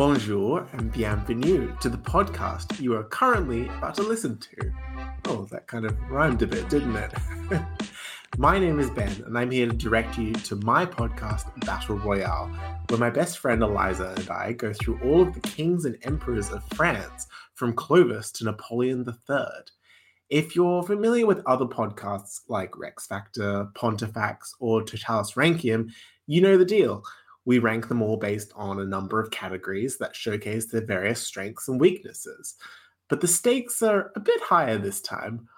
Bonjour 0.00 0.66
and 0.72 0.90
bienvenue 0.90 1.76
to 1.82 1.90
the 1.90 1.98
podcast 1.98 2.80
you 2.80 2.96
are 2.96 3.04
currently 3.04 3.68
about 3.68 3.96
to 3.96 4.02
listen 4.02 4.38
to. 4.38 4.72
Oh, 5.26 5.46
that 5.50 5.66
kind 5.66 5.84
of 5.84 5.94
rhymed 6.10 6.40
a 6.40 6.46
bit, 6.46 6.70
didn't 6.70 6.96
it? 6.96 7.12
my 8.38 8.58
name 8.58 8.80
is 8.80 8.88
Ben, 8.88 9.22
and 9.26 9.36
I'm 9.36 9.50
here 9.50 9.66
to 9.66 9.76
direct 9.76 10.16
you 10.16 10.32
to 10.32 10.56
my 10.56 10.86
podcast, 10.86 11.54
Battle 11.66 11.98
Royale, 11.98 12.50
where 12.88 12.98
my 12.98 13.10
best 13.10 13.40
friend 13.40 13.62
Eliza 13.62 14.14
and 14.16 14.30
I 14.30 14.52
go 14.52 14.72
through 14.72 14.98
all 15.04 15.20
of 15.20 15.34
the 15.34 15.40
kings 15.40 15.84
and 15.84 15.98
emperors 16.04 16.50
of 16.50 16.64
France, 16.72 17.26
from 17.54 17.74
Clovis 17.74 18.32
to 18.32 18.44
Napoleon 18.44 19.04
III. 19.06 19.44
If 20.30 20.56
you're 20.56 20.82
familiar 20.82 21.26
with 21.26 21.42
other 21.44 21.66
podcasts 21.66 22.40
like 22.48 22.78
Rex 22.78 23.06
Factor, 23.06 23.66
Pontifex, 23.74 24.54
or 24.60 24.82
Totalus 24.82 25.32
Rankium, 25.32 25.90
you 26.26 26.40
know 26.40 26.56
the 26.56 26.64
deal. 26.64 27.02
We 27.44 27.58
rank 27.58 27.88
them 27.88 28.02
all 28.02 28.16
based 28.16 28.52
on 28.54 28.80
a 28.80 28.84
number 28.84 29.20
of 29.20 29.30
categories 29.30 29.98
that 29.98 30.14
showcase 30.14 30.66
their 30.66 30.84
various 30.84 31.20
strengths 31.20 31.68
and 31.68 31.80
weaknesses. 31.80 32.56
But 33.08 33.20
the 33.20 33.28
stakes 33.28 33.82
are 33.82 34.12
a 34.14 34.20
bit 34.20 34.40
higher 34.40 34.78
this 34.78 35.00
time. 35.00 35.48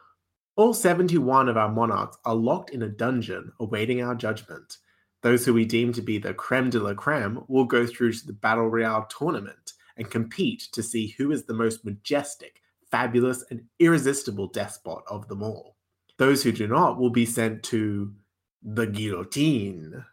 All 0.57 0.75
71 0.75 1.49
of 1.49 1.57
our 1.57 1.71
monarchs 1.71 2.19
are 2.25 2.35
locked 2.35 2.71
in 2.71 2.83
a 2.83 2.89
dungeon 2.89 3.53
awaiting 3.59 4.03
our 4.03 4.15
judgment. 4.15 4.79
Those 5.23 5.45
who 5.45 5.55
we 5.55 5.65
deem 5.65 5.93
to 5.95 6.03
be 6.03 6.19
the 6.19 6.35
creme 6.35 6.71
de 6.71 6.81
la 6.81 6.95
creme 6.95 7.45
will 7.49 7.65
go 7.65 7.87
through 7.87 8.13
to 8.13 8.27
the 8.27 8.33
Battle 8.33 8.69
Royale 8.69 9.07
tournament 9.07 9.73
and 9.97 10.11
compete 10.11 10.69
to 10.73 10.83
see 10.83 11.15
who 11.19 11.31
is 11.31 11.45
the 11.45 11.55
most 11.55 11.85
majestic, 11.85 12.61
fabulous, 12.91 13.45
and 13.51 13.63
irresistible 13.79 14.49
despot 14.49 15.03
of 15.07 15.29
them 15.29 15.43
all. 15.43 15.77
Those 16.19 16.43
who 16.43 16.53
do 16.53 16.67
not 16.67 16.99
will 16.99 17.11
be 17.11 17.27
sent 17.27 17.63
to 17.65 18.13
the 18.63 18.87
guillotine. 18.87 20.05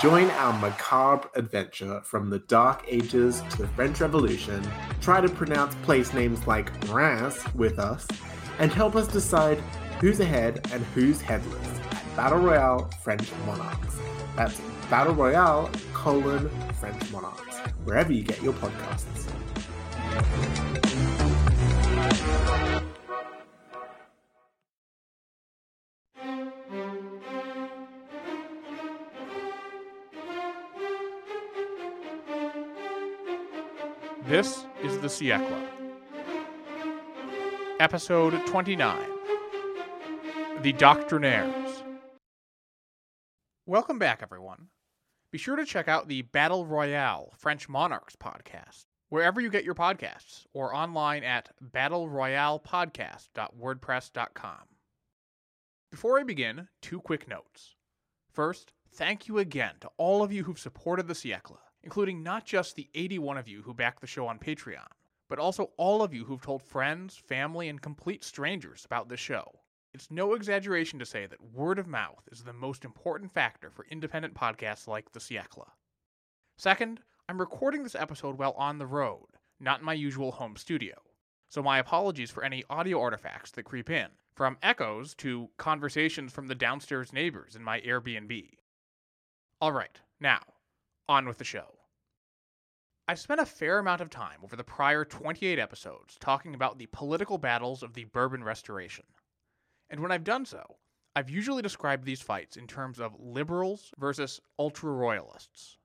Join 0.00 0.30
our 0.30 0.58
macabre 0.58 1.28
adventure 1.34 2.00
from 2.02 2.30
the 2.30 2.38
Dark 2.40 2.84
Ages 2.88 3.42
to 3.50 3.58
the 3.58 3.68
French 3.68 4.00
Revolution. 4.00 4.66
Try 5.00 5.20
to 5.20 5.28
pronounce 5.28 5.74
place 5.76 6.12
names 6.14 6.46
like 6.46 6.72
Reims 6.88 7.38
with 7.54 7.78
us, 7.78 8.06
and 8.58 8.72
help 8.72 8.96
us 8.96 9.06
decide 9.06 9.58
who's 10.00 10.18
ahead 10.18 10.66
and 10.72 10.82
who's 10.86 11.20
headless 11.20 11.68
at 11.90 12.16
Battle 12.16 12.38
Royale 12.38 12.90
French 13.02 13.30
Monarchs. 13.46 13.96
That's 14.34 14.60
Battle 14.90 15.14
Royale 15.14 15.70
colon 15.92 16.50
French 16.80 17.12
Monarchs, 17.12 17.58
wherever 17.84 18.12
you 18.12 18.24
get 18.24 18.42
your 18.42 18.54
podcasts. 18.54 19.28
This 34.26 34.66
is 34.84 34.98
the 34.98 35.08
Siècle. 35.08 35.66
Episode 37.80 38.46
29 38.46 38.96
The 40.62 40.72
Doctrinaires. 40.74 41.82
Welcome 43.66 43.98
back, 43.98 44.20
everyone. 44.22 44.68
Be 45.32 45.38
sure 45.38 45.56
to 45.56 45.64
check 45.64 45.88
out 45.88 46.06
the 46.06 46.22
Battle 46.22 46.64
Royale 46.64 47.32
French 47.36 47.68
Monarchs 47.68 48.14
podcast, 48.14 48.84
wherever 49.08 49.40
you 49.40 49.50
get 49.50 49.64
your 49.64 49.74
podcasts, 49.74 50.44
or 50.54 50.72
online 50.72 51.24
at 51.24 51.50
battleroyalepodcast.wordpress.com. 51.74 54.58
Before 55.90 56.20
I 56.20 56.22
begin, 56.22 56.68
two 56.80 57.00
quick 57.00 57.26
notes. 57.26 57.74
First, 58.30 58.72
thank 58.94 59.26
you 59.26 59.38
again 59.38 59.74
to 59.80 59.90
all 59.96 60.22
of 60.22 60.32
you 60.32 60.44
who've 60.44 60.60
supported 60.60 61.08
the 61.08 61.14
Siècle 61.14 61.58
including 61.82 62.22
not 62.22 62.44
just 62.44 62.76
the 62.76 62.88
81 62.94 63.36
of 63.38 63.48
you 63.48 63.62
who 63.62 63.74
back 63.74 64.00
the 64.00 64.06
show 64.06 64.26
on 64.26 64.38
Patreon, 64.38 64.86
but 65.28 65.38
also 65.38 65.70
all 65.76 66.02
of 66.02 66.12
you 66.12 66.24
who've 66.24 66.42
told 66.42 66.62
friends, 66.62 67.16
family, 67.16 67.68
and 67.68 67.80
complete 67.80 68.22
strangers 68.22 68.84
about 68.84 69.08
the 69.08 69.16
show. 69.16 69.60
It's 69.94 70.10
no 70.10 70.34
exaggeration 70.34 70.98
to 70.98 71.06
say 71.06 71.26
that 71.26 71.52
word 71.52 71.78
of 71.78 71.86
mouth 71.86 72.26
is 72.30 72.42
the 72.42 72.52
most 72.52 72.84
important 72.84 73.30
factor 73.30 73.70
for 73.70 73.86
independent 73.90 74.34
podcasts 74.34 74.86
like 74.86 75.12
The 75.12 75.20
Siècle. 75.20 75.68
Second, 76.56 77.00
I'm 77.28 77.40
recording 77.40 77.82
this 77.82 77.94
episode 77.94 78.38
while 78.38 78.52
on 78.52 78.78
the 78.78 78.86
road, 78.86 79.26
not 79.60 79.80
in 79.80 79.84
my 79.84 79.94
usual 79.94 80.32
home 80.32 80.56
studio, 80.56 80.94
so 81.48 81.62
my 81.62 81.78
apologies 81.78 82.30
for 82.30 82.42
any 82.42 82.64
audio 82.70 83.00
artifacts 83.00 83.50
that 83.52 83.64
creep 83.64 83.90
in, 83.90 84.08
from 84.34 84.56
echoes 84.62 85.14
to 85.16 85.50
conversations 85.58 86.32
from 86.32 86.46
the 86.46 86.54
downstairs 86.54 87.12
neighbors 87.12 87.54
in 87.54 87.62
my 87.62 87.80
Airbnb. 87.80 88.48
Alright, 89.60 90.00
now, 90.18 90.40
on 91.08 91.26
with 91.26 91.38
the 91.38 91.44
show. 91.44 91.78
I've 93.08 93.18
spent 93.18 93.40
a 93.40 93.46
fair 93.46 93.78
amount 93.78 94.00
of 94.00 94.10
time 94.10 94.38
over 94.44 94.54
the 94.54 94.64
prior 94.64 95.04
28 95.04 95.58
episodes 95.58 96.16
talking 96.20 96.54
about 96.54 96.78
the 96.78 96.86
political 96.86 97.36
battles 97.36 97.82
of 97.82 97.94
the 97.94 98.04
Bourbon 98.04 98.44
Restoration. 98.44 99.04
And 99.90 100.00
when 100.00 100.12
I've 100.12 100.24
done 100.24 100.46
so, 100.46 100.76
I've 101.14 101.28
usually 101.28 101.62
described 101.62 102.04
these 102.04 102.22
fights 102.22 102.56
in 102.56 102.66
terms 102.66 103.00
of 103.00 103.16
liberals 103.18 103.92
versus 103.98 104.40
ultra 104.58 104.90
royalists. 104.92 105.78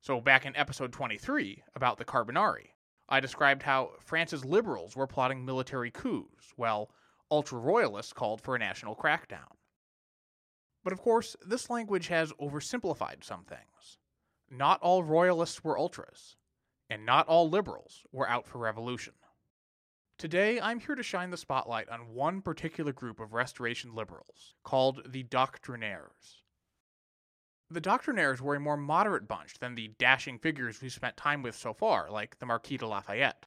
So, 0.00 0.20
back 0.20 0.44
in 0.44 0.56
episode 0.56 0.92
23 0.92 1.62
about 1.76 1.98
the 1.98 2.04
Carbonari, 2.04 2.70
I 3.08 3.20
described 3.20 3.62
how 3.62 3.92
France's 4.00 4.44
liberals 4.44 4.96
were 4.96 5.06
plotting 5.06 5.44
military 5.44 5.90
coups, 5.90 6.52
while 6.56 6.90
ultra 7.30 7.58
royalists 7.58 8.12
called 8.12 8.40
for 8.40 8.56
a 8.56 8.58
national 8.58 8.96
crackdown. 8.96 9.56
But 10.82 10.92
of 10.92 11.00
course, 11.00 11.36
this 11.46 11.70
language 11.70 12.08
has 12.08 12.32
oversimplified 12.40 13.22
some 13.22 13.44
things 13.44 13.98
not 14.52 14.80
all 14.82 15.02
royalists 15.02 15.64
were 15.64 15.78
ultras, 15.78 16.36
and 16.90 17.06
not 17.06 17.26
all 17.26 17.48
liberals 17.48 18.04
were 18.12 18.28
out 18.28 18.46
for 18.46 18.58
revolution. 18.58 19.14
Today, 20.18 20.60
I'm 20.60 20.78
here 20.78 20.94
to 20.94 21.02
shine 21.02 21.30
the 21.30 21.36
spotlight 21.36 21.88
on 21.88 22.14
one 22.14 22.42
particular 22.42 22.92
group 22.92 23.18
of 23.18 23.32
restoration 23.32 23.94
liberals, 23.94 24.54
called 24.62 25.10
the 25.10 25.24
Doctrinaires. 25.24 26.42
The 27.70 27.80
Doctrinaires 27.80 28.42
were 28.42 28.54
a 28.54 28.60
more 28.60 28.76
moderate 28.76 29.26
bunch 29.26 29.58
than 29.58 29.74
the 29.74 29.88
dashing 29.98 30.38
figures 30.38 30.82
we've 30.82 30.92
spent 30.92 31.16
time 31.16 31.42
with 31.42 31.56
so 31.56 31.72
far, 31.72 32.10
like 32.10 32.38
the 32.38 32.46
Marquis 32.46 32.76
de 32.76 32.86
Lafayette. 32.86 33.46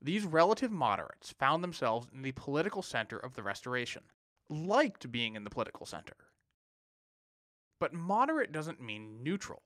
These 0.00 0.24
relative 0.24 0.72
moderates 0.72 1.32
found 1.32 1.62
themselves 1.62 2.08
in 2.12 2.22
the 2.22 2.32
political 2.32 2.80
center 2.80 3.18
of 3.18 3.34
the 3.34 3.42
Restoration, 3.42 4.04
liked 4.48 5.12
being 5.12 5.36
in 5.36 5.44
the 5.44 5.50
political 5.50 5.84
center. 5.84 6.16
But 7.78 7.92
moderate 7.92 8.50
doesn't 8.50 8.80
mean 8.80 9.22
neutral. 9.22 9.62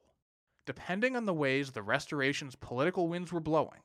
Depending 0.66 1.14
on 1.14 1.26
the 1.26 1.34
ways 1.34 1.72
the 1.72 1.82
Restoration's 1.82 2.56
political 2.56 3.08
winds 3.08 3.32
were 3.32 3.40
blowing, 3.40 3.82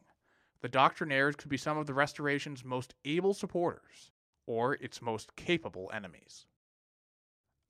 the 0.61 0.69
Doctrinaires 0.69 1.35
could 1.35 1.49
be 1.49 1.57
some 1.57 1.77
of 1.77 1.87
the 1.87 1.93
Restoration's 1.93 2.63
most 2.63 2.93
able 3.03 3.33
supporters, 3.33 4.11
or 4.45 4.75
its 4.75 5.01
most 5.01 5.35
capable 5.35 5.91
enemies. 5.93 6.45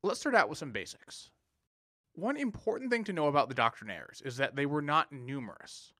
Let's 0.03 0.19
start 0.19 0.35
out 0.35 0.47
with 0.47 0.59
some 0.59 0.71
basics. 0.71 1.31
One 2.13 2.37
important 2.37 2.91
thing 2.91 3.03
to 3.05 3.13
know 3.13 3.27
about 3.27 3.49
the 3.49 3.55
Doctrinaires 3.55 4.21
is 4.21 4.37
that 4.37 4.55
they 4.55 4.65
were 4.65 4.81
not 4.81 5.11
numerous. 5.11 5.93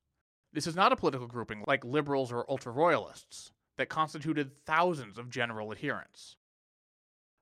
This 0.53 0.67
is 0.67 0.75
not 0.75 0.91
a 0.91 0.95
political 0.95 1.27
grouping 1.27 1.63
like 1.67 1.83
liberals 1.83 2.31
or 2.31 2.49
ultra 2.49 2.71
royalists 2.71 3.51
that 3.77 3.89
constituted 3.89 4.55
thousands 4.65 5.17
of 5.17 5.29
general 5.29 5.71
adherents. 5.71 6.37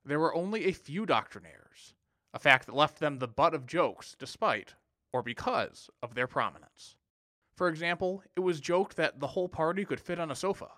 There 0.04 0.20
were 0.20 0.34
only 0.34 0.64
a 0.66 0.72
few 0.72 1.04
Doctrinaires, 1.04 1.94
a 2.32 2.38
fact 2.38 2.66
that 2.66 2.74
left 2.74 3.00
them 3.00 3.18
the 3.18 3.28
butt 3.28 3.54
of 3.54 3.66
jokes 3.66 4.16
despite 4.18 4.74
or 5.12 5.22
because 5.22 5.90
of 6.02 6.14
their 6.14 6.26
prominence. 6.26 6.96
For 7.54 7.68
example, 7.68 8.22
it 8.36 8.40
was 8.40 8.60
joked 8.60 8.96
that 8.96 9.20
the 9.20 9.26
whole 9.28 9.48
party 9.48 9.84
could 9.84 10.00
fit 10.00 10.20
on 10.20 10.30
a 10.30 10.36
sofa. 10.36 10.68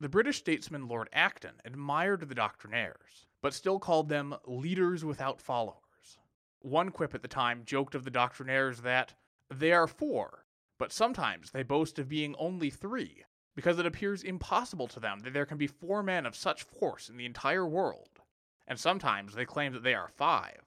The 0.00 0.08
British 0.08 0.38
statesman 0.38 0.88
Lord 0.88 1.08
Acton 1.12 1.60
admired 1.64 2.28
the 2.28 2.34
Doctrinaires, 2.34 3.26
but 3.42 3.54
still 3.54 3.78
called 3.78 4.08
them 4.08 4.34
leaders 4.46 5.04
without 5.04 5.40
followers. 5.40 6.18
One 6.60 6.90
quip 6.90 7.14
at 7.14 7.22
the 7.22 7.28
time 7.28 7.62
joked 7.64 7.94
of 7.94 8.04
the 8.04 8.10
Doctrinaires 8.10 8.82
that 8.82 9.14
they 9.54 9.72
are 9.72 9.86
four, 9.86 10.46
but 10.78 10.92
sometimes 10.92 11.50
they 11.50 11.62
boast 11.62 11.98
of 11.98 12.08
being 12.08 12.34
only 12.38 12.70
three, 12.70 13.24
because 13.54 13.78
it 13.78 13.86
appears 13.86 14.22
impossible 14.22 14.88
to 14.88 15.00
them 15.00 15.20
that 15.20 15.32
there 15.32 15.46
can 15.46 15.58
be 15.58 15.66
four 15.66 16.02
men 16.02 16.26
of 16.26 16.34
such 16.34 16.62
force 16.62 17.08
in 17.08 17.16
the 17.16 17.26
entire 17.26 17.66
world. 17.66 18.20
And 18.66 18.80
sometimes 18.80 19.34
they 19.34 19.44
claim 19.44 19.74
that 19.74 19.82
they 19.82 19.94
are 19.94 20.08
five, 20.08 20.63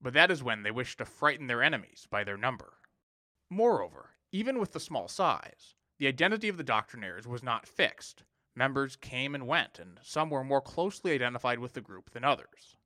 but 0.00 0.12
that 0.12 0.30
is 0.30 0.42
when 0.42 0.62
they 0.62 0.70
wish 0.70 0.96
to 0.96 1.04
frighten 1.04 1.46
their 1.46 1.62
enemies 1.62 2.06
by 2.10 2.24
their 2.24 2.36
number. 2.36 2.74
Moreover, 3.50 4.10
even 4.32 4.58
with 4.58 4.72
the 4.72 4.80
small 4.80 5.08
size, 5.08 5.74
the 5.98 6.06
identity 6.06 6.48
of 6.48 6.56
the 6.56 6.64
doctrinaires 6.64 7.26
was 7.26 7.42
not 7.42 7.66
fixed. 7.66 8.24
Members 8.54 8.96
came 8.96 9.34
and 9.34 9.46
went, 9.46 9.78
and 9.78 10.00
some 10.02 10.30
were 10.30 10.44
more 10.44 10.60
closely 10.60 11.12
identified 11.12 11.58
with 11.58 11.74
the 11.74 11.80
group 11.80 12.10
than 12.10 12.24
others. 12.24 12.76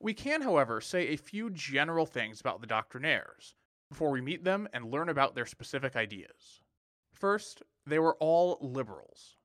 We 0.00 0.14
can, 0.14 0.42
however, 0.42 0.80
say 0.80 1.08
a 1.08 1.16
few 1.16 1.50
general 1.50 2.06
things 2.06 2.40
about 2.40 2.60
the 2.60 2.66
doctrinaires 2.66 3.54
before 3.90 4.10
we 4.10 4.20
meet 4.20 4.44
them 4.44 4.68
and 4.72 4.90
learn 4.90 5.08
about 5.08 5.34
their 5.34 5.46
specific 5.46 5.96
ideas. 5.96 6.60
First, 7.12 7.62
they 7.86 7.98
were 7.98 8.16
all 8.20 8.58
liberals. 8.60 9.36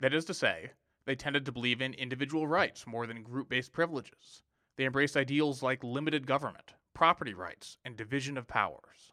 That 0.00 0.12
is 0.12 0.24
to 0.26 0.34
say, 0.34 0.72
they 1.06 1.14
tended 1.14 1.46
to 1.46 1.52
believe 1.52 1.80
in 1.80 1.94
individual 1.94 2.46
rights 2.46 2.86
more 2.86 3.06
than 3.06 3.22
group 3.22 3.48
based 3.48 3.72
privileges. 3.72 4.42
They 4.76 4.84
embraced 4.84 5.16
ideals 5.16 5.62
like 5.62 5.84
limited 5.84 6.26
government, 6.26 6.74
property 6.94 7.34
rights, 7.34 7.76
and 7.84 7.96
division 7.96 8.38
of 8.38 8.48
powers. 8.48 9.12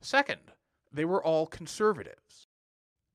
Second, 0.00 0.52
they 0.92 1.04
were 1.04 1.22
all 1.22 1.46
conservatives. 1.46 2.48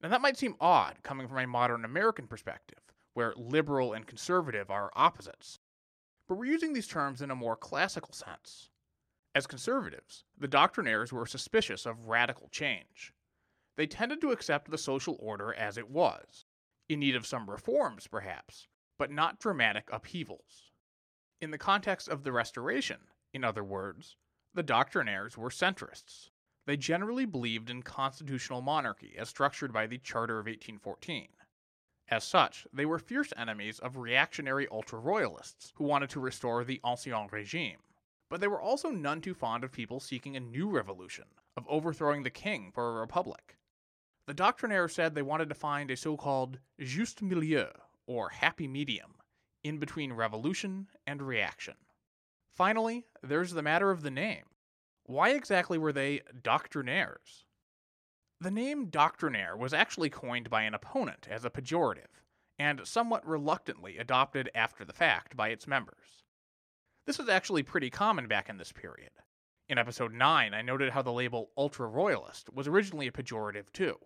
Now, 0.02 0.10
that 0.10 0.22
might 0.22 0.38
seem 0.38 0.56
odd 0.60 0.98
coming 1.04 1.28
from 1.28 1.40
a 1.40 1.48
modern 1.48 1.84
American 1.84 2.28
perspective, 2.28 2.80
where 3.14 3.34
liberal 3.36 3.94
and 3.94 4.08
conservative 4.08 4.70
are 4.70 4.92
opposites. 4.96 5.60
But 6.28 6.36
we're 6.36 6.46
using 6.46 6.74
these 6.74 6.88
terms 6.88 7.22
in 7.22 7.32
a 7.32 7.36
more 7.36 7.56
classical 7.56 8.14
sense. 8.14 8.70
As 9.36 9.48
conservatives, 9.48 10.24
the 10.38 10.48
doctrinaires 10.48 11.12
were 11.12 11.26
suspicious 11.26 11.86
of 11.86 12.08
radical 12.08 12.50
change. 12.50 13.14
They 13.78 13.88
tended 13.88 14.22
to 14.22 14.32
accept 14.32 14.70
the 14.70 14.78
social 14.78 15.18
order 15.20 15.54
as 15.54 15.78
it 15.78 15.90
was, 15.90 16.46
in 16.88 17.00
need 17.00 17.16
of 17.16 17.26
some 17.26 17.50
reforms, 17.50 18.08
perhaps, 18.08 18.68
but 18.98 19.12
not 19.12 19.40
dramatic 19.40 19.90
upheavals. 19.92 20.69
In 21.42 21.52
the 21.52 21.58
context 21.58 22.10
of 22.10 22.24
the 22.24 22.34
Restoration, 22.34 22.98
in 23.34 23.46
other 23.46 23.64
words, 23.64 24.18
the 24.54 24.64
doctrinaires 24.64 25.38
were 25.38 25.50
centrists. 25.50 26.32
They 26.66 26.76
generally 26.76 27.26
believed 27.26 27.70
in 27.70 27.82
constitutional 27.82 28.62
monarchy 28.62 29.16
as 29.18 29.30
structured 29.30 29.72
by 29.72 29.88
the 29.88 30.00
Charter 30.00 30.40
of 30.40 30.48
1814. 30.48 31.30
As 32.10 32.26
such, 32.26 32.68
they 32.74 32.86
were 32.86 33.00
fierce 33.00 33.32
enemies 33.38 33.80
of 33.80 33.96
reactionary 33.96 34.68
ultra 34.70 35.00
royalists 35.00 35.72
who 35.76 35.86
wanted 35.86 36.10
to 36.10 36.20
restore 36.20 36.66
the 36.66 36.82
Ancien 36.84 37.32
Regime. 37.32 37.80
But 38.30 38.42
they 38.42 38.48
were 38.48 38.62
also 38.62 38.90
none 38.90 39.22
too 39.22 39.34
fond 39.34 39.64
of 39.64 39.72
people 39.72 40.02
seeking 40.02 40.36
a 40.36 40.42
new 40.42 40.70
revolution, 40.70 41.26
of 41.56 41.66
overthrowing 41.70 42.24
the 42.24 42.30
king 42.30 42.72
for 42.74 42.90
a 42.90 43.00
republic. 43.00 43.58
The 44.26 44.34
doctrinaires 44.34 44.94
said 44.94 45.16
they 45.16 45.22
wanted 45.22 45.48
to 45.48 45.56
find 45.56 45.90
a 45.90 45.96
so 45.96 46.18
called 46.18 46.60
juste 46.78 47.22
milieu, 47.22 47.68
or 48.08 48.30
happy 48.30 48.68
medium, 48.68 49.16
in 49.64 49.78
between 49.78 50.14
revolution 50.14 50.88
and 51.06 51.22
reaction. 51.22 51.76
Finally, 52.50 53.06
there's 53.24 53.52
the 53.52 53.62
matter 53.62 53.92
of 53.92 54.02
the 54.02 54.12
name. 54.12 54.46
Why 55.06 55.30
exactly 55.30 55.78
were 55.78 55.94
they 55.94 56.22
doctrinaires? 56.42 57.46
The 58.42 58.52
name 58.52 58.90
doctrinaire 58.90 59.58
was 59.58 59.74
actually 59.74 60.10
coined 60.10 60.50
by 60.50 60.64
an 60.64 60.74
opponent 60.74 61.28
as 61.30 61.44
a 61.44 61.50
pejorative, 61.50 62.22
and 62.58 62.88
somewhat 62.88 63.26
reluctantly 63.26 63.98
adopted 63.98 64.50
after 64.54 64.86
the 64.86 64.94
fact 64.94 65.36
by 65.36 65.50
its 65.50 65.68
members. 65.68 66.24
This 67.06 67.18
was 67.18 67.30
actually 67.30 67.64
pretty 67.64 67.90
common 67.90 68.28
back 68.28 68.50
in 68.50 68.58
this 68.58 68.72
period. 68.72 69.12
In 69.68 69.78
episode 69.78 70.14
9, 70.14 70.54
I 70.54 70.62
noted 70.62 70.92
how 70.92 71.02
the 71.02 71.12
label 71.12 71.52
ultra 71.58 71.88
royalist 71.88 72.54
was 72.54 72.68
originally 72.68 73.08
a 73.08 73.12
pejorative 73.12 73.72
too. 73.72 73.98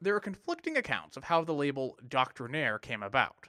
There 0.00 0.14
are 0.14 0.20
conflicting 0.20 0.76
accounts 0.76 1.16
of 1.16 1.24
how 1.24 1.42
the 1.42 1.54
label 1.54 1.98
doctrinaire 2.06 2.78
came 2.78 3.02
about. 3.02 3.48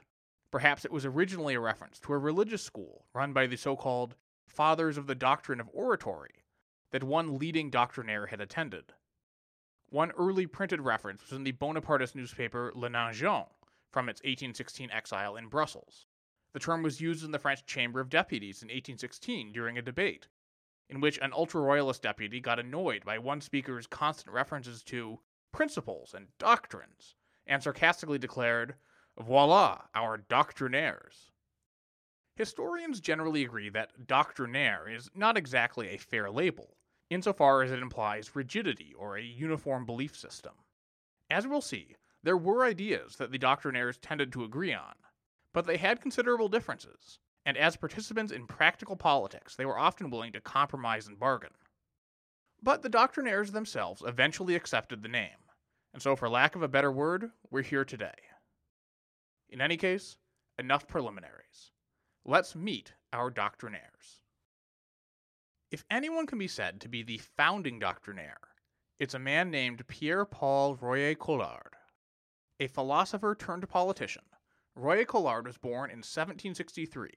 Perhaps 0.50 0.84
it 0.84 0.90
was 0.90 1.06
originally 1.06 1.54
a 1.54 1.60
reference 1.60 2.00
to 2.00 2.12
a 2.12 2.18
religious 2.18 2.62
school 2.62 3.06
run 3.14 3.32
by 3.32 3.46
the 3.46 3.56
so 3.56 3.76
called 3.76 4.16
Fathers 4.48 4.98
of 4.98 5.06
the 5.06 5.14
Doctrine 5.14 5.60
of 5.60 5.70
Oratory 5.72 6.44
that 6.90 7.04
one 7.04 7.38
leading 7.38 7.70
doctrinaire 7.70 8.26
had 8.26 8.40
attended. 8.40 8.92
One 9.88 10.10
early 10.12 10.46
printed 10.46 10.80
reference 10.80 11.22
was 11.22 11.32
in 11.32 11.44
the 11.44 11.52
Bonapartist 11.52 12.16
newspaper 12.16 12.72
Le 12.74 12.88
Nation 12.88 13.44
from 13.90 14.08
its 14.08 14.20
1816 14.22 14.90
exile 14.90 15.36
in 15.36 15.48
Brussels. 15.48 16.06
The 16.52 16.58
term 16.58 16.82
was 16.82 17.00
used 17.00 17.24
in 17.24 17.30
the 17.30 17.38
French 17.38 17.64
Chamber 17.64 18.00
of 18.00 18.08
Deputies 18.08 18.62
in 18.62 18.66
1816 18.66 19.52
during 19.52 19.78
a 19.78 19.82
debate, 19.82 20.26
in 20.88 21.00
which 21.00 21.18
an 21.18 21.32
ultra 21.32 21.60
royalist 21.60 22.02
deputy 22.02 22.40
got 22.40 22.58
annoyed 22.58 23.04
by 23.04 23.18
one 23.18 23.40
speaker's 23.40 23.86
constant 23.86 24.34
references 24.34 24.82
to 24.84 25.20
principles 25.52 26.12
and 26.12 26.26
doctrines, 26.38 27.14
and 27.46 27.62
sarcastically 27.62 28.18
declared, 28.18 28.74
Voila, 29.20 29.82
our 29.94 30.16
doctrinaires. 30.16 31.30
Historians 32.36 33.00
generally 33.00 33.44
agree 33.44 33.68
that 33.68 34.06
doctrinaire 34.06 34.88
is 34.88 35.10
not 35.14 35.36
exactly 35.36 35.88
a 35.88 35.98
fair 35.98 36.30
label, 36.30 36.78
insofar 37.10 37.62
as 37.62 37.70
it 37.70 37.80
implies 37.80 38.34
rigidity 38.34 38.94
or 38.94 39.16
a 39.16 39.22
uniform 39.22 39.84
belief 39.84 40.16
system. 40.16 40.54
As 41.28 41.46
we'll 41.46 41.60
see, 41.60 41.96
there 42.22 42.36
were 42.36 42.64
ideas 42.64 43.16
that 43.16 43.30
the 43.30 43.38
doctrinaires 43.38 43.98
tended 44.00 44.32
to 44.32 44.44
agree 44.44 44.72
on, 44.72 44.94
but 45.52 45.66
they 45.66 45.76
had 45.76 46.00
considerable 46.00 46.48
differences, 46.48 47.18
and 47.44 47.58
as 47.58 47.76
participants 47.76 48.32
in 48.32 48.46
practical 48.46 48.96
politics, 48.96 49.54
they 49.54 49.66
were 49.66 49.78
often 49.78 50.08
willing 50.08 50.32
to 50.32 50.40
compromise 50.40 51.06
and 51.06 51.18
bargain. 51.18 51.52
But 52.62 52.80
the 52.80 52.90
doctrinaires 52.90 53.52
themselves 53.52 54.02
eventually 54.06 54.54
accepted 54.54 55.02
the 55.02 55.08
name, 55.08 55.44
and 55.92 56.00
so, 56.00 56.16
for 56.16 56.28
lack 56.28 56.56
of 56.56 56.62
a 56.62 56.68
better 56.68 56.90
word, 56.90 57.32
we're 57.50 57.62
here 57.62 57.84
today. 57.84 58.29
In 59.50 59.60
any 59.60 59.76
case, 59.76 60.16
enough 60.58 60.86
preliminaries. 60.86 61.72
Let's 62.24 62.54
meet 62.54 62.94
our 63.12 63.30
doctrinaires. 63.30 64.20
If 65.70 65.84
anyone 65.90 66.26
can 66.26 66.38
be 66.38 66.48
said 66.48 66.80
to 66.80 66.88
be 66.88 67.02
the 67.02 67.18
founding 67.18 67.78
doctrinaire, 67.78 68.40
it's 68.98 69.14
a 69.14 69.18
man 69.18 69.50
named 69.50 69.86
Pierre 69.88 70.24
Paul 70.24 70.76
Royer 70.76 71.14
Collard. 71.14 71.74
A 72.60 72.68
philosopher 72.68 73.34
turned 73.34 73.68
politician, 73.68 74.24
Royer 74.76 75.04
Collard 75.04 75.46
was 75.46 75.58
born 75.58 75.90
in 75.90 75.98
1763 75.98 77.10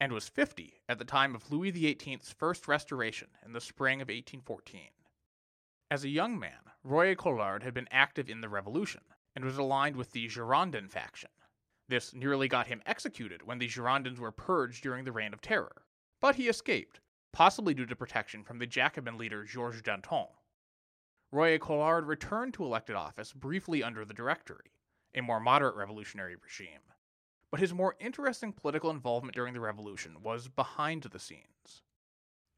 and 0.00 0.10
was 0.10 0.28
50 0.28 0.80
at 0.88 0.98
the 0.98 1.04
time 1.04 1.34
of 1.34 1.52
Louis 1.52 1.70
XVIII's 1.70 2.32
first 2.32 2.66
restoration 2.66 3.28
in 3.44 3.52
the 3.52 3.60
spring 3.60 4.00
of 4.00 4.08
1814. 4.08 4.88
As 5.90 6.02
a 6.02 6.08
young 6.08 6.38
man, 6.38 6.72
Royer 6.82 7.14
Collard 7.14 7.62
had 7.62 7.74
been 7.74 7.88
active 7.90 8.30
in 8.30 8.40
the 8.40 8.48
Revolution 8.48 9.02
and 9.36 9.44
was 9.44 9.58
aligned 9.58 9.96
with 9.96 10.12
the 10.12 10.28
Girondin 10.28 10.88
faction. 10.88 11.30
This 11.88 12.12
nearly 12.12 12.48
got 12.48 12.66
him 12.66 12.82
executed 12.84 13.46
when 13.46 13.58
the 13.58 13.68
Girondins 13.68 14.18
were 14.18 14.30
purged 14.30 14.82
during 14.82 15.04
the 15.04 15.12
Reign 15.12 15.32
of 15.32 15.40
Terror, 15.40 15.84
but 16.20 16.34
he 16.34 16.48
escaped, 16.48 17.00
possibly 17.32 17.72
due 17.72 17.86
to 17.86 17.96
protection 17.96 18.44
from 18.44 18.58
the 18.58 18.66
Jacobin 18.66 19.16
leader 19.16 19.44
Georges 19.44 19.82
Danton. 19.82 20.28
Royer 21.32 21.58
Collard 21.58 22.06
returned 22.06 22.54
to 22.54 22.64
elected 22.64 22.96
office 22.96 23.32
briefly 23.32 23.82
under 23.82 24.04
the 24.04 24.14
Directory, 24.14 24.72
a 25.14 25.22
more 25.22 25.40
moderate 25.40 25.76
revolutionary 25.76 26.36
regime, 26.36 26.80
but 27.50 27.60
his 27.60 27.72
more 27.72 27.96
interesting 28.00 28.52
political 28.52 28.90
involvement 28.90 29.34
during 29.34 29.54
the 29.54 29.60
revolution 29.60 30.22
was 30.22 30.48
behind 30.48 31.02
the 31.02 31.18
scenes. 31.18 31.82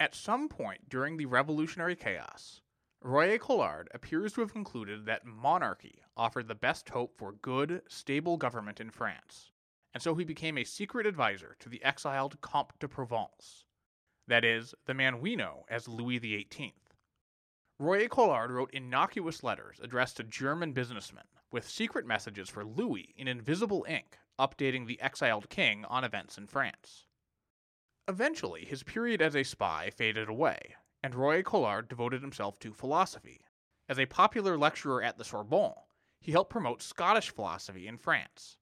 At 0.00 0.15
some 0.15 0.49
point 0.49 0.88
during 0.88 1.17
the 1.17 1.27
revolutionary 1.27 1.94
chaos, 1.94 2.62
Royer 3.02 3.38
Collard 3.38 3.88
appears 3.94 4.35
to 4.35 4.43
have 4.43 4.52
concluded 4.52 5.06
that 5.06 5.25
monarchy 5.25 6.02
offered 6.19 6.49
the 6.49 6.55
best 6.55 6.91
hope 6.91 7.17
for 7.17 7.32
good, 7.32 7.81
stable 7.88 8.37
government 8.37 8.79
in 8.79 8.91
France, 8.91 9.52
and 9.94 10.02
so 10.02 10.14
he 10.14 10.25
became 10.25 10.58
a 10.58 10.64
secret 10.64 11.06
advisor 11.06 11.56
to 11.61 11.70
the 11.70 11.82
exiled 11.82 12.38
Comte 12.43 12.79
de 12.79 12.87
Provence, 12.87 13.64
that 14.29 14.44
is, 14.44 14.75
the 14.85 14.93
man 14.93 15.20
we 15.20 15.35
know 15.35 15.64
as 15.70 15.88
Louis 15.88 16.19
XVIII. 16.19 16.75
Royer 17.79 18.08
Collard 18.08 18.51
wrote 18.51 18.70
innocuous 18.75 19.43
letters 19.43 19.81
addressed 19.82 20.19
to 20.19 20.22
German 20.22 20.72
businessmen, 20.72 21.25
with 21.51 21.67
secret 21.67 22.06
messages 22.06 22.51
for 22.51 22.67
Louis 22.67 23.15
in 23.17 23.27
invisible 23.27 23.86
ink, 23.89 24.19
updating 24.39 24.86
the 24.86 25.01
exiled 25.01 25.48
king 25.48 25.86
on 25.86 26.05
events 26.05 26.36
in 26.36 26.46
France. 26.46 27.06
Eventually, 28.06 28.67
his 28.67 28.82
period 28.82 29.22
as 29.22 29.34
a 29.34 29.43
spy 29.43 29.89
faded 29.89 30.29
away, 30.29 30.75
and 31.03 31.15
Royer 31.15 31.43
Collard 31.43 31.89
devoted 31.89 32.23
himself 32.23 32.59
to 32.61 32.73
philosophy. 32.73 33.41
As 33.89 33.99
a 33.99 34.07
popular 34.07 34.57
lecturer 34.57 35.03
at 35.03 35.19
the 35.19 35.25
Sorbonne, 35.25 35.75
he 36.21 36.33
helped 36.33 36.51
promote 36.51 36.83
Scottish 36.83 37.31
philosophy 37.31 37.87
in 37.87 37.97
France. 37.97 38.59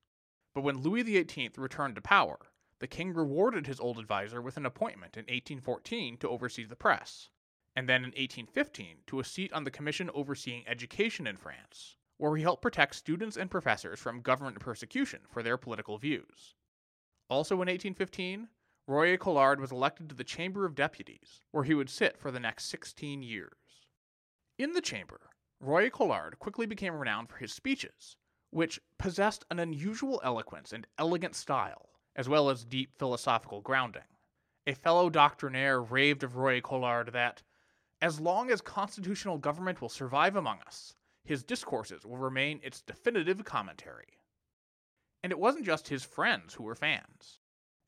But 0.54 0.62
when 0.62 0.78
Louis 0.78 1.02
XVIII 1.02 1.52
returned 1.56 1.96
to 1.96 2.00
power, 2.00 2.38
the 2.78 2.86
king 2.86 3.12
rewarded 3.12 3.66
his 3.66 3.80
old 3.80 3.98
adviser 3.98 4.40
with 4.40 4.56
an 4.56 4.66
appointment 4.66 5.16
in 5.16 5.22
1814 5.22 6.16
to 6.18 6.28
oversee 6.28 6.64
the 6.64 6.76
press, 6.76 7.28
and 7.74 7.88
then 7.88 8.02
in 8.02 8.10
1815 8.10 8.98
to 9.08 9.20
a 9.20 9.24
seat 9.24 9.52
on 9.52 9.64
the 9.64 9.70
commission 9.70 10.10
overseeing 10.14 10.66
education 10.66 11.26
in 11.26 11.36
France, 11.36 11.96
where 12.16 12.36
he 12.36 12.42
helped 12.42 12.62
protect 12.62 12.94
students 12.94 13.36
and 13.36 13.50
professors 13.50 13.98
from 13.98 14.20
government 14.20 14.60
persecution 14.60 15.20
for 15.28 15.42
their 15.42 15.56
political 15.56 15.98
views. 15.98 16.54
Also 17.28 17.54
in 17.56 17.68
1815, 17.68 18.48
Royer 18.88 19.18
Collard 19.18 19.60
was 19.60 19.70
elected 19.70 20.08
to 20.08 20.14
the 20.14 20.24
Chamber 20.24 20.64
of 20.64 20.74
Deputies, 20.74 21.42
where 21.50 21.64
he 21.64 21.74
would 21.74 21.90
sit 21.90 22.16
for 22.16 22.30
the 22.30 22.40
next 22.40 22.70
16 22.70 23.22
years. 23.22 23.84
In 24.56 24.72
the 24.72 24.80
chamber, 24.80 25.28
Royer 25.60 25.90
Collard 25.90 26.38
quickly 26.38 26.64
became 26.64 26.94
renowned 26.94 27.28
for 27.28 27.36
his 27.36 27.52
speeches, 27.52 28.16
which 28.48 28.80
possessed 28.98 29.44
an 29.50 29.58
unusual 29.58 30.22
eloquence 30.24 30.72
and 30.72 30.86
elegant 30.96 31.34
style, 31.34 31.90
as 32.16 32.30
well 32.30 32.48
as 32.48 32.64
deep 32.64 32.98
philosophical 32.98 33.60
grounding. 33.60 34.08
A 34.66 34.72
fellow 34.72 35.10
doctrinaire 35.10 35.82
raved 35.82 36.22
of 36.22 36.36
Royer 36.36 36.62
Collard 36.62 37.12
that, 37.12 37.42
as 38.00 38.20
long 38.20 38.50
as 38.50 38.62
constitutional 38.62 39.36
government 39.36 39.82
will 39.82 39.90
survive 39.90 40.34
among 40.34 40.60
us, 40.66 40.94
his 41.24 41.42
discourses 41.42 42.06
will 42.06 42.16
remain 42.16 42.58
its 42.62 42.80
definitive 42.80 43.44
commentary. 43.44 44.16
And 45.22 45.30
it 45.30 45.38
wasn't 45.38 45.66
just 45.66 45.88
his 45.88 46.04
friends 46.04 46.54
who 46.54 46.62
were 46.62 46.74
fans. 46.74 47.38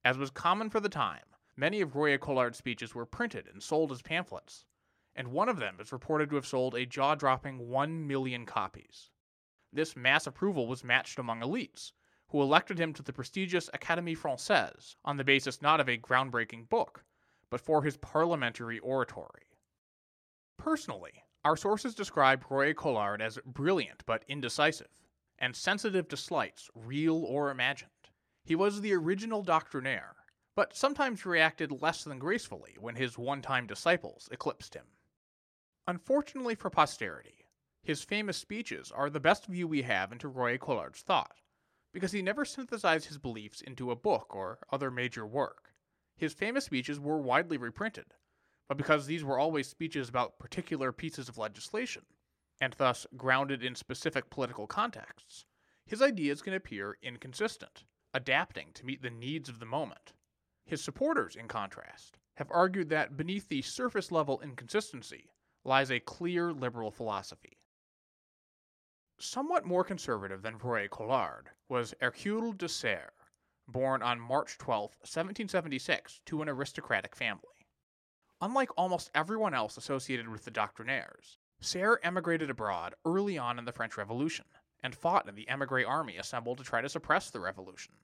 As 0.04 0.16
was 0.16 0.30
common 0.30 0.70
for 0.70 0.80
the 0.80 0.88
time, 0.88 1.24
many 1.56 1.80
of 1.80 1.94
Royer 1.94 2.18
Collard's 2.18 2.58
speeches 2.58 2.94
were 2.94 3.04
printed 3.04 3.46
and 3.46 3.62
sold 3.62 3.92
as 3.92 4.00
pamphlets, 4.00 4.64
and 5.14 5.28
one 5.28 5.48
of 5.48 5.58
them 5.58 5.76
is 5.78 5.92
reported 5.92 6.30
to 6.30 6.36
have 6.36 6.46
sold 6.46 6.74
a 6.74 6.86
jaw 6.86 7.14
dropping 7.14 7.68
1 7.68 8.06
million 8.06 8.46
copies. 8.46 9.10
This 9.72 9.94
mass 9.96 10.26
approval 10.26 10.66
was 10.66 10.82
matched 10.82 11.18
among 11.18 11.40
elites, 11.40 11.92
who 12.28 12.40
elected 12.40 12.78
him 12.78 12.94
to 12.94 13.02
the 13.02 13.12
prestigious 13.12 13.68
Académie 13.74 14.16
Française 14.16 14.96
on 15.04 15.16
the 15.16 15.24
basis 15.24 15.60
not 15.60 15.80
of 15.80 15.88
a 15.88 15.98
groundbreaking 15.98 16.68
book, 16.68 17.04
but 17.50 17.60
for 17.60 17.82
his 17.82 17.96
parliamentary 17.96 18.78
oratory. 18.78 19.48
Personally, 20.56 21.24
Our 21.44 21.56
sources 21.56 21.94
describe 21.94 22.44
Royer 22.50 22.74
Collard 22.74 23.22
as 23.22 23.38
brilliant 23.46 24.04
but 24.04 24.24
indecisive, 24.28 24.90
and 25.38 25.56
sensitive 25.56 26.06
to 26.08 26.16
slights, 26.16 26.68
real 26.74 27.24
or 27.24 27.50
imagined. 27.50 27.89
He 28.44 28.54
was 28.54 28.80
the 28.80 28.94
original 28.94 29.42
doctrinaire, 29.42 30.16
but 30.56 30.76
sometimes 30.76 31.24
reacted 31.24 31.82
less 31.82 32.04
than 32.04 32.18
gracefully 32.18 32.76
when 32.78 32.96
his 32.96 33.16
one 33.16 33.42
time 33.42 33.66
disciples 33.66 34.28
eclipsed 34.32 34.74
him. 34.74 34.86
Unfortunately 35.86 36.54
for 36.54 36.70
posterity, 36.70 37.46
his 37.82 38.02
famous 38.02 38.36
speeches 38.36 38.90
are 38.92 39.08
the 39.08 39.20
best 39.20 39.46
view 39.46 39.66
we 39.66 39.82
have 39.82 40.12
into 40.12 40.28
Royer 40.28 40.58
Collard's 40.58 41.00
thought, 41.00 41.40
because 41.92 42.12
he 42.12 42.22
never 42.22 42.44
synthesized 42.44 43.06
his 43.06 43.18
beliefs 43.18 43.60
into 43.60 43.90
a 43.90 43.96
book 43.96 44.34
or 44.34 44.58
other 44.70 44.90
major 44.90 45.26
work. 45.26 45.72
His 46.16 46.34
famous 46.34 46.66
speeches 46.66 47.00
were 47.00 47.18
widely 47.18 47.56
reprinted, 47.56 48.14
but 48.68 48.76
because 48.76 49.06
these 49.06 49.24
were 49.24 49.38
always 49.38 49.68
speeches 49.68 50.08
about 50.08 50.38
particular 50.38 50.92
pieces 50.92 51.28
of 51.28 51.38
legislation, 51.38 52.04
and 52.60 52.74
thus 52.74 53.06
grounded 53.16 53.64
in 53.64 53.74
specific 53.74 54.28
political 54.30 54.66
contexts, 54.66 55.46
his 55.86 56.02
ideas 56.02 56.42
can 56.42 56.52
appear 56.52 56.98
inconsistent, 57.02 57.84
adapting 58.14 58.72
to 58.74 58.84
meet 58.84 59.02
the 59.02 59.10
needs 59.10 59.48
of 59.48 59.58
the 59.58 59.66
moment. 59.66 60.12
His 60.64 60.82
supporters, 60.82 61.36
in 61.36 61.48
contrast, 61.48 62.18
have 62.36 62.50
argued 62.50 62.88
that 62.88 63.16
beneath 63.16 63.48
the 63.48 63.62
surface 63.62 64.10
level 64.10 64.40
inconsistency 64.40 65.30
lies 65.64 65.90
a 65.90 66.00
clear 66.00 66.52
liberal 66.52 66.90
philosophy. 66.90 67.58
Somewhat 69.18 69.66
more 69.66 69.84
conservative 69.84 70.42
than 70.42 70.56
Royer 70.56 70.88
Collard 70.88 71.50
was 71.68 71.94
Hercule 72.00 72.52
de 72.52 72.68
Serre, 72.68 73.12
born 73.68 74.02
on 74.02 74.18
March 74.18 74.56
12, 74.58 74.90
1776, 75.00 76.20
to 76.24 76.40
an 76.40 76.48
aristocratic 76.48 77.14
family. 77.14 77.66
Unlike 78.40 78.70
almost 78.78 79.10
everyone 79.14 79.52
else 79.52 79.76
associated 79.76 80.28
with 80.28 80.44
the 80.44 80.50
Doctrinaires, 80.50 81.36
Serre 81.60 82.00
emigrated 82.02 82.48
abroad 82.48 82.94
early 83.04 83.36
on 83.36 83.58
in 83.58 83.66
the 83.66 83.72
French 83.72 83.98
Revolution 83.98 84.46
and 84.82 84.94
fought 84.94 85.28
in 85.28 85.34
the 85.34 85.48
emigre 85.48 85.86
army 85.86 86.16
assembled 86.16 86.58
to 86.58 86.64
try 86.64 86.80
to 86.80 86.88
suppress 86.88 87.30
the 87.30 87.40
revolution. 87.40 87.94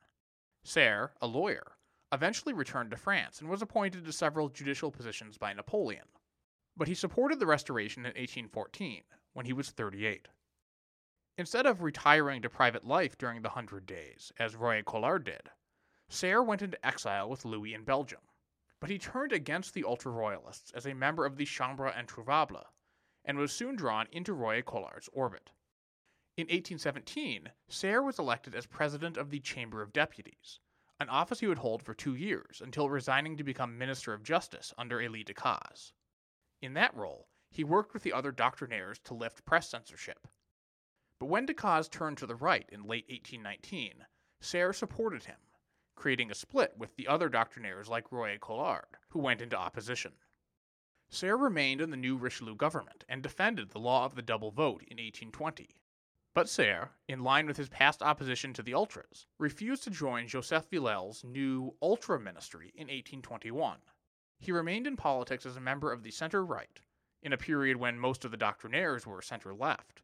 Serre, 0.65 1.13
a 1.21 1.27
lawyer, 1.27 1.77
eventually 2.13 2.53
returned 2.53 2.91
to 2.91 2.97
France 2.97 3.41
and 3.41 3.49
was 3.49 3.63
appointed 3.63 4.05
to 4.05 4.13
several 4.13 4.49
judicial 4.49 4.91
positions 4.91 5.39
by 5.39 5.53
Napoleon. 5.53 6.07
But 6.77 6.89
he 6.89 6.95
supported 6.95 7.41
the 7.41 7.47
Restoration 7.47 8.03
in 8.03 8.11
1814, 8.11 9.03
when 9.33 9.47
he 9.47 9.53
was 9.53 9.71
38. 9.71 10.29
Instead 11.39 11.67
of 11.67 11.83
retiring 11.83 12.43
to 12.43 12.51
private 12.51 12.85
life 12.85 13.17
during 13.19 13.43
the 13.43 13.51
Hundred 13.51 13.87
Days, 13.87 14.33
as 14.39 14.57
Royer 14.57 14.83
Collard 14.83 15.25
did, 15.25 15.51
Serre 16.09 16.43
went 16.43 16.63
into 16.63 16.87
exile 16.87 17.29
with 17.29 17.45
Louis 17.45 17.75
in 17.75 17.85
Belgium 17.85 18.21
but 18.79 18.91
he 18.91 18.99
turned 18.99 19.33
against 19.33 19.73
the 19.73 19.85
ultra 19.85 20.13
royalists 20.13 20.71
as 20.73 20.87
a 20.87 20.95
member 20.95 21.25
of 21.25 21.37
the 21.37 21.47
Chambre 21.47 21.91
Introuvable 21.91 22.67
and 23.25 23.39
was 23.39 23.51
soon 23.51 23.75
drawn 23.75 24.07
into 24.13 24.35
Royer 24.35 24.63
Collard's 24.63 25.09
orbit. 25.13 25.51
In 26.37 26.45
1817, 26.45 27.51
Serre 27.69 28.03
was 28.03 28.19
elected 28.19 28.55
as 28.55 28.67
president 28.67 29.17
of 29.17 29.31
the 29.31 29.41
Chamber 29.41 29.81
of 29.81 29.95
Deputies, 29.95 30.61
an 31.01 31.09
office 31.09 31.41
he 31.41 31.47
would 31.47 31.59
hold 31.59 31.83
for 31.83 31.95
two 31.95 32.15
years 32.15 32.61
until 32.61 32.91
resigning 32.91 33.39
to 33.39 33.45
become 33.45 33.79
Minister 33.79 34.13
of 34.13 34.23
Justice 34.23 34.75
under 34.77 35.01
Elie 35.01 35.25
Decazes. 35.25 35.93
In 36.61 36.75
that 36.75 36.95
role, 36.95 37.29
he 37.51 37.65
worked 37.65 37.95
with 37.95 38.03
the 38.03 38.13
other 38.13 38.33
doctrinaires 38.33 38.99
to 39.05 39.15
lift 39.15 39.47
press 39.47 39.71
censorship. 39.71 40.29
But 41.19 41.27
when 41.27 41.47
Decazes 41.47 41.91
turned 41.91 42.19
to 42.19 42.27
the 42.27 42.35
right 42.35 42.69
in 42.71 42.83
late 42.83 43.07
1819, 43.09 44.05
Serre 44.43 44.75
supported 44.75 45.25
him 45.25 45.39
creating 45.97 46.31
a 46.31 46.35
split 46.35 46.77
with 46.77 46.95
the 46.97 47.09
other 47.09 47.31
doctrinaires 47.31 47.89
like 47.89 48.13
Royer 48.13 48.37
Collard, 48.39 48.99
who 49.09 49.19
went 49.19 49.41
into 49.41 49.57
opposition. 49.57 50.13
Serre 51.09 51.39
remained 51.39 51.81
in 51.81 51.89
the 51.89 51.97
new 51.97 52.19
Richelieu 52.19 52.55
government 52.55 53.05
and 53.09 53.23
defended 53.23 53.71
the 53.71 53.81
law 53.81 54.05
of 54.05 54.15
the 54.15 54.21
double 54.23 54.51
vote 54.51 54.83
in 54.83 54.99
1820. 54.99 55.71
But 56.37 56.51
Serre, 56.51 56.91
in 57.09 57.23
line 57.23 57.47
with 57.47 57.57
his 57.57 57.71
past 57.71 58.03
opposition 58.03 58.53
to 58.53 58.63
the 58.63 58.75
Ultras, 58.75 59.25
refused 59.39 59.85
to 59.85 59.91
join 59.91 60.29
Joseph 60.29 60.69
Villèle's 60.69 61.25
new 61.25 61.75
Ultra 61.81 62.21
ministry 62.21 62.75
in 62.75 62.89
1821. 62.89 63.79
He 64.39 64.53
remained 64.53 64.87
in 64.87 64.99
politics 64.99 65.47
as 65.47 65.57
a 65.57 65.63
member 65.63 65.91
of 65.91 66.03
the 66.03 66.11
center 66.11 66.45
right, 66.45 66.79
in 67.23 67.33
a 67.33 67.39
period 67.39 67.79
when 67.79 67.99
most 67.99 68.27
of 68.27 68.33
the 68.33 68.37
doctrinaires 68.37 69.07
were 69.07 69.23
center 69.23 69.55
left, 69.55 70.03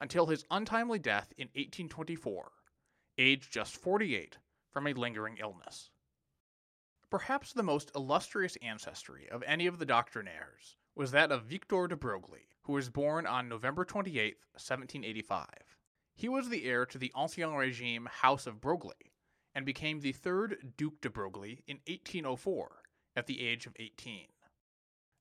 until 0.00 0.28
his 0.28 0.46
untimely 0.50 0.98
death 0.98 1.34
in 1.36 1.48
1824, 1.48 2.52
aged 3.18 3.52
just 3.52 3.76
48, 3.76 4.38
from 4.72 4.86
a 4.86 4.94
lingering 4.94 5.36
illness. 5.36 5.90
Perhaps 7.10 7.52
the 7.52 7.62
most 7.62 7.90
illustrious 7.94 8.56
ancestry 8.62 9.28
of 9.28 9.42
any 9.42 9.66
of 9.66 9.78
the 9.78 9.84
doctrinaires 9.84 10.76
was 10.94 11.10
that 11.10 11.30
of 11.30 11.44
Victor 11.44 11.86
de 11.86 11.96
Broglie, 11.96 12.48
who 12.62 12.72
was 12.72 12.88
born 12.88 13.26
on 13.26 13.48
November 13.48 13.84
28, 13.84 14.38
1785. 14.54 15.46
He 16.18 16.30
was 16.30 16.48
the 16.48 16.64
heir 16.64 16.86
to 16.86 16.96
the 16.96 17.12
Ancien 17.14 17.54
Regime 17.54 18.08
House 18.10 18.46
of 18.46 18.58
Broglie 18.58 19.12
and 19.54 19.66
became 19.66 20.00
the 20.00 20.12
third 20.12 20.72
Duc 20.78 20.94
de 21.02 21.10
Broglie 21.10 21.62
in 21.66 21.76
1804 21.86 22.82
at 23.14 23.26
the 23.26 23.46
age 23.46 23.66
of 23.66 23.76
18. 23.78 24.28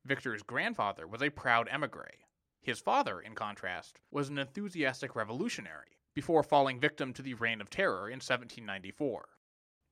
Victor's 0.06 0.42
grandfather 0.42 1.06
was 1.06 1.22
a 1.22 1.30
proud 1.30 1.68
emigre. 1.70 2.24
His 2.62 2.80
father, 2.80 3.20
in 3.20 3.36
contrast, 3.36 4.00
was 4.10 4.30
an 4.30 4.38
enthusiastic 4.38 5.18
revolutionary 5.18 5.98
before 6.14 6.44
falling 6.44 6.80
victim 6.80 7.12
to 7.12 7.22
the 7.22 7.34
Reign 7.34 7.60
of 7.60 7.70
Terror 7.70 8.08
in 8.08 8.22
1794. 8.22 9.28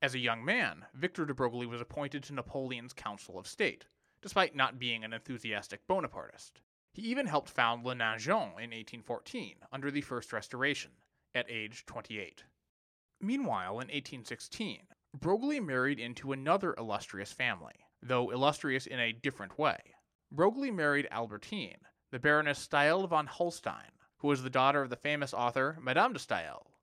As 0.01 0.15
a 0.15 0.19
young 0.19 0.45
man, 0.45 0.85
Victor 0.93 1.25
de 1.25 1.33
Broglie 1.33 1.65
was 1.65 1.81
appointed 1.81 2.23
to 2.23 2.33
Napoleon's 2.33 2.93
Council 2.93 3.37
of 3.37 3.45
State, 3.45 3.87
despite 4.21 4.55
not 4.55 4.79
being 4.79 5.03
an 5.03 5.11
enthusiastic 5.11 5.85
Bonapartist. 5.85 6.61
He 6.93 7.01
even 7.03 7.25
helped 7.25 7.49
found 7.49 7.83
Le 7.83 7.95
Nation 7.95 8.33
in 8.33 8.69
1814, 8.69 9.55
under 9.71 9.89
the 9.89 10.01
First 10.01 10.31
Restoration, 10.31 10.91
at 11.33 11.49
age 11.49 11.85
28. 11.87 12.43
Meanwhile, 13.19 13.71
in 13.71 13.87
1816, 13.87 14.83
Broglie 15.13 15.59
married 15.59 15.99
into 15.99 16.31
another 16.31 16.75
illustrious 16.77 17.33
family, 17.33 17.87
though 18.01 18.29
illustrious 18.29 18.85
in 18.85 18.99
a 18.99 19.11
different 19.11 19.57
way. 19.57 19.95
Broglie 20.31 20.69
married 20.69 21.07
Albertine, 21.09 21.79
the 22.11 22.19
Baroness 22.19 22.59
Stael 22.59 23.07
von 23.07 23.25
Holstein, 23.25 23.91
who 24.17 24.27
was 24.27 24.43
the 24.43 24.49
daughter 24.51 24.83
of 24.83 24.91
the 24.91 24.95
famous 24.95 25.33
author 25.33 25.79
Madame 25.81 26.13
de 26.13 26.19
Stael, 26.19 26.73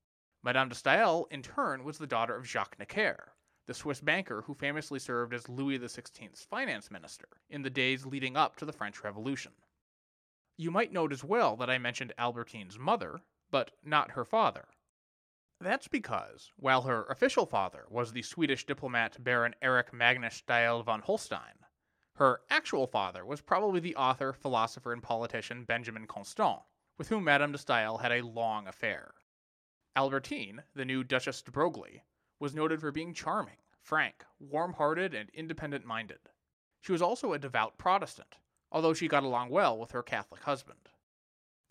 Madame 0.43 0.71
de 0.71 0.75
Stael, 0.75 1.27
in 1.31 1.43
turn, 1.43 1.85
was 1.85 1.99
the 1.99 2.07
daughter 2.07 2.35
of 2.35 2.47
Jacques 2.47 2.79
Necker, 2.79 3.35
the 3.67 3.75
Swiss 3.75 4.01
banker 4.01 4.43
who 4.43 4.55
famously 4.55 4.99
served 4.99 5.35
as 5.35 5.49
Louis 5.49 5.79
XVI's 5.79 6.47
finance 6.49 6.91
minister 6.91 7.29
in 7.49 7.63
the 7.63 7.69
days 7.69 8.07
leading 8.07 8.37
up 8.37 8.57
to 8.57 8.65
the 8.65 8.73
French 8.73 9.05
Revolution. 9.05 9.53
You 10.61 10.71
might 10.71 10.93
note 10.93 11.11
as 11.11 11.25
well 11.25 11.57
that 11.57 11.71
I 11.71 11.79
mentioned 11.79 12.13
Albertine's 12.19 12.79
mother, 12.79 13.23
but 13.51 13.71
not 13.83 14.11
her 14.11 14.27
father. 14.27 14.69
That's 15.59 15.89
because, 15.89 16.53
while 16.57 16.83
her 16.83 17.07
official 17.07 17.47
father 17.47 17.87
was 17.89 18.13
the 18.13 18.21
Swedish 18.21 18.67
diplomat 18.67 19.25
Baron 19.25 19.55
Erich 19.63 19.91
Magnus 19.91 20.35
Stael 20.35 20.83
von 20.83 21.01
Holstein, 21.01 21.65
her 22.17 22.43
actual 22.51 22.87
father 22.87 23.25
was 23.25 23.41
probably 23.41 23.81
the 23.81 23.97
author, 23.97 24.35
philosopher, 24.35 24.93
and 24.93 25.03
politician 25.03 25.65
Benjamin 25.65 26.07
Constant, 26.07 26.59
with 26.99 27.09
whom 27.09 27.25
Madame 27.25 27.53
de 27.53 27.59
Stael 27.59 27.97
had 27.97 28.13
a 28.13 28.21
long 28.21 28.69
affair. 28.69 29.15
Albertine, 29.97 30.63
the 30.75 30.85
new 30.85 31.03
Duchess 31.03 31.41
de 31.41 31.51
Broglie, 31.51 32.05
was 32.39 32.55
noted 32.55 32.83
for 32.83 32.93
being 32.93 33.15
charming, 33.15 33.57
frank, 33.81 34.27
warm 34.39 34.75
hearted, 34.75 35.15
and 35.15 35.31
independent 35.31 35.87
minded. 35.87 36.21
She 36.83 36.93
was 36.93 37.01
also 37.01 37.33
a 37.33 37.39
devout 37.39 37.79
Protestant, 37.79 38.37
although 38.73 38.95
she 38.95 39.09
got 39.09 39.23
along 39.23 39.51
well 39.51 39.79
with 39.79 39.91
her 39.93 40.03
Catholic 40.03 40.43
husband. 40.45 40.89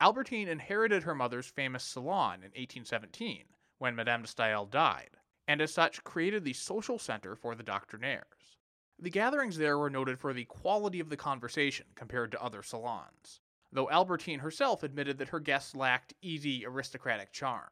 Albertine 0.02 0.48
inherited 0.48 1.04
her 1.04 1.16
mother's 1.16 1.48
famous 1.48 1.84
salon 1.84 2.36
in 2.36 2.52
1817 2.52 3.46
when 3.78 3.96
Madame 3.96 4.22
de 4.22 4.28
Stael 4.28 4.66
died, 4.66 5.18
and 5.48 5.62
as 5.62 5.74
such 5.74 6.04
created 6.04 6.44
the 6.44 6.54
social 6.54 7.00
center 7.00 7.36
for 7.36 7.56
the 7.56 7.64
doctrinaires. 7.64 8.58
The 8.98 9.10
gatherings 9.10 9.58
there 9.58 9.78
were 9.78 9.90
noted 9.90 10.20
for 10.20 10.34
the 10.34 10.46
quality 10.46 11.00
of 11.00 11.10
the 11.10 11.18
conversation 11.18 11.88
compared 11.96 12.32
to 12.32 12.44
other 12.44 12.62
salons, 12.62 13.40
though 13.72 13.90
Albertine 13.90 14.40
herself 14.40 14.84
admitted 14.84 15.18
that 15.18 15.30
her 15.30 15.40
guests 15.40 15.76
lacked 15.76 16.14
easy 16.22 16.66
aristocratic 16.66 17.32
charm. 17.32 17.72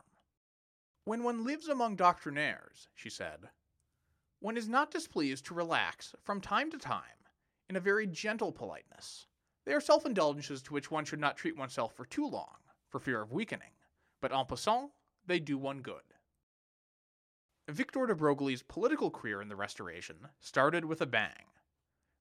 When 1.04 1.24
one 1.24 1.44
lives 1.44 1.68
among 1.68 1.96
doctrinaires, 1.96 2.88
she 2.96 3.10
said, 3.10 3.50
one 4.40 4.56
is 4.56 4.70
not 4.70 4.92
displeased 4.92 5.46
to 5.46 5.54
relax 5.54 6.14
from 6.24 6.42
time 6.42 6.70
to 6.72 6.78
time 6.78 7.17
in 7.70 7.76
a 7.76 7.82
very 7.82 8.08
gentle 8.08 8.52
politeness. 8.52 9.28
They 9.66 9.74
are 9.74 9.82
self 9.82 10.06
indulgences 10.06 10.62
to 10.64 10.74
which 10.74 10.90
one 10.90 11.06
should 11.06 11.20
not 11.20 11.38
treat 11.38 11.58
oneself 11.58 11.94
for 11.94 12.06
too 12.06 12.26
long, 12.26 12.58
for 12.88 13.00
fear 13.00 13.22
of 13.22 13.34
weakening, 13.34 13.74
but 14.22 14.32
en 14.32 14.46
passant, 14.46 14.92
they 15.26 15.40
do 15.40 15.58
one 15.58 15.82
good. 15.82 16.14
Victor 17.70 18.06
de 18.06 18.16
Broglie's 18.16 18.64
political 18.64 19.12
career 19.12 19.42
in 19.42 19.50
the 19.50 19.56
Restoration 19.58 20.30
started 20.40 20.86
with 20.86 21.02
a 21.02 21.06
bang. 21.06 21.48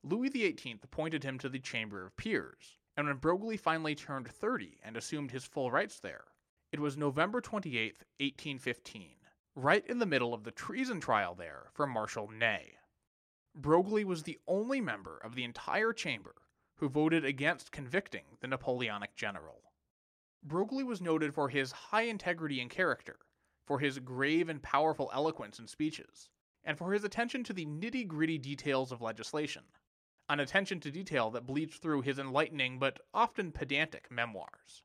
Louis 0.02 0.28
XVIII 0.28 0.80
appointed 0.82 1.22
him 1.22 1.38
to 1.38 1.48
the 1.48 1.60
Chamber 1.60 2.04
of 2.04 2.16
Peers, 2.16 2.78
and 2.96 3.06
when 3.06 3.18
Broglie 3.18 3.56
finally 3.56 3.94
turned 3.94 4.28
30 4.28 4.80
and 4.82 4.96
assumed 4.96 5.30
his 5.30 5.44
full 5.44 5.70
rights 5.70 6.00
there, 6.00 6.24
it 6.72 6.80
was 6.80 6.96
November 6.96 7.40
28, 7.40 7.98
1815, 8.18 9.16
right 9.54 9.86
in 9.86 10.00
the 10.00 10.06
middle 10.06 10.34
of 10.34 10.42
the 10.42 10.50
treason 10.50 11.00
trial 11.00 11.36
there 11.36 11.68
for 11.72 11.86
Marshal 11.86 12.28
Ney. 12.28 12.76
Broglie 13.58 14.04
was 14.04 14.24
the 14.24 14.38
only 14.46 14.82
member 14.82 15.16
of 15.16 15.34
the 15.34 15.42
entire 15.42 15.94
chamber 15.94 16.34
who 16.74 16.90
voted 16.90 17.24
against 17.24 17.72
convicting 17.72 18.36
the 18.40 18.46
Napoleonic 18.46 19.16
general. 19.16 19.72
Broglie 20.42 20.84
was 20.84 21.00
noted 21.00 21.34
for 21.34 21.48
his 21.48 21.72
high 21.72 22.02
integrity 22.02 22.60
and 22.60 22.70
character, 22.70 23.18
for 23.64 23.78
his 23.78 23.98
grave 23.98 24.50
and 24.50 24.62
powerful 24.62 25.10
eloquence 25.14 25.58
in 25.58 25.66
speeches, 25.66 26.28
and 26.64 26.76
for 26.76 26.92
his 26.92 27.02
attention 27.02 27.42
to 27.44 27.54
the 27.54 27.64
nitty 27.64 28.06
gritty 28.06 28.36
details 28.36 28.92
of 28.92 29.00
legislation, 29.00 29.64
an 30.28 30.38
attention 30.38 30.78
to 30.80 30.90
detail 30.90 31.30
that 31.30 31.46
bleeds 31.46 31.78
through 31.78 32.02
his 32.02 32.18
enlightening 32.18 32.78
but 32.78 33.00
often 33.14 33.52
pedantic 33.52 34.10
memoirs. 34.10 34.82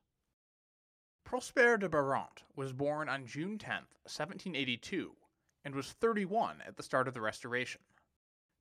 Prosper 1.24 1.76
de 1.76 1.90
Barante 1.90 2.44
was 2.56 2.72
born 2.72 3.10
on 3.10 3.26
June 3.26 3.58
10, 3.58 3.74
1782, 4.04 5.14
and 5.62 5.74
was 5.74 5.92
31 5.92 6.62
at 6.66 6.78
the 6.78 6.82
start 6.82 7.06
of 7.06 7.12
the 7.12 7.20
Restoration. 7.20 7.82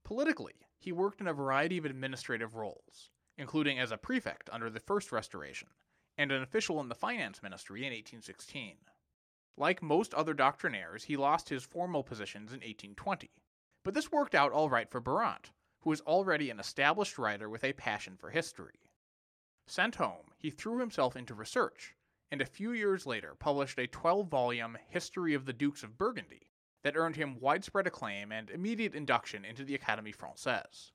Politically, 0.03 0.67
he 0.77 0.91
worked 0.91 1.21
in 1.21 1.27
a 1.27 1.33
variety 1.33 1.77
of 1.77 1.85
administrative 1.85 2.55
roles, 2.55 3.11
including 3.37 3.79
as 3.79 3.91
a 3.91 3.97
prefect 3.97 4.49
under 4.51 4.69
the 4.69 4.79
First 4.79 5.11
Restoration 5.11 5.69
and 6.17 6.31
an 6.31 6.41
official 6.41 6.79
in 6.79 6.89
the 6.89 6.95
Finance 6.95 7.41
Ministry 7.41 7.81
in 7.81 7.93
1816. 7.93 8.77
Like 9.57 9.81
most 9.81 10.13
other 10.13 10.33
doctrinaires, 10.33 11.03
he 11.03 11.17
lost 11.17 11.49
his 11.49 11.63
formal 11.63 12.03
positions 12.03 12.51
in 12.51 12.59
1820, 12.59 13.29
but 13.83 13.93
this 13.93 14.11
worked 14.11 14.35
out 14.35 14.51
all 14.51 14.69
right 14.69 14.89
for 14.89 15.01
Barante, 15.01 15.51
who 15.81 15.89
was 15.89 16.01
already 16.01 16.49
an 16.49 16.59
established 16.59 17.17
writer 17.17 17.49
with 17.49 17.63
a 17.63 17.73
passion 17.73 18.17
for 18.17 18.29
history. 18.29 18.89
Sent 19.67 19.95
home, 19.95 20.33
he 20.37 20.51
threw 20.51 20.79
himself 20.79 21.15
into 21.15 21.33
research, 21.33 21.95
and 22.29 22.41
a 22.41 22.45
few 22.45 22.71
years 22.71 23.05
later 23.05 23.35
published 23.35 23.79
a 23.79 23.87
12 23.87 24.27
volume 24.27 24.77
History 24.89 25.33
of 25.33 25.45
the 25.45 25.53
Dukes 25.53 25.83
of 25.83 25.97
Burgundy 25.97 26.50
that 26.83 26.95
earned 26.95 27.15
him 27.15 27.39
widespread 27.39 27.87
acclaim 27.87 28.31
and 28.31 28.49
immediate 28.49 28.95
induction 28.95 29.45
into 29.45 29.63
the 29.63 29.77
Académie 29.77 30.15
Française. 30.15 30.91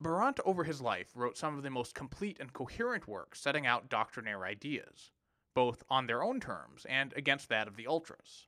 Barante, 0.00 0.42
over 0.44 0.64
his 0.64 0.80
life, 0.80 1.10
wrote 1.14 1.38
some 1.38 1.56
of 1.56 1.62
the 1.62 1.70
most 1.70 1.94
complete 1.94 2.38
and 2.38 2.52
coherent 2.52 3.08
works 3.08 3.40
setting 3.40 3.66
out 3.66 3.88
doctrinaire 3.88 4.44
ideas, 4.44 5.10
both 5.54 5.82
on 5.88 6.06
their 6.06 6.22
own 6.22 6.38
terms 6.38 6.84
and 6.88 7.14
against 7.14 7.48
that 7.48 7.66
of 7.66 7.76
the 7.76 7.86
ultras. 7.86 8.46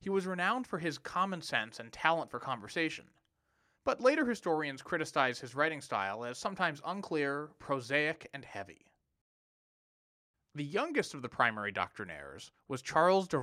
He 0.00 0.10
was 0.10 0.26
renowned 0.26 0.66
for 0.66 0.80
his 0.80 0.98
common 0.98 1.40
sense 1.42 1.78
and 1.78 1.92
talent 1.92 2.30
for 2.30 2.40
conversation, 2.40 3.06
but 3.84 4.00
later 4.00 4.26
historians 4.26 4.82
criticize 4.82 5.38
his 5.38 5.54
writing 5.54 5.80
style 5.80 6.24
as 6.24 6.38
sometimes 6.38 6.82
unclear, 6.84 7.50
prosaic, 7.60 8.28
and 8.34 8.44
heavy. 8.44 8.92
The 10.54 10.64
youngest 10.64 11.14
of 11.14 11.22
the 11.22 11.28
primary 11.28 11.72
doctrinaires 11.72 12.50
was 12.68 12.82
Charles 12.82 13.28
de 13.28 13.38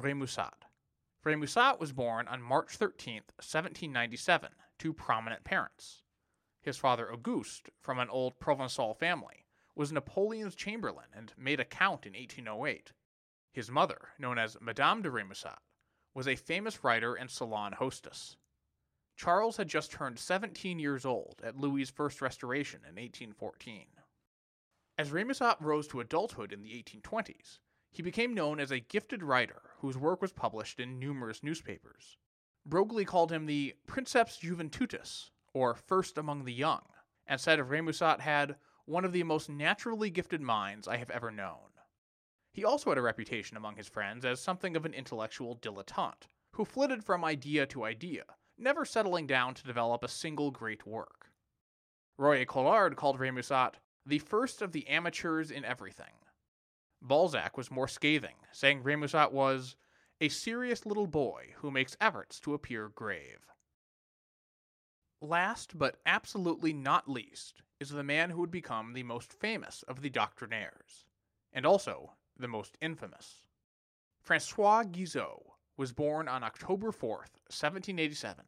Rémusat 1.26 1.80
was 1.80 1.92
born 1.92 2.30
on 2.30 2.42
March 2.42 2.78
13, 2.78 3.16
1797, 3.36 4.52
to 4.78 4.94
prominent 4.94 5.44
parents. 5.44 6.02
His 6.62 6.78
father 6.78 7.12
Auguste, 7.12 7.70
from 7.82 8.00
an 8.00 8.10
old 8.10 8.40
Provençal 8.40 8.98
family, 8.98 9.46
was 9.76 9.92
Napoleon's 9.92 10.56
chamberlain 10.56 11.08
and 11.14 11.34
made 11.38 11.60
a 11.60 11.66
count 11.66 12.06
in 12.06 12.14
1808. 12.14 12.94
His 13.52 13.70
mother, 13.70 14.10
known 14.18 14.38
as 14.38 14.56
Madame 14.62 15.02
de 15.02 15.10
Rémusat, 15.10 15.58
was 16.14 16.28
a 16.28 16.36
famous 16.36 16.84
writer 16.84 17.16
and 17.16 17.30
salon 17.30 17.74
hostess. 17.74 18.38
Charles 19.18 19.58
had 19.58 19.68
just 19.68 19.92
turned 19.92 20.20
17 20.20 20.80
years 20.80 21.06
old 21.06 21.42
at 21.44 21.58
Louis's 21.58 21.90
first 21.90 22.22
restoration 22.22 22.80
in 22.82 22.96
1814. 22.96 23.88
As 24.98 25.12
Rémusat 25.12 25.58
rose 25.60 25.88
to 25.90 26.00
adulthood 26.00 26.54
in 26.54 26.62
the 26.62 26.72
1820s, 26.72 27.60
he 27.92 28.02
became 28.02 28.34
known 28.34 28.60
as 28.60 28.72
a 28.72 28.80
gifted 28.80 29.24
writer 29.24 29.62
whose 29.80 29.98
work 29.98 30.22
was 30.22 30.32
published 30.32 30.80
in 30.80 31.00
numerous 31.00 31.44
newspapers. 31.44 32.18
Broglie 32.66 33.06
called 33.06 33.32
him 33.32 33.46
the 33.46 33.76
Princeps 33.88 34.38
Juventutis, 34.38 35.32
or 35.54 35.74
First 35.74 36.18
Among 36.18 36.46
the 36.46 36.54
Young, 36.54 36.84
and 37.26 37.42
said 37.42 37.60
of 37.60 37.68
Rémusat 37.68 38.20
had 38.20 38.58
one 38.86 39.06
of 39.06 39.14
the 39.14 39.24
most 39.24 39.50
naturally 39.50 40.10
gifted 40.10 40.42
minds 40.42 40.88
I 40.88 40.98
have 40.98 41.10
ever 41.10 41.32
known. 41.32 41.70
He 42.52 42.66
also 42.66 42.90
had 42.90 42.98
a 42.98 43.02
reputation 43.02 43.58
among 43.58 43.76
his 43.76 43.88
friends 43.88 44.26
as 44.26 44.40
something 44.40 44.76
of 44.76 44.86
an 44.86 44.94
intellectual 44.94 45.56
dilettante, 45.56 46.28
who 46.54 46.66
flitted 46.66 47.04
from 47.04 47.24
idea 47.24 47.66
to 47.68 47.86
idea, 47.86 48.24
never 48.58 48.86
settling 48.86 49.28
down 49.28 49.54
to 49.54 49.64
develop 49.64 50.04
a 50.04 50.08
single 50.08 50.52
great 50.52 50.86
work. 50.86 51.32
Royer 52.18 52.46
Collard 52.46 52.96
called 52.96 53.20
Rémusat 53.20 53.76
the 54.06 54.20
first 54.20 54.62
of 54.62 54.72
the 54.72 54.88
amateurs 54.88 55.52
in 55.52 55.64
everything. 55.64 56.14
Balzac 57.02 57.58
was 57.58 57.72
more 57.72 57.88
scathing, 57.88 58.36
saying 58.52 58.84
Rémusat 58.84 59.32
was 59.32 59.76
a 60.22 60.30
serious 60.30 60.86
little 60.86 61.08
boy 61.08 61.54
who 61.58 61.72
makes 61.72 61.96
efforts 62.02 62.40
to 62.42 62.54
appear 62.54 62.90
grave. 62.90 63.40
Last 65.22 65.78
but 65.78 66.00
absolutely 66.06 66.74
not 66.74 67.10
least 67.10 67.62
is 67.80 67.90
the 67.90 68.04
man 68.04 68.30
who 68.30 68.40
would 68.40 68.52
become 68.52 68.94
the 68.94 69.04
most 69.04 69.34
famous 69.34 69.84
of 69.84 70.02
the 70.02 70.10
doctrinaires, 70.10 71.06
and 71.54 71.66
also 71.66 72.14
the 72.38 72.48
most 72.48 72.78
infamous. 72.82 73.46
Francois 74.22 74.84
Guizot 74.84 75.44
was 75.78 75.94
born 75.94 76.28
on 76.28 76.44
October 76.44 76.92
4th, 76.92 77.40
1787, 77.48 78.46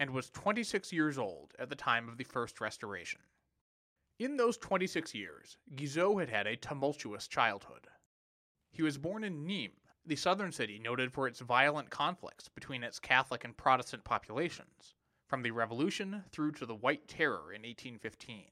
and 0.00 0.10
was 0.10 0.30
26 0.30 0.92
years 0.92 1.18
old 1.18 1.54
at 1.58 1.68
the 1.68 1.76
time 1.76 2.08
of 2.08 2.18
the 2.18 2.24
First 2.24 2.60
Restoration. 2.60 3.20
In 4.18 4.38
those 4.38 4.56
26 4.56 5.14
years, 5.14 5.58
Guizot 5.74 6.20
had 6.20 6.30
had 6.30 6.46
a 6.46 6.56
tumultuous 6.56 7.28
childhood. 7.28 7.86
He 8.70 8.82
was 8.82 8.96
born 8.96 9.22
in 9.22 9.46
Nîmes, 9.46 9.72
the 10.06 10.16
southern 10.16 10.52
city 10.52 10.78
noted 10.78 11.12
for 11.12 11.28
its 11.28 11.40
violent 11.40 11.90
conflicts 11.90 12.48
between 12.48 12.82
its 12.82 12.98
Catholic 12.98 13.44
and 13.44 13.54
Protestant 13.54 14.04
populations, 14.04 14.94
from 15.26 15.42
the 15.42 15.50
Revolution 15.50 16.24
through 16.32 16.52
to 16.52 16.64
the 16.64 16.74
White 16.74 17.08
Terror 17.08 17.52
in 17.52 17.62
1815. 17.62 18.46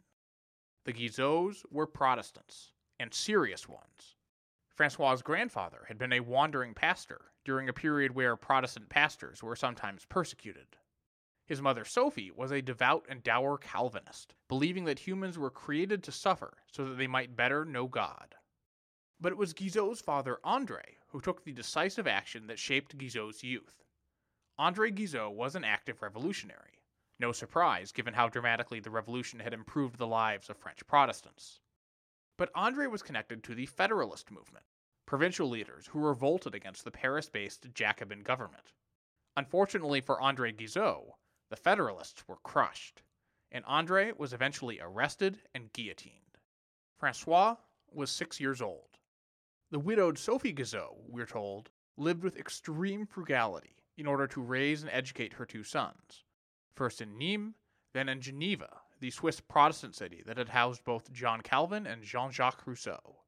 The 0.85 0.93
Guizots 0.93 1.65
were 1.71 1.87
Protestants, 1.87 2.73
and 3.01 3.15
serious 3.15 3.67
ones. 3.67 4.17
Francois's 4.75 5.23
grandfather 5.23 5.87
had 5.89 5.97
been 5.97 6.13
a 6.13 6.21
wandering 6.21 6.75
pastor 6.75 7.33
during 7.43 7.71
a 7.71 7.73
period 7.73 8.15
where 8.15 8.37
Protestant 8.37 8.91
pastors 8.91 9.43
were 9.43 9.57
sometimes 9.57 10.05
persecuted. 10.05 10.77
His 11.47 11.61
mother 11.61 11.85
Sophie 11.85 12.31
was 12.31 12.51
a 12.51 12.63
devout 12.63 13.05
and 13.09 13.23
dour 13.23 13.59
Calvinist, 13.59 14.35
believing 14.49 14.87
that 14.87 15.01
humans 15.01 15.39
were 15.39 15.51
created 15.51 16.03
to 16.05 16.13
suffer 16.13 16.57
so 16.73 16.87
that 16.87 16.97
they 16.97 17.07
might 17.07 17.37
better 17.37 17.65
know 17.65 17.87
God. 17.87 18.35
But 19.21 19.33
it 19.33 19.39
was 19.39 19.53
Guizot's 19.53 20.01
father 20.01 20.39
Andre 20.43 20.97
who 21.09 21.21
took 21.21 21.45
the 21.45 21.53
decisive 21.53 22.07
action 22.07 22.47
that 22.47 22.59
shaped 22.59 22.97
Guizot's 22.99 23.45
youth. 23.45 23.85
Andre 24.59 24.91
Guizot 24.91 25.35
was 25.35 25.55
an 25.55 25.65
active 25.65 26.01
revolutionary. 26.03 26.83
No 27.21 27.31
surprise, 27.31 27.93
given 27.93 28.15
how 28.15 28.29
dramatically 28.29 28.81
the 28.81 28.91
revolution 28.91 29.41
had 29.41 29.53
improved 29.53 29.99
the 29.99 30.07
lives 30.07 30.51
of 30.51 30.57
French 30.57 30.85
Protestants. 30.87 31.61
But 32.37 32.51
Andre 32.55 32.87
was 32.87 33.03
connected 33.03 33.45
to 33.45 33.55
the 33.55 33.67
Federalist 33.67 34.31
movement, 34.31 34.65
provincial 35.07 35.49
leaders 35.49 35.89
who 35.89 36.01
revolted 36.01 36.55
against 36.55 36.85
the 36.85 36.91
Paris 36.91 37.29
based 37.29 37.73
Jacobin 37.75 38.23
government. 38.23 38.73
Unfortunately 39.37 40.01
for 40.01 40.21
Andre 40.21 40.53
Guizot, 40.53 41.13
the 41.51 41.57
Federalists 41.57 42.27
were 42.27 42.39
crushed, 42.43 43.03
and 43.51 43.65
Andre 43.67 44.13
was 44.17 44.33
eventually 44.33 44.81
arrested 44.81 45.41
and 45.55 45.73
guillotined. 45.73 46.39
Francois 46.99 47.57
was 47.93 48.11
six 48.11 48.41
years 48.41 48.61
old. 48.61 48.99
The 49.71 49.79
widowed 49.79 50.19
Sophie 50.19 50.53
Guizot, 50.55 50.95
we're 51.09 51.27
told, 51.27 51.71
lived 51.97 52.23
with 52.23 52.37
extreme 52.37 53.07
frugality 53.07 53.77
in 53.97 54.07
order 54.07 54.27
to 54.27 54.41
raise 54.41 54.83
and 54.83 54.91
educate 54.93 55.35
her 55.35 55.47
two 55.47 55.63
sons, 55.63 56.25
first 56.75 57.01
in 57.01 57.19
Nîmes, 57.19 57.55
then 57.93 58.09
in 58.09 58.21
Geneva, 58.21 58.81
the 59.01 59.11
Swiss 59.11 59.41
Protestant 59.41 59.95
city 59.95 60.23
that 60.27 60.39
had 60.39 60.49
housed 60.49 60.85
both 60.85 61.13
John 61.13 61.41
Calvin 61.41 61.87
and 61.87 62.03
Jean 62.03 62.31
Jacques 62.31 62.67
Rousseau. 62.67 63.21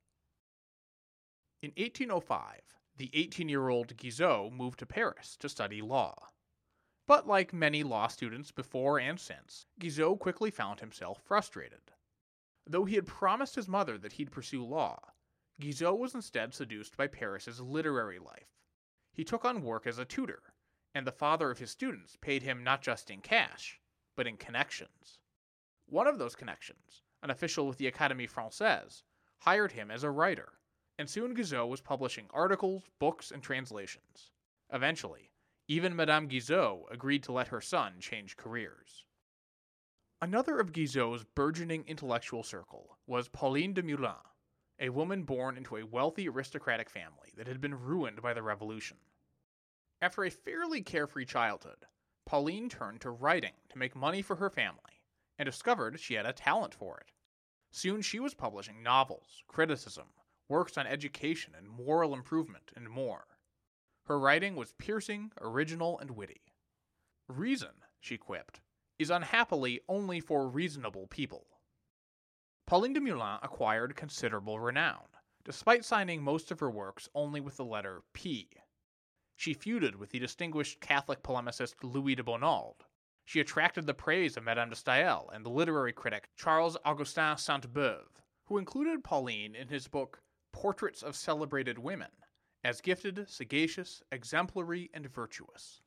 In 1.63 1.71
1805, 1.77 2.61
the 2.97 3.11
18 3.13 3.49
year 3.49 3.69
old 3.69 3.97
Guizot 3.97 4.53
moved 4.53 4.79
to 4.81 4.87
Paris 4.87 5.37
to 5.39 5.49
study 5.49 5.83
law. 5.83 6.29
But 7.07 7.27
like 7.27 7.53
many 7.53 7.85
law 7.85 8.09
students 8.09 8.51
before 8.51 8.99
and 8.99 9.19
since, 9.21 9.67
Guizot 9.79 10.19
quickly 10.19 10.51
found 10.51 10.81
himself 10.81 11.23
frustrated. 11.23 11.93
Though 12.67 12.85
he 12.85 12.97
had 12.97 13.07
promised 13.07 13.55
his 13.55 13.69
mother 13.69 13.97
that 13.99 14.15
he'd 14.15 14.33
pursue 14.33 14.65
law, 14.65 14.99
Guizot 15.61 15.99
was 15.99 16.15
instead 16.15 16.53
seduced 16.53 16.97
by 16.97 17.07
Paris's 17.07 17.61
literary 17.61 18.19
life. 18.19 18.59
He 19.13 19.23
took 19.25 19.45
on 19.45 19.63
work 19.63 19.87
as 19.87 19.99
a 19.99 20.05
tutor, 20.05 20.55
and 20.95 21.07
the 21.07 21.13
father 21.13 21.51
of 21.51 21.59
his 21.59 21.71
students 21.71 22.17
paid 22.21 22.43
him 22.43 22.65
not 22.65 22.83
just 22.83 23.09
in 23.09 23.21
cash, 23.21 23.81
but 24.17 24.27
in 24.27 24.37
connections. 24.37 25.21
One 25.87 26.09
of 26.09 26.19
those 26.19 26.35
connections, 26.35 27.03
an 27.23 27.31
official 27.31 27.69
with 27.69 27.79
the 27.79 27.91
Académie 27.91 28.31
Française, 28.31 29.05
hired 29.39 29.73
him 29.73 29.93
as 29.93 30.03
a 30.03 30.11
writer, 30.11 30.55
and 30.99 31.09
soon 31.09 31.37
Guizot 31.37 31.69
was 31.69 31.81
publishing 31.81 32.27
articles, 32.33 32.83
books, 32.99 33.31
and 33.31 33.43
translations. 33.43 34.33
Eventually, 34.73 35.31
even 35.69 35.97
Madame 35.97 36.29
Guizot 36.29 36.85
agreed 36.91 37.23
to 37.25 37.33
let 37.33 37.49
her 37.49 37.61
son 37.61 37.95
change 38.01 38.37
careers. 38.37 39.05
Another 40.23 40.59
of 40.59 40.73
Guizot's 40.73 41.25
burgeoning 41.35 41.85
intellectual 41.87 42.43
circle 42.43 42.99
was 43.07 43.29
Pauline 43.29 43.75
de 43.75 43.83
Meulan, 43.83 44.15
a 44.79 44.89
woman 44.91 45.25
born 45.25 45.57
into 45.57 45.77
a 45.77 45.87
wealthy 45.87 46.29
aristocratic 46.29 46.89
family 46.89 47.33
that 47.37 47.49
had 47.49 47.61
been 47.61 47.75
ruined 47.75 48.23
by 48.23 48.33
the 48.33 48.43
Revolution. 48.43 48.97
After 50.01 50.25
a 50.25 50.31
fairly 50.31 50.83
carefree 50.83 51.27
childhood, 51.27 51.87
Pauline 52.27 52.69
turned 52.69 53.01
to 53.03 53.11
writing 53.11 53.55
to 53.71 53.79
make 53.79 53.97
money 53.97 54.23
for 54.23 54.37
her 54.37 54.51
family 54.51 55.03
and 55.39 55.47
discovered 55.47 56.01
she 56.01 56.15
had 56.15 56.27
a 56.27 56.33
talent 56.33 56.75
for 56.75 56.99
it. 56.99 57.13
Soon 57.71 58.03
she 58.03 58.21
was 58.21 58.35
publishing 58.35 58.83
novels, 58.83 59.43
criticism, 59.49 60.07
works 60.49 60.79
on 60.79 60.87
education 60.87 61.55
and 61.57 61.69
moral 61.69 62.15
improvement, 62.15 62.73
and 62.75 62.89
more. 62.89 63.27
Her 64.07 64.21
writing 64.21 64.55
was 64.55 64.73
piercing, 64.73 65.33
original, 65.41 65.99
and 65.99 66.13
witty. 66.13 66.53
Reason, 67.27 67.83
she 67.99 68.17
quipped, 68.17 68.61
is 69.01 69.11
unhappily 69.11 69.81
only 69.89 70.21
for 70.21 70.49
reasonable 70.49 71.09
people. 71.09 71.47
Pauline 72.69 72.93
de 72.93 73.01
Meulan 73.01 73.41
acquired 73.43 73.97
considerable 73.97 74.61
renown, 74.61 75.09
despite 75.45 75.85
signing 75.85 76.23
most 76.23 76.53
of 76.53 76.61
her 76.61 76.71
works 76.71 77.09
only 77.17 77.41
with 77.41 77.57
the 77.57 77.65
letter 77.65 78.05
P. 78.13 78.49
She 79.35 79.55
feuded 79.55 79.97
with 79.97 80.11
the 80.11 80.21
distinguished 80.21 80.81
Catholic 80.81 81.25
polemicist 81.25 81.75
Louis 81.83 82.15
de 82.15 82.23
Bonald. 82.23 82.87
She 83.25 83.41
attracted 83.41 83.87
the 83.87 83.95
praise 83.95 84.37
of 84.37 84.45
Madame 84.45 84.71
de 84.71 84.77
Stael 84.77 85.29
and 85.33 85.45
the 85.45 85.51
literary 85.51 85.93
critic 85.93 86.29
Charles 86.37 86.77
Augustin 86.85 87.39
Sainte 87.39 87.73
Beuve, 87.73 88.23
who 88.45 88.57
included 88.57 89.03
Pauline 89.03 89.57
in 89.57 89.67
his 89.67 89.89
book 89.89 90.23
Portraits 90.53 91.03
of 91.03 91.17
Celebrated 91.17 91.81
Women 91.81 92.13
as 92.67 92.81
gifted, 92.81 93.25
sagacious, 93.29 94.03
exemplary, 94.11 94.91
and 94.93 95.07
virtuous. 95.07 95.83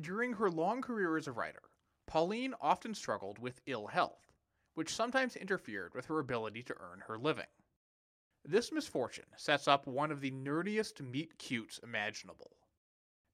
During 0.00 0.32
her 0.32 0.50
long 0.50 0.80
career 0.80 1.18
as 1.18 1.26
a 1.26 1.32
writer, 1.32 1.64
Pauline 2.06 2.54
often 2.62 2.94
struggled 2.94 3.38
with 3.38 3.60
ill 3.66 3.88
health, 3.88 4.32
which 4.72 4.94
sometimes 4.94 5.36
interfered 5.36 5.94
with 5.94 6.06
her 6.06 6.18
ability 6.18 6.62
to 6.62 6.74
earn 6.80 7.02
her 7.06 7.18
living. 7.18 7.52
This 8.42 8.72
misfortune 8.72 9.26
sets 9.36 9.68
up 9.68 9.86
one 9.86 10.10
of 10.10 10.22
the 10.22 10.30
nerdiest 10.30 11.02
meet 11.02 11.36
cutes 11.36 11.78
imaginable. 11.82 12.56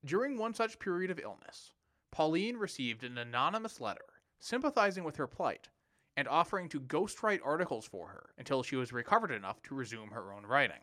During 0.05 0.37
one 0.37 0.53
such 0.53 0.81
period 0.81 1.12
of 1.12 1.21
illness, 1.21 1.75
Pauline 2.11 2.57
received 2.57 3.05
an 3.05 3.18
anonymous 3.18 3.81
letter 3.81 4.05
sympathizing 4.40 5.05
with 5.05 5.14
her 5.14 5.29
plight 5.29 5.68
and 6.16 6.27
offering 6.27 6.68
to 6.71 6.81
ghostwrite 6.81 7.40
articles 7.44 7.87
for 7.87 8.09
her 8.09 8.31
until 8.37 8.64
she 8.64 8.75
was 8.75 8.92
recovered 8.92 9.31
enough 9.31 9.62
to 9.62 9.77
resume 9.77 10.11
her 10.11 10.33
own 10.33 10.44
writing. 10.44 10.83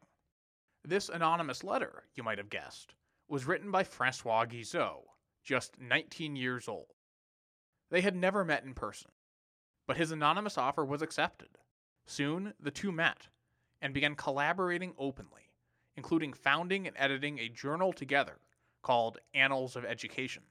This 0.87 1.09
anonymous 1.09 1.63
letter, 1.63 2.03
you 2.13 2.21
might 2.21 2.37
have 2.37 2.51
guessed, 2.51 2.93
was 3.27 3.45
written 3.45 3.71
by 3.71 3.83
Francois 3.83 4.45
Guizot, 4.45 5.01
just 5.43 5.79
19 5.79 6.35
years 6.35 6.67
old. 6.67 6.93
They 7.89 8.01
had 8.01 8.15
never 8.15 8.45
met 8.45 8.63
in 8.63 8.75
person, 8.75 9.09
but 9.87 9.97
his 9.97 10.11
anonymous 10.11 10.59
offer 10.59 10.85
was 10.85 11.01
accepted. 11.01 11.57
Soon, 12.05 12.53
the 12.59 12.69
two 12.69 12.91
met 12.91 13.29
and 13.81 13.95
began 13.95 14.13
collaborating 14.13 14.93
openly, 14.99 15.49
including 15.95 16.33
founding 16.33 16.85
and 16.85 16.95
editing 16.99 17.39
a 17.39 17.49
journal 17.49 17.91
together 17.91 18.37
called 18.83 19.17
Annals 19.33 19.75
of 19.75 19.85
Education. 19.85 20.43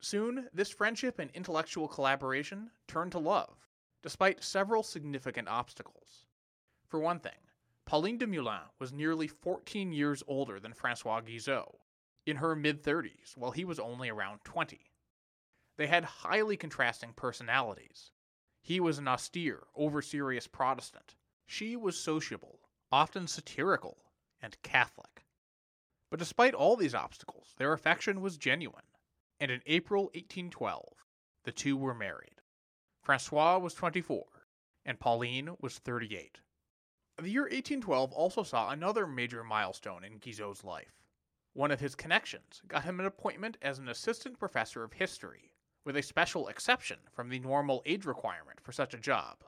Soon, 0.00 0.48
this 0.52 0.70
friendship 0.70 1.20
and 1.20 1.30
intellectual 1.34 1.86
collaboration 1.86 2.72
turned 2.88 3.12
to 3.12 3.20
love, 3.20 3.68
despite 4.02 4.42
several 4.42 4.82
significant 4.82 5.46
obstacles. 5.46 6.26
For 6.88 6.98
one 6.98 7.20
thing, 7.20 7.30
Pauline 7.90 8.18
de 8.18 8.26
Meulan 8.28 8.68
was 8.78 8.92
nearly 8.92 9.26
14 9.26 9.92
years 9.92 10.22
older 10.28 10.60
than 10.60 10.72
Francois 10.72 11.22
Guizot, 11.22 11.74
in 12.24 12.36
her 12.36 12.54
mid 12.54 12.84
30s, 12.84 13.36
while 13.36 13.50
he 13.50 13.64
was 13.64 13.80
only 13.80 14.08
around 14.08 14.44
20. 14.44 14.78
They 15.76 15.88
had 15.88 16.04
highly 16.04 16.56
contrasting 16.56 17.14
personalities. 17.14 18.12
He 18.62 18.78
was 18.78 18.98
an 18.98 19.08
austere, 19.08 19.64
over 19.74 20.02
serious 20.02 20.46
Protestant. 20.46 21.16
She 21.48 21.74
was 21.74 21.98
sociable, 21.98 22.60
often 22.92 23.26
satirical, 23.26 23.96
and 24.40 24.62
Catholic. 24.62 25.26
But 26.12 26.20
despite 26.20 26.54
all 26.54 26.76
these 26.76 26.94
obstacles, 26.94 27.56
their 27.58 27.72
affection 27.72 28.20
was 28.20 28.38
genuine, 28.38 28.86
and 29.40 29.50
in 29.50 29.62
April 29.66 30.04
1812, 30.14 30.84
the 31.42 31.50
two 31.50 31.76
were 31.76 31.92
married. 31.92 32.40
Francois 33.02 33.58
was 33.58 33.74
24, 33.74 34.26
and 34.84 35.00
Pauline 35.00 35.56
was 35.58 35.78
38. 35.78 36.38
The 37.20 37.28
year 37.28 37.42
1812 37.42 38.12
also 38.12 38.42
saw 38.42 38.70
another 38.70 39.06
major 39.06 39.44
milestone 39.44 40.04
in 40.04 40.20
Guizot's 40.20 40.64
life. 40.64 41.02
One 41.52 41.70
of 41.70 41.78
his 41.78 41.94
connections 41.94 42.62
got 42.66 42.84
him 42.84 42.98
an 42.98 43.04
appointment 43.04 43.58
as 43.60 43.78
an 43.78 43.90
assistant 43.90 44.38
professor 44.38 44.84
of 44.84 44.94
history, 44.94 45.52
with 45.84 45.98
a 45.98 46.02
special 46.02 46.48
exception 46.48 46.96
from 47.12 47.28
the 47.28 47.38
normal 47.38 47.82
age 47.84 48.06
requirement 48.06 48.58
for 48.62 48.72
such 48.72 48.94
a 48.94 48.98
job. 48.98 49.44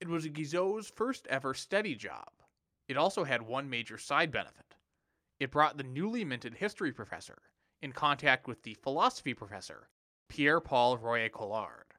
It 0.00 0.06
was 0.06 0.28
Guizot's 0.28 0.88
first 0.88 1.26
ever 1.26 1.54
steady 1.54 1.96
job. 1.96 2.30
It 2.86 2.96
also 2.96 3.24
had 3.24 3.42
one 3.42 3.68
major 3.68 3.98
side 3.98 4.30
benefit. 4.30 4.76
It 5.40 5.50
brought 5.50 5.78
the 5.78 5.82
newly 5.82 6.24
minted 6.24 6.54
history 6.54 6.92
professor 6.92 7.42
in 7.82 7.90
contact 7.90 8.46
with 8.46 8.62
the 8.62 8.74
philosophy 8.74 9.34
professor, 9.34 9.88
Pierre 10.28 10.60
Paul 10.60 10.98
Royer 10.98 11.30
Collard. 11.30 11.94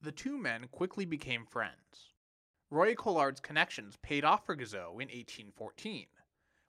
The 0.00 0.12
two 0.12 0.38
men 0.38 0.68
quickly 0.68 1.04
became 1.04 1.44
friends. 1.44 2.13
Royer 2.74 2.96
Collard's 2.96 3.38
connections 3.38 3.96
paid 4.02 4.24
off 4.24 4.44
for 4.44 4.56
Guizot 4.56 4.94
in 4.94 5.06
1814, 5.06 6.08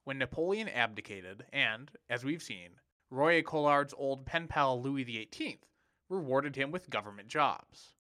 when 0.03 0.19
Napoleon 0.19 0.69
abdicated 0.69 1.47
and, 1.51 1.89
as 2.07 2.23
we've 2.23 2.43
seen, 2.43 2.79
Royer 3.09 3.41
Collard's 3.41 3.91
old 3.97 4.23
pen 4.23 4.47
pal 4.47 4.79
Louis 4.79 5.03
XVIII 5.03 5.61
rewarded 6.07 6.55
him 6.55 6.69
with 6.69 6.91
government 6.91 7.27
jobs. 7.27 7.95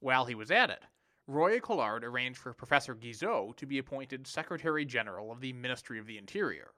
While 0.00 0.26
he 0.26 0.34
was 0.34 0.50
at 0.50 0.68
it, 0.68 0.82
Royer 1.26 1.60
Collard 1.60 2.04
arranged 2.04 2.38
for 2.38 2.52
Professor 2.52 2.94
Guizot 2.94 3.56
to 3.56 3.64
be 3.64 3.78
appointed 3.78 4.26
Secretary 4.26 4.84
General 4.84 5.32
of 5.32 5.40
the 5.40 5.54
Ministry 5.54 5.98
of 5.98 6.04
the 6.06 6.18
Interior. 6.18 6.74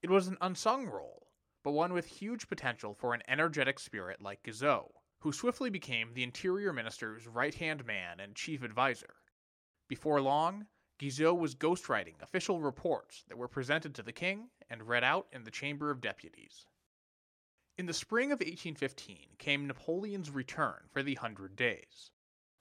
It 0.00 0.08
was 0.08 0.26
an 0.26 0.38
unsung 0.40 0.86
role, 0.86 1.26
but 1.62 1.72
one 1.72 1.92
with 1.92 2.06
huge 2.06 2.48
potential 2.48 2.94
for 2.94 3.12
an 3.12 3.22
energetic 3.28 3.78
spirit 3.78 4.22
like 4.22 4.42
Guizot, 4.42 4.90
who 5.20 5.32
swiftly 5.32 5.68
became 5.68 6.14
the 6.14 6.24
Interior 6.24 6.72
Minister's 6.72 7.26
right 7.26 7.54
hand 7.56 7.84
man 7.84 8.20
and 8.20 8.34
chief 8.34 8.62
advisor. 8.62 9.16
Before 9.92 10.22
long, 10.22 10.68
Guizot 10.98 11.36
was 11.36 11.54
ghostwriting 11.54 12.14
official 12.22 12.62
reports 12.62 13.24
that 13.28 13.36
were 13.36 13.46
presented 13.46 13.94
to 13.94 14.02
the 14.02 14.10
king 14.10 14.48
and 14.70 14.88
read 14.88 15.04
out 15.04 15.26
in 15.30 15.44
the 15.44 15.50
Chamber 15.50 15.90
of 15.90 16.00
Deputies. 16.00 16.64
In 17.76 17.84
the 17.84 17.92
spring 17.92 18.32
of 18.32 18.40
1815 18.40 19.36
came 19.36 19.66
Napoleon's 19.66 20.30
return 20.30 20.88
for 20.90 21.02
the 21.02 21.16
Hundred 21.16 21.56
Days. 21.56 22.10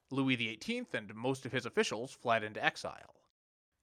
Louis 0.10 0.36
XVIII 0.36 0.88
and 0.92 1.16
most 1.16 1.46
of 1.46 1.54
his 1.54 1.66
officials 1.66 2.12
fled 2.12 2.44
into 2.44 2.62
exile. 2.62 3.16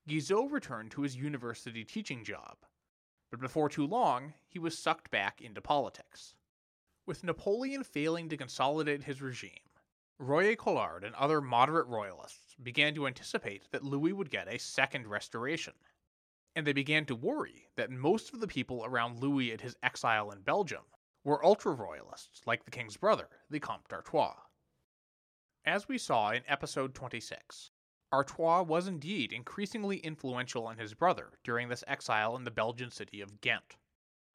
Guizot 0.06 0.52
returned 0.52 0.90
to 0.90 1.00
his 1.00 1.16
university 1.16 1.86
teaching 1.86 2.24
job, 2.24 2.58
but 3.30 3.40
before 3.40 3.70
too 3.70 3.86
long 3.86 4.34
he 4.46 4.58
was 4.58 4.76
sucked 4.76 5.10
back 5.10 5.40
into 5.40 5.62
politics. 5.62 6.34
With 7.06 7.24
Napoleon 7.24 7.82
failing 7.82 8.28
to 8.28 8.36
consolidate 8.36 9.04
his 9.04 9.22
regime, 9.22 9.67
Royer 10.20 10.56
Collard 10.56 11.04
and 11.04 11.14
other 11.14 11.40
moderate 11.40 11.86
royalists 11.86 12.56
began 12.60 12.92
to 12.96 13.06
anticipate 13.06 13.70
that 13.70 13.84
Louis 13.84 14.12
would 14.12 14.30
get 14.30 14.48
a 14.48 14.58
second 14.58 15.06
restoration. 15.06 15.74
And 16.56 16.66
they 16.66 16.72
began 16.72 17.04
to 17.06 17.14
worry 17.14 17.68
that 17.76 17.90
most 17.90 18.34
of 18.34 18.40
the 18.40 18.48
people 18.48 18.84
around 18.84 19.20
Louis 19.20 19.52
at 19.52 19.60
his 19.60 19.76
exile 19.80 20.32
in 20.32 20.40
Belgium 20.40 20.82
were 21.22 21.44
ultra 21.44 21.72
royalists 21.72 22.46
like 22.46 22.64
the 22.64 22.72
king's 22.72 22.96
brother, 22.96 23.28
the 23.48 23.60
Comte 23.60 23.86
d'Artois. 23.86 24.34
As 25.64 25.86
we 25.86 25.98
saw 25.98 26.32
in 26.32 26.42
episode 26.48 26.94
26, 26.94 27.70
Artois 28.10 28.62
was 28.62 28.88
indeed 28.88 29.32
increasingly 29.32 29.98
influential 29.98 30.66
on 30.66 30.78
his 30.78 30.94
brother 30.94 31.38
during 31.44 31.68
this 31.68 31.84
exile 31.86 32.34
in 32.34 32.42
the 32.42 32.50
Belgian 32.50 32.90
city 32.90 33.20
of 33.20 33.40
Ghent. 33.40 33.76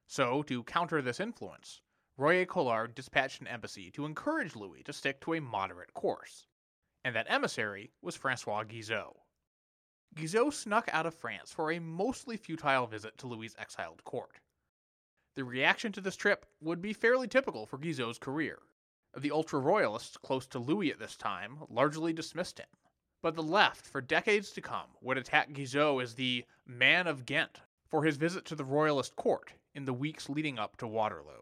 So, 0.07 0.43
to 0.43 0.63
counter 0.63 1.01
this 1.01 1.19
influence, 1.19 1.81
Royer 2.15 2.45
Collard 2.45 2.93
dispatched 2.93 3.41
an 3.41 3.47
embassy 3.47 3.89
to 3.89 4.05
encourage 4.05 4.55
Louis 4.55 4.83
to 4.83 4.93
stick 4.93 5.19
to 5.21 5.33
a 5.33 5.41
moderate 5.41 5.95
course, 5.95 6.45
and 7.03 7.15
that 7.15 7.25
emissary 7.27 7.91
was 8.03 8.15
Francois 8.15 8.63
Guizot. 8.65 9.15
Guizot 10.15 10.53
snuck 10.53 10.87
out 10.93 11.07
of 11.07 11.15
France 11.15 11.51
for 11.51 11.71
a 11.71 11.79
mostly 11.79 12.37
futile 12.37 12.85
visit 12.85 13.17
to 13.17 13.25
Louis's 13.25 13.55
exiled 13.57 14.03
court. 14.03 14.39
The 15.33 15.43
reaction 15.43 15.91
to 15.93 16.01
this 16.01 16.15
trip 16.15 16.45
would 16.61 16.83
be 16.83 16.93
fairly 16.93 17.27
typical 17.27 17.65
for 17.65 17.79
Guizot's 17.79 18.19
career. 18.19 18.59
The 19.17 19.31
ultra 19.31 19.59
royalists 19.59 20.15
close 20.15 20.45
to 20.47 20.59
Louis 20.59 20.91
at 20.91 20.99
this 20.99 21.17
time 21.17 21.63
largely 21.67 22.13
dismissed 22.13 22.59
him, 22.59 22.69
but 23.23 23.33
the 23.33 23.41
left 23.41 23.87
for 23.87 24.01
decades 24.01 24.51
to 24.51 24.61
come 24.61 24.89
would 25.01 25.17
attack 25.17 25.51
Guizot 25.51 26.03
as 26.03 26.13
the 26.13 26.45
man 26.67 27.07
of 27.07 27.25
Ghent 27.25 27.61
for 27.87 28.03
his 28.03 28.17
visit 28.17 28.45
to 28.45 28.55
the 28.55 28.65
royalist 28.65 29.15
court 29.15 29.53
in 29.73 29.85
the 29.85 29.93
weeks 29.93 30.29
leading 30.29 30.59
up 30.59 30.77
to 30.77 30.85
Waterloo. 30.85 31.41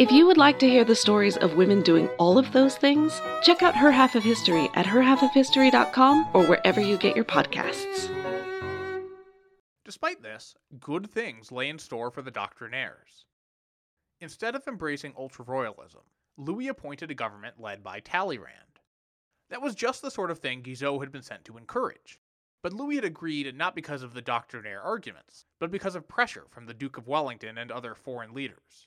If 0.00 0.10
you 0.10 0.26
would 0.26 0.38
like 0.38 0.58
to 0.60 0.66
hear 0.66 0.82
the 0.82 0.96
stories 0.96 1.36
of 1.36 1.56
women 1.56 1.82
doing 1.82 2.08
all 2.18 2.38
of 2.38 2.50
those 2.52 2.74
things, 2.74 3.20
check 3.42 3.62
out 3.62 3.76
Her 3.76 3.90
Half 3.90 4.14
of 4.14 4.22
History 4.22 4.70
at 4.72 4.86
herhalfofhistory.com 4.86 6.28
or 6.32 6.46
wherever 6.46 6.80
you 6.80 6.96
get 6.96 7.14
your 7.14 7.26
podcasts. 7.26 8.08
Despite 9.84 10.22
this, 10.22 10.54
good 10.78 11.10
things 11.10 11.52
lay 11.52 11.68
in 11.68 11.78
store 11.78 12.10
for 12.10 12.22
the 12.22 12.30
doctrinaires. 12.30 13.26
Instead 14.22 14.54
of 14.54 14.66
embracing 14.66 15.12
ultra 15.18 15.44
royalism, 15.44 16.00
Louis 16.38 16.68
appointed 16.68 17.10
a 17.10 17.14
government 17.14 17.60
led 17.60 17.84
by 17.84 18.00
Talleyrand. 18.00 18.80
That 19.50 19.60
was 19.60 19.74
just 19.74 20.00
the 20.00 20.10
sort 20.10 20.30
of 20.30 20.38
thing 20.38 20.62
Guizot 20.62 21.00
had 21.00 21.12
been 21.12 21.20
sent 21.20 21.44
to 21.44 21.58
encourage. 21.58 22.18
But 22.62 22.72
Louis 22.72 22.96
had 22.96 23.04
agreed 23.04 23.54
not 23.54 23.74
because 23.74 24.02
of 24.02 24.14
the 24.14 24.22
doctrinaire 24.22 24.80
arguments, 24.80 25.44
but 25.58 25.70
because 25.70 25.94
of 25.94 26.08
pressure 26.08 26.46
from 26.48 26.64
the 26.64 26.72
Duke 26.72 26.96
of 26.96 27.06
Wellington 27.06 27.58
and 27.58 27.70
other 27.70 27.94
foreign 27.94 28.32
leaders. 28.32 28.86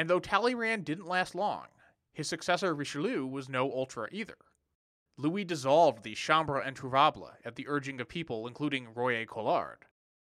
And 0.00 0.08
though 0.08 0.18
Talleyrand 0.18 0.86
didn't 0.86 1.06
last 1.06 1.34
long, 1.34 1.66
his 2.14 2.26
successor 2.26 2.74
Richelieu 2.74 3.26
was 3.26 3.50
no 3.50 3.70
ultra 3.70 4.08
either. 4.10 4.38
Louis 5.18 5.44
dissolved 5.44 6.02
the 6.02 6.14
Chambre 6.14 6.64
Introuvable 6.66 7.32
at 7.44 7.54
the 7.54 7.68
urging 7.68 8.00
of 8.00 8.08
people 8.08 8.46
including 8.46 8.94
Royer 8.94 9.26
Collard, 9.26 9.84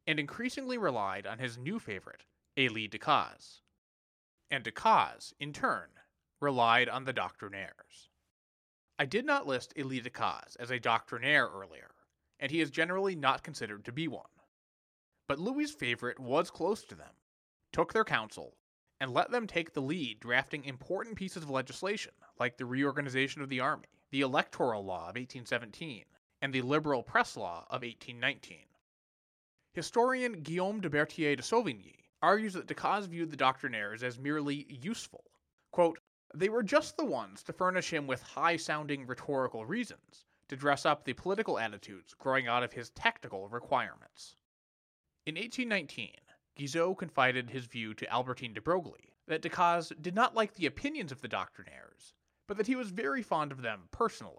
and 0.07 0.19
increasingly 0.19 0.79
relied 0.79 1.27
on 1.27 1.37
his 1.37 1.59
new 1.59 1.77
favorite, 1.77 2.23
Élie 2.57 2.89
Decazes. 2.89 3.61
And 4.49 4.63
Decazes, 4.63 5.33
in 5.39 5.53
turn, 5.53 5.89
relied 6.41 6.89
on 6.89 7.03
the 7.03 7.13
doctrinaires. 7.13 8.09
I 8.97 9.05
did 9.05 9.23
not 9.23 9.45
list 9.45 9.75
Élie 9.75 10.03
Decazes 10.03 10.57
as 10.59 10.71
a 10.71 10.79
doctrinaire 10.79 11.47
earlier, 11.47 11.91
and 12.39 12.49
he 12.49 12.59
is 12.59 12.71
generally 12.71 13.15
not 13.15 13.43
considered 13.43 13.85
to 13.85 13.91
be 13.91 14.07
one. 14.07 14.33
But 15.27 15.37
Louis's 15.37 15.75
favorite 15.75 16.19
was 16.19 16.49
close 16.49 16.83
to 16.85 16.95
them, 16.95 17.13
took 17.71 17.93
their 17.93 18.03
counsel, 18.03 18.55
and 18.99 19.13
let 19.13 19.31
them 19.31 19.47
take 19.47 19.73
the 19.73 19.81
lead 19.81 20.19
drafting 20.19 20.65
important 20.65 21.15
pieces 21.15 21.43
of 21.43 21.49
legislation 21.49 22.11
like 22.39 22.57
the 22.57 22.65
reorganization 22.65 23.41
of 23.41 23.49
the 23.49 23.59
army, 23.59 23.87
the 24.11 24.21
Electoral 24.21 24.83
Law 24.83 25.09
of 25.09 25.15
1817, 25.15 26.05
and 26.41 26.53
the 26.53 26.61
Liberal 26.61 27.03
Press 27.03 27.37
Law 27.37 27.65
of 27.69 27.81
1819. 27.81 28.59
Historian 29.73 30.41
Guillaume 30.41 30.81
de 30.81 30.89
Bertier 30.89 31.35
de 31.35 31.43
Sauvigny 31.43 32.05
argues 32.21 32.53
that 32.53 32.67
Decazes 32.67 33.07
viewed 33.07 33.31
the 33.31 33.37
doctrinaires 33.37 34.03
as 34.03 34.19
merely 34.19 34.65
useful. 34.69 35.23
Quote, 35.71 35.99
they 36.33 36.49
were 36.49 36.63
just 36.63 36.97
the 36.97 37.05
ones 37.05 37.43
to 37.43 37.53
furnish 37.53 37.91
him 37.91 38.05
with 38.05 38.21
high 38.21 38.57
sounding 38.57 39.07
rhetorical 39.07 39.65
reasons 39.65 40.25
to 40.47 40.55
dress 40.55 40.85
up 40.85 41.05
the 41.05 41.13
political 41.13 41.57
attitudes 41.57 42.13
growing 42.13 42.47
out 42.47 42.63
of 42.63 42.73
his 42.73 42.89
tactical 42.89 43.47
requirements. 43.47 44.35
In 45.25 45.35
1819, 45.35 46.11
Guizot 46.59 46.97
confided 46.97 47.51
his 47.51 47.67
view 47.67 47.93
to 47.93 48.11
Albertine 48.11 48.53
de 48.53 48.59
Broglie 48.59 49.13
that 49.27 49.41
Decazes 49.41 49.93
did 50.01 50.13
not 50.13 50.35
like 50.35 50.55
the 50.55 50.65
opinions 50.65 51.09
of 51.09 51.21
the 51.21 51.29
doctrinaires, 51.29 52.13
but 52.47 52.57
that 52.57 52.67
he 52.67 52.75
was 52.75 52.91
very 52.91 53.23
fond 53.23 53.53
of 53.53 53.61
them 53.61 53.83
personally. 53.91 54.35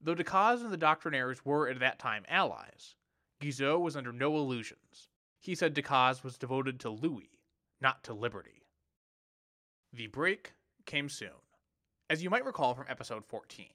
Though 0.00 0.14
Decazes 0.14 0.62
and 0.62 0.72
the 0.72 0.78
doctrinaires 0.78 1.44
were 1.44 1.68
at 1.68 1.78
that 1.80 1.98
time 1.98 2.24
allies, 2.26 2.94
Guizot 3.38 3.82
was 3.82 3.96
under 3.96 4.12
no 4.12 4.34
illusions. 4.36 5.10
He 5.38 5.54
said 5.54 5.74
Decazes 5.74 6.24
was 6.24 6.38
devoted 6.38 6.80
to 6.80 6.88
Louis, 6.88 7.42
not 7.82 8.02
to 8.04 8.14
liberty. 8.14 8.62
The 9.92 10.06
break 10.06 10.54
came 10.86 11.10
soon, 11.10 11.42
as 12.08 12.22
you 12.22 12.30
might 12.30 12.46
recall 12.46 12.74
from 12.74 12.86
episode 12.88 13.26
14. 13.26 13.66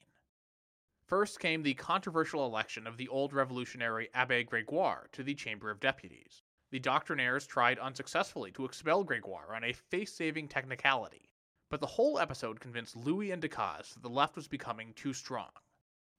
First 1.06 1.38
came 1.38 1.62
the 1.62 1.74
controversial 1.74 2.44
election 2.44 2.88
of 2.88 2.96
the 2.96 3.06
old 3.06 3.32
revolutionary 3.32 4.08
Abbe 4.14 4.42
Gregoire 4.42 5.08
to 5.12 5.22
the 5.22 5.34
Chamber 5.34 5.70
of 5.70 5.78
Deputies. 5.78 6.41
The 6.72 6.80
doctrinaires 6.80 7.46
tried 7.46 7.78
unsuccessfully 7.78 8.50
to 8.52 8.64
expel 8.64 9.04
Gregoire 9.04 9.54
on 9.54 9.62
a 9.62 9.74
face 9.74 10.10
saving 10.10 10.48
technicality, 10.48 11.28
but 11.68 11.80
the 11.80 11.86
whole 11.86 12.18
episode 12.18 12.60
convinced 12.60 12.96
Louis 12.96 13.30
and 13.30 13.42
Decazes 13.42 13.92
that 13.92 14.02
the 14.02 14.08
left 14.08 14.36
was 14.36 14.48
becoming 14.48 14.94
too 14.94 15.12
strong. 15.12 15.50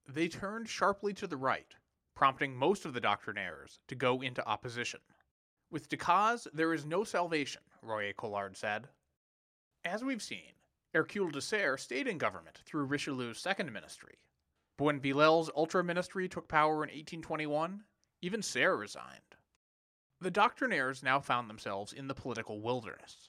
They 0.07 0.27
turned 0.27 0.69
sharply 0.69 1.11
to 1.15 1.25
the 1.25 1.37
right, 1.37 1.73
prompting 2.13 2.55
most 2.55 2.85
of 2.85 2.93
the 2.93 3.01
doctrinaires 3.01 3.79
to 3.87 3.95
go 3.95 4.21
into 4.21 4.47
opposition. 4.47 4.99
With 5.71 5.89
Decazes, 5.89 6.47
there 6.53 6.71
is 6.71 6.85
no 6.85 7.03
salvation, 7.03 7.63
Royer 7.81 8.13
Collard 8.13 8.55
said. 8.55 8.89
As 9.83 10.03
we've 10.03 10.21
seen, 10.21 10.53
Hercule 10.93 11.31
de 11.31 11.41
Serre 11.41 11.79
stayed 11.79 12.07
in 12.07 12.19
government 12.19 12.59
through 12.63 12.85
Richelieu's 12.85 13.39
second 13.39 13.73
ministry. 13.73 14.19
But 14.77 14.83
when 14.83 15.01
Villèle's 15.01 15.49
ultra 15.55 15.83
ministry 15.83 16.29
took 16.29 16.47
power 16.47 16.83
in 16.83 16.91
1821, 16.91 17.85
even 18.21 18.43
Serre 18.43 18.77
resigned. 18.77 19.32
The 20.23 20.31
doctrinaires 20.31 21.03
now 21.03 21.19
found 21.19 21.49
themselves 21.49 21.91
in 21.91 22.07
the 22.07 22.13
political 22.13 22.61
wilderness. 22.61 23.27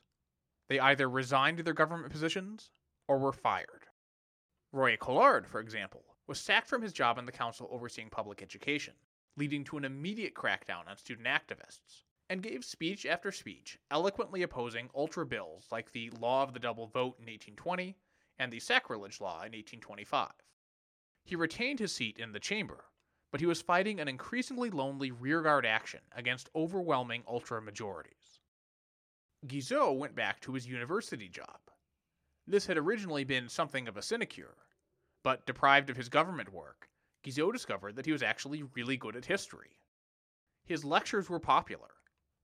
They 0.68 0.78
either 0.78 1.10
resigned 1.10 1.58
their 1.58 1.74
government 1.74 2.12
positions 2.12 2.70
or 3.08 3.18
were 3.18 3.32
fired. 3.32 3.86
Royer 4.70 4.96
Collard, 4.96 5.48
for 5.48 5.58
example, 5.58 6.04
was 6.28 6.38
sacked 6.38 6.68
from 6.68 6.82
his 6.82 6.92
job 6.92 7.18
in 7.18 7.26
the 7.26 7.32
council 7.32 7.68
overseeing 7.72 8.10
public 8.10 8.42
education, 8.42 8.94
leading 9.36 9.64
to 9.64 9.76
an 9.76 9.84
immediate 9.84 10.34
crackdown 10.34 10.86
on 10.86 10.96
student 10.96 11.26
activists, 11.26 12.04
and 12.30 12.44
gave 12.44 12.64
speech 12.64 13.04
after 13.06 13.32
speech 13.32 13.76
eloquently 13.90 14.42
opposing 14.42 14.88
ultra 14.94 15.26
bills 15.26 15.66
like 15.72 15.90
the 15.90 16.10
Law 16.10 16.44
of 16.44 16.52
the 16.52 16.60
Double 16.60 16.86
Vote 16.86 17.16
in 17.18 17.26
1820 17.26 17.96
and 18.38 18.52
the 18.52 18.60
Sacrilege 18.60 19.20
Law 19.20 19.38
in 19.38 19.50
1825. 19.50 20.30
He 21.24 21.34
retained 21.34 21.80
his 21.80 21.90
seat 21.90 22.20
in 22.20 22.30
the 22.30 22.38
chamber, 22.38 22.84
but 23.34 23.40
he 23.40 23.48
was 23.48 23.60
fighting 23.60 23.98
an 23.98 24.06
increasingly 24.06 24.70
lonely 24.70 25.10
rearguard 25.10 25.66
action 25.66 25.98
against 26.14 26.48
overwhelming 26.54 27.24
ultra 27.26 27.60
majorities. 27.60 28.38
Guizot 29.44 29.98
went 29.98 30.14
back 30.14 30.40
to 30.40 30.52
his 30.52 30.68
university 30.68 31.28
job. 31.28 31.58
This 32.46 32.66
had 32.66 32.78
originally 32.78 33.24
been 33.24 33.48
something 33.48 33.88
of 33.88 33.96
a 33.96 34.02
sinecure, 34.02 34.54
but 35.24 35.46
deprived 35.46 35.90
of 35.90 35.96
his 35.96 36.08
government 36.08 36.52
work, 36.52 36.88
Guizot 37.24 37.52
discovered 37.52 37.96
that 37.96 38.06
he 38.06 38.12
was 38.12 38.22
actually 38.22 38.62
really 38.76 38.96
good 38.96 39.16
at 39.16 39.24
history. 39.24 39.80
His 40.64 40.84
lectures 40.84 41.28
were 41.28 41.40
popular, 41.40 41.90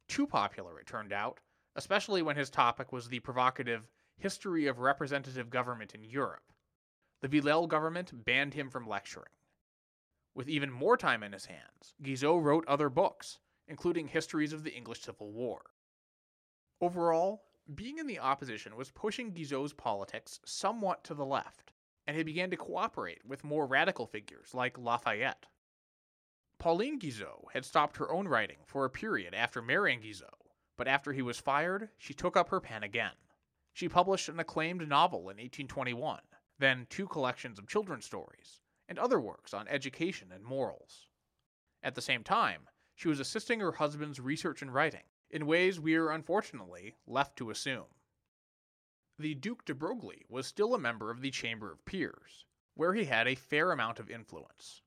too 0.09 0.27
popular, 0.27 0.81
it 0.81 0.89
turned 0.89 1.13
out, 1.13 1.39
especially 1.77 2.21
when 2.21 2.35
his 2.35 2.51
topic 2.51 2.91
was 2.91 3.07
the 3.07 3.21
provocative 3.21 3.87
History 4.19 4.67
of 4.67 4.81
Representative 4.81 5.51
Government 5.51 5.95
in 5.95 6.03
Europe. 6.03 6.53
The 7.21 7.29
Villèle 7.29 7.69
government 7.69 8.25
banned 8.25 8.55
him 8.55 8.69
from 8.71 8.89
lecturing. 8.89 9.31
With 10.35 10.49
even 10.49 10.71
more 10.71 10.97
time 10.97 11.23
in 11.23 11.33
his 11.33 11.47
hands, 11.47 11.95
Guizot 12.03 12.43
wrote 12.43 12.65
other 12.67 12.89
books, 12.89 13.39
including 13.67 14.09
histories 14.09 14.53
of 14.53 14.63
the 14.63 14.75
English 14.75 15.03
Civil 15.03 15.33
War. 15.33 15.63
Overall, 16.81 17.45
being 17.75 17.99
in 17.99 18.07
the 18.07 18.19
opposition 18.19 18.77
was 18.77 18.91
pushing 18.91 19.33
Guizot's 19.33 19.73
politics 19.73 20.41
somewhat 20.45 21.05
to 21.05 21.15
the 21.15 21.27
left, 21.27 21.73
and 22.07 22.17
he 22.17 22.23
began 22.23 22.51
to 22.51 22.57
cooperate 22.57 23.25
with 23.25 23.45
more 23.45 23.67
radical 23.67 24.07
figures 24.07 24.55
like 24.55 24.79
Lafayette. 24.79 25.47
Pauline 26.59 26.99
Guizot 26.99 27.53
had 27.53 27.65
stopped 27.65 27.97
her 27.97 28.13
own 28.13 28.29
writing 28.29 28.59
for 28.67 28.85
a 28.85 28.91
period 28.91 29.35
after 29.35 29.63
marrying 29.63 30.01
Guizot, 30.01 30.29
but 30.77 30.89
after 30.89 31.13
he 31.13 31.23
was 31.23 31.41
fired, 31.41 31.91
she 31.99 32.15
took 32.15 32.37
up 32.37 32.49
her 32.51 32.61
pen 32.61 32.83
again. 32.83 33.15
She 33.73 33.89
published 33.89 34.29
an 34.29 34.41
acclaimed 34.41 34.87
novel 34.89 35.21
in 35.21 35.37
1821, 35.37 36.21
then 36.59 36.87
two 36.91 37.07
collections 37.07 37.59
of 37.59 37.69
children's 37.69 38.05
stories, 38.05 38.61
and 38.91 38.99
other 38.99 39.21
works 39.21 39.55
on 39.55 39.69
education 39.69 40.33
and 40.35 40.45
morals. 40.45 41.07
At 41.81 41.95
the 41.95 42.03
same 42.03 42.25
time, 42.25 42.69
she 42.97 43.09
was 43.09 43.21
assisting 43.21 43.61
her 43.61 43.73
husband's 43.73 44.19
research 44.19 44.61
and 44.61 44.75
writing 44.75 45.05
in 45.31 45.47
ways 45.47 45.79
we 45.79 45.95
are 45.95 46.11
unfortunately 46.11 46.97
left 47.07 47.37
to 47.37 47.51
assume. 47.51 47.87
The 49.17 49.37
Duc 49.37 49.65
de 49.65 49.75
Broglie 49.75 50.27
was 50.29 50.47
still 50.47 50.75
a 50.75 50.79
member 50.79 51.11
of 51.11 51.21
the 51.21 51.31
Chamber 51.31 51.71
of 51.71 51.85
Peers, 51.85 52.45
where 52.75 52.93
he 52.93 53.05
had 53.05 53.29
a 53.29 53.37
fair 53.37 53.71
amount 53.71 54.01
of 54.01 54.11
influence. 54.11 54.83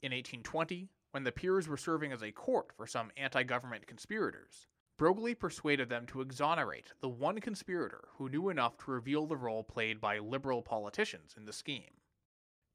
In 0.00 0.12
1820, 0.12 0.88
when 1.10 1.24
the 1.24 1.32
peers 1.32 1.66
were 1.66 1.76
serving 1.76 2.12
as 2.12 2.22
a 2.22 2.30
court 2.30 2.72
for 2.76 2.86
some 2.86 3.10
anti 3.16 3.42
government 3.42 3.88
conspirators, 3.88 4.68
Broglie 4.96 5.34
persuaded 5.34 5.88
them 5.88 6.06
to 6.06 6.20
exonerate 6.20 6.92
the 7.00 7.08
one 7.08 7.40
conspirator 7.40 8.08
who 8.16 8.28
knew 8.28 8.48
enough 8.48 8.78
to 8.78 8.92
reveal 8.92 9.26
the 9.26 9.36
role 9.36 9.64
played 9.64 10.00
by 10.00 10.18
liberal 10.18 10.62
politicians 10.62 11.34
in 11.36 11.46
the 11.46 11.52
scheme. 11.52 11.99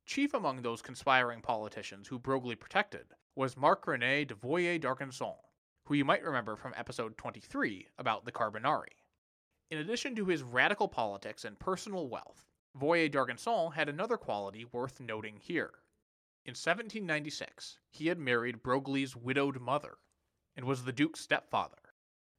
Chief 0.05 0.35
among 0.35 0.61
those 0.61 0.83
conspiring 0.83 1.41
politicians 1.41 2.07
who 2.07 2.19
Broglie 2.19 2.55
protected 2.55 3.15
was 3.35 3.57
Marc 3.57 3.85
René 3.87 4.27
de 4.27 4.35
Voyer 4.35 4.77
d'Argenson, 4.77 5.33
who 5.85 5.95
you 5.95 6.05
might 6.05 6.23
remember 6.23 6.55
from 6.55 6.75
episode 6.77 7.17
23 7.17 7.87
about 7.97 8.23
the 8.23 8.31
Carbonari. 8.31 9.01
In 9.71 9.79
addition 9.79 10.15
to 10.15 10.27
his 10.27 10.43
radical 10.43 10.87
politics 10.87 11.43
and 11.43 11.57
personal 11.57 12.07
wealth, 12.07 12.45
Voyer 12.79 13.09
d'Argenson 13.09 13.71
had 13.71 13.89
another 13.89 14.15
quality 14.15 14.63
worth 14.63 14.99
noting 14.99 15.37
here. 15.37 15.71
In 16.45 16.51
1796, 16.51 17.79
he 17.89 18.05
had 18.05 18.19
married 18.19 18.61
Broglie's 18.61 19.15
widowed 19.15 19.59
mother 19.59 19.97
and 20.55 20.65
was 20.67 20.83
the 20.83 20.93
Duke's 20.93 21.21
stepfather. 21.21 21.93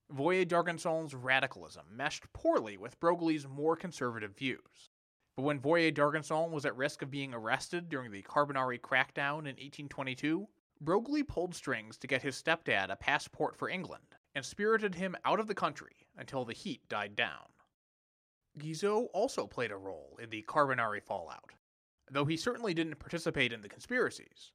Voyer 0.09 0.47
d'Argenson's 0.47 1.17
radicalism 1.17 1.87
meshed 1.91 2.33
poorly 2.33 2.77
with 2.77 3.01
Broglie's 3.01 3.49
more 3.49 3.75
conservative 3.75 4.37
views. 4.37 4.91
But 5.37 5.43
when 5.43 5.61
Voyer 5.61 5.93
d'Argenson 5.93 6.51
was 6.51 6.65
at 6.65 6.75
risk 6.77 7.03
of 7.03 7.11
being 7.11 7.35
arrested 7.35 7.91
during 7.91 8.11
the 8.11 8.23
Carbonari 8.23 8.81
crackdown 8.81 9.41
in 9.41 9.57
1822, 9.57 10.49
Broglie 10.81 11.23
pulled 11.23 11.55
strings 11.55 11.99
to 11.99 12.07
get 12.07 12.23
his 12.23 12.43
stepdad 12.43 12.89
a 12.89 12.97
passport 12.97 13.55
for 13.55 13.69
England 13.69 14.17
and 14.35 14.43
spirited 14.45 14.95
him 14.95 15.15
out 15.27 15.39
of 15.39 15.47
the 15.47 15.55
country 15.55 16.07
until 16.17 16.47
the 16.47 16.55
heat 16.55 16.89
died 16.89 17.15
down. 17.17 17.53
Guizot 18.59 19.09
also 19.13 19.47
played 19.47 19.71
a 19.71 19.77
role 19.77 20.19
in 20.23 20.31
the 20.31 20.43
Carbonari 20.49 21.03
fallout, 21.03 21.53
though 22.11 22.25
he 22.25 22.39
certainly 22.39 22.73
didn't 22.73 22.99
participate 22.99 23.53
in 23.53 23.61
the 23.61 23.69
conspiracies. 23.69 24.53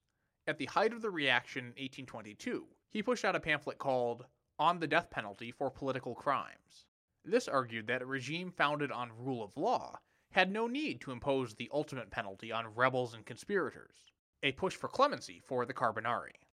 At 0.48 0.58
the 0.58 0.66
height 0.66 0.94
of 0.94 1.04
the 1.04 1.12
reaction 1.12 1.66
in 1.66 1.84
1822, 1.84 2.68
He 2.90 3.04
pushed 3.04 3.24
out 3.24 3.36
a 3.36 3.40
pamphlet 3.40 3.78
called 3.78 4.26
On 4.58 4.80
the 4.80 4.88
Death 4.88 5.12
Penalty 5.12 5.52
for 5.52 5.70
Political 5.70 6.16
Crimes. 6.16 6.88
This 7.24 7.48
argued 7.48 7.86
that 7.86 8.02
a 8.02 8.08
regime 8.08 8.52
founded 8.52 8.92
on 8.92 9.12
rule 9.16 9.44
of 9.44 9.56
law 9.56 10.00
had 10.32 10.52
no 10.52 10.68
need 10.68 11.02
to 11.02 11.12
impose 11.12 11.54
the 11.54 11.70
ultimate 11.74 12.10
penalty 12.10 12.52
on 12.52 12.74
rebels 12.74 13.14
and 13.14 13.26
conspirators, 13.26 13.96
a 14.44 14.52
push 14.54 14.76
for 14.76 14.88
clemency 14.88 15.40
for 15.40 15.66
the 15.66 15.74
Carbonari. 15.74 16.48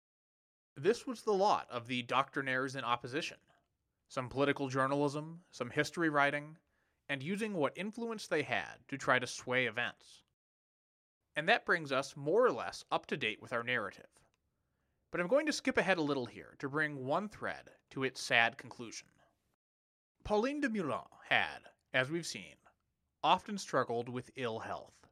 This 0.77 1.07
was 1.07 1.23
the 1.23 1.33
lot 1.33 1.69
of 1.71 1.87
the 1.87 2.03
doctrinaires 2.03 2.77
in 2.77 2.85
opposition 2.85 3.39
some 4.09 4.29
political 4.29 4.69
journalism, 4.69 5.43
some 5.51 5.71
history 5.71 6.09
writing, 6.09 6.57
and 7.09 7.23
using 7.23 7.55
what 7.55 7.77
influence 7.77 8.27
they 8.27 8.43
had 8.43 8.79
to 8.89 8.97
try 8.97 9.19
to 9.19 9.27
sway 9.27 9.67
events. 9.67 10.23
And 11.35 11.49
that 11.49 11.67
brings 11.67 11.91
us 11.91 12.17
more 12.17 12.45
or 12.45 12.53
less 12.53 12.85
up 12.93 13.07
to 13.07 13.17
date 13.17 13.43
with 13.43 13.53
our 13.53 13.65
narrative. 13.65 14.07
But 15.11 15.21
I'm 15.21 15.27
going 15.27 15.47
to 15.47 15.53
skip 15.53 15.79
ahead 15.79 15.99
a 15.99 16.03
little 16.03 16.27
here 16.27 16.55
to 16.59 16.69
bring 16.69 17.05
one 17.05 17.29
thread 17.29 17.71
to 17.91 18.05
its 18.05 18.21
sad 18.23 18.57
conclusion. 18.57 19.09
Pauline 20.23 20.61
de 20.61 20.69
Meulan 20.69 21.09
had, 21.29 21.71
as 21.93 22.11
we've 22.11 22.27
seen, 22.27 22.55
often 23.25 23.57
struggled 23.57 24.11
with 24.11 24.31
ill 24.37 24.59
health. 24.59 25.09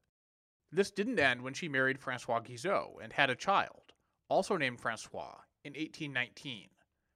This 0.71 0.91
didn't 0.91 1.19
end 1.19 1.43
when 1.43 1.55
she 1.55 1.67
married 1.67 1.99
Francois 1.99 2.41
Guizot 2.41 3.03
and 3.03 3.11
had 3.11 3.31
a 3.31 3.35
child, 3.35 3.95
also 4.29 4.59
named 4.59 4.81
Francois, 4.81 5.39
in 5.65 5.73
1819, 5.73 6.69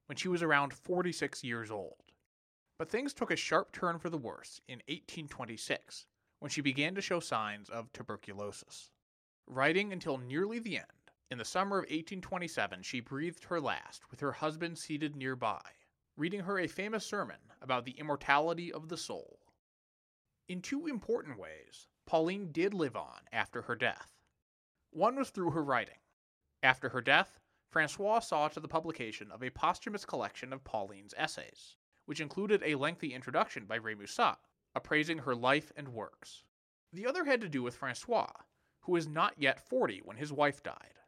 when 0.07 0.17
she 0.17 0.29
was 0.29 0.43
around 0.43 0.73
46 0.73 1.45
years 1.45 1.71
old. 1.71 2.03
But 2.79 2.91
things 2.91 3.13
took 3.13 3.31
a 3.31 3.37
sharp 3.37 3.73
turn 3.73 3.99
for 3.99 4.09
the 4.09 4.17
worse 4.17 4.61
in 4.69 4.77
1826, 4.89 6.07
when 6.41 6.51
she 6.51 6.63
began 6.63 6.95
to 6.95 7.03
show 7.03 7.21
signs 7.21 7.69
of 7.69 7.93
tuberculosis. 7.93 8.91
Writing 9.47 9.93
until 9.93 10.17
nearly 10.17 10.59
the 10.59 10.79
end, 10.79 10.87
in 11.31 11.37
the 11.37 11.45
summer 11.45 11.79
of 11.79 11.85
1827 11.85 12.83
she 12.83 13.01
breathed 13.01 13.45
her 13.45 13.61
last 13.61 14.11
with 14.11 14.21
her 14.21 14.33
husband 14.33 14.79
seated 14.79 15.15
nearby, 15.15 15.61
reading 16.17 16.41
her 16.41 16.59
a 16.59 16.67
famous 16.67 17.05
sermon 17.05 17.37
about 17.61 17.85
the 17.85 17.99
immortality 17.99 18.73
of 18.73 18.89
the 18.89 18.97
soul. 18.97 19.41
In 20.49 20.63
two 20.63 20.87
important 20.87 21.39
ways, 21.39 21.89
Pauline 22.07 22.53
did 22.53 22.73
live 22.73 22.95
on 22.95 23.23
after 23.33 23.63
her 23.63 23.75
death. 23.75 24.13
One 24.91 25.17
was 25.17 25.31
through 25.31 25.51
her 25.51 25.65
writing. 25.65 25.99
After 26.63 26.91
her 26.91 27.01
death, 27.01 27.41
Francois 27.69 28.21
saw 28.21 28.47
to 28.49 28.61
the 28.61 28.69
publication 28.69 29.33
of 29.33 29.43
a 29.43 29.51
posthumous 29.51 30.05
collection 30.05 30.53
of 30.53 30.63
Pauline's 30.63 31.15
essays, 31.17 31.75
which 32.05 32.21
included 32.21 32.63
a 32.63 32.77
lengthy 32.77 33.13
introduction 33.13 33.67
by 33.67 33.79
Remusat, 33.79 34.39
appraising 34.75 35.19
her 35.19 35.35
life 35.35 35.73
and 35.77 35.89
works. 35.89 36.45
The 36.93 37.07
other 37.07 37.25
had 37.25 37.41
to 37.41 37.49
do 37.49 37.65
with 37.65 37.77
Francois, 37.77 38.31
who 38.83 38.93
was 38.93 39.09
not 39.09 39.35
yet 39.37 39.59
40 39.69 40.03
when 40.05 40.17
his 40.17 40.33
wife 40.33 40.63
died. 40.63 41.01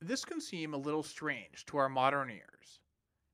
This 0.00 0.24
can 0.24 0.40
seem 0.40 0.72
a 0.72 0.78
little 0.78 1.02
strange 1.02 1.66
to 1.66 1.76
our 1.76 1.90
modern 1.90 2.30
ears, 2.30 2.80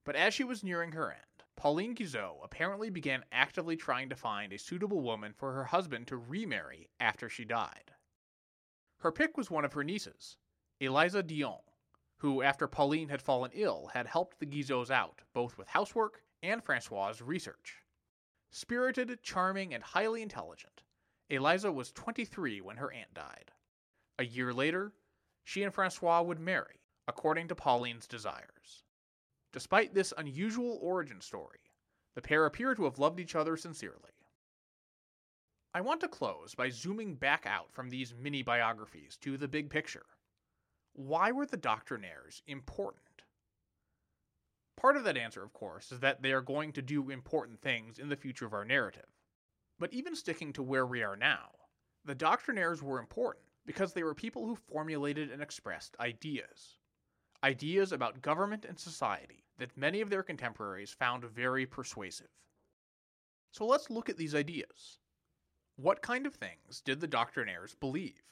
but 0.03 0.17
as 0.17 0.33
she 0.33 0.43
was 0.43 0.63
nearing 0.63 0.91
her 0.91 1.09
end, 1.11 1.34
Pauline 1.55 1.95
Guizot 1.95 2.43
apparently 2.43 2.89
began 2.89 3.25
actively 3.31 3.75
trying 3.75 4.09
to 4.09 4.15
find 4.15 4.51
a 4.51 4.59
suitable 4.59 5.01
woman 5.01 5.33
for 5.33 5.53
her 5.53 5.65
husband 5.65 6.07
to 6.07 6.17
remarry 6.17 6.89
after 6.99 7.29
she 7.29 7.45
died. 7.45 7.91
Her 8.99 9.11
pick 9.11 9.37
was 9.37 9.49
one 9.51 9.65
of 9.65 9.73
her 9.73 9.83
nieces, 9.83 10.37
Eliza 10.79 11.23
Dillon, 11.23 11.61
who, 12.17 12.41
after 12.41 12.67
Pauline 12.67 13.09
had 13.09 13.21
fallen 13.21 13.51
ill, 13.53 13.91
had 13.93 14.07
helped 14.07 14.39
the 14.39 14.45
Guizots 14.45 14.89
out 14.89 15.21
both 15.33 15.57
with 15.57 15.67
housework 15.67 16.23
and 16.41 16.63
Francois's 16.63 17.21
research. 17.21 17.83
Spirited, 18.51 19.21
charming, 19.21 19.73
and 19.73 19.83
highly 19.83 20.21
intelligent, 20.21 20.83
Eliza 21.29 21.71
was 21.71 21.91
23 21.91 22.61
when 22.61 22.77
her 22.77 22.91
aunt 22.91 23.13
died. 23.13 23.51
A 24.17 24.25
year 24.25 24.53
later, 24.53 24.93
she 25.43 25.63
and 25.63 25.73
Francois 25.73 26.21
would 26.21 26.39
marry, 26.39 26.81
according 27.07 27.47
to 27.49 27.55
Pauline's 27.55 28.07
desires. 28.07 28.84
Despite 29.55 29.93
this 29.93 30.13
unusual 30.17 30.77
origin 30.81 31.21
story, 31.21 31.71
the 32.13 32.21
pair 32.21 32.45
appear 32.45 32.75
to 32.75 32.83
have 32.83 32.99
loved 32.99 33.21
each 33.21 33.35
other 33.35 33.55
sincerely. 33.55 34.11
I 35.73 35.79
want 35.79 36.01
to 36.01 36.09
close 36.09 36.53
by 36.53 36.67
zooming 36.67 37.15
back 37.15 37.45
out 37.45 37.71
from 37.71 37.89
these 37.89 38.13
mini 38.13 38.43
biographies 38.43 39.15
to 39.21 39.37
the 39.37 39.47
big 39.47 39.69
picture. 39.69 40.07
Why 40.91 41.31
were 41.31 41.45
the 41.45 41.55
doctrinaires 41.55 42.41
important? 42.47 43.23
Part 44.75 44.97
of 44.97 45.05
that 45.05 45.15
answer, 45.15 45.41
of 45.41 45.53
course, 45.53 45.89
is 45.93 46.01
that 46.01 46.21
they 46.21 46.33
are 46.33 46.41
going 46.41 46.73
to 46.73 46.81
do 46.81 47.09
important 47.09 47.61
things 47.61 47.97
in 47.97 48.09
the 48.09 48.17
future 48.17 48.45
of 48.45 48.53
our 48.53 48.65
narrative. 48.65 49.07
But 49.79 49.93
even 49.93 50.17
sticking 50.17 50.51
to 50.51 50.63
where 50.63 50.85
we 50.85 51.01
are 51.01 51.15
now, 51.15 51.51
the 52.03 52.13
doctrinaires 52.13 52.81
were 52.81 52.99
important 52.99 53.45
because 53.65 53.93
they 53.93 54.03
were 54.03 54.13
people 54.13 54.45
who 54.45 54.57
formulated 54.57 55.31
and 55.31 55.41
expressed 55.41 55.95
ideas. 56.01 56.81
Ideas 57.45 57.91
about 57.91 58.23
government 58.23 58.65
and 58.65 58.79
society 58.79 59.43
that 59.59 59.77
many 59.77 60.01
of 60.01 60.09
their 60.09 60.23
contemporaries 60.23 60.89
found 60.89 61.23
very 61.23 61.67
persuasive. 61.67 62.31
So 63.51 63.67
let's 63.67 63.91
look 63.91 64.09
at 64.09 64.17
these 64.17 64.33
ideas. 64.33 64.97
What 65.75 66.01
kind 66.01 66.25
of 66.25 66.33
things 66.33 66.81
did 66.83 66.99
the 66.99 67.07
doctrinaires 67.07 67.75
believe? 67.79 68.23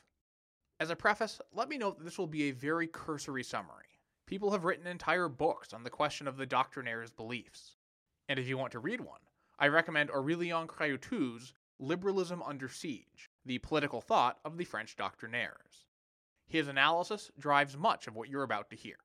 As 0.79 0.89
a 0.89 0.95
preface, 0.95 1.39
let 1.53 1.69
me 1.69 1.77
note 1.77 1.99
that 1.99 2.05
this 2.05 2.17
will 2.17 2.25
be 2.25 2.45
a 2.45 2.53
very 2.53 2.87
cursory 2.87 3.43
summary. 3.43 3.99
People 4.25 4.49
have 4.49 4.65
written 4.65 4.87
entire 4.87 5.29
books 5.29 5.73
on 5.73 5.83
the 5.83 5.91
question 5.91 6.27
of 6.27 6.37
the 6.37 6.47
doctrinaires' 6.47 7.11
beliefs. 7.15 7.77
And 8.27 8.39
if 8.39 8.47
you 8.47 8.57
want 8.57 8.71
to 8.71 8.79
read 8.79 8.99
one, 8.99 9.21
I 9.59 9.67
recommend 9.67 10.09
Aurelian 10.09 10.65
Craiutu's 10.65 11.53
Liberalism 11.77 12.41
Under 12.41 12.67
Siege, 12.67 13.29
the 13.45 13.59
political 13.59 14.01
thought 14.01 14.39
of 14.43 14.57
the 14.57 14.65
French 14.65 14.95
doctrinaires. 14.95 15.85
His 16.53 16.67
analysis 16.67 17.31
drives 17.39 17.75
much 17.75 18.05
of 18.05 18.15
what 18.15 18.29
you're 18.29 18.43
about 18.43 18.69
to 18.69 18.75
hear. 18.75 18.97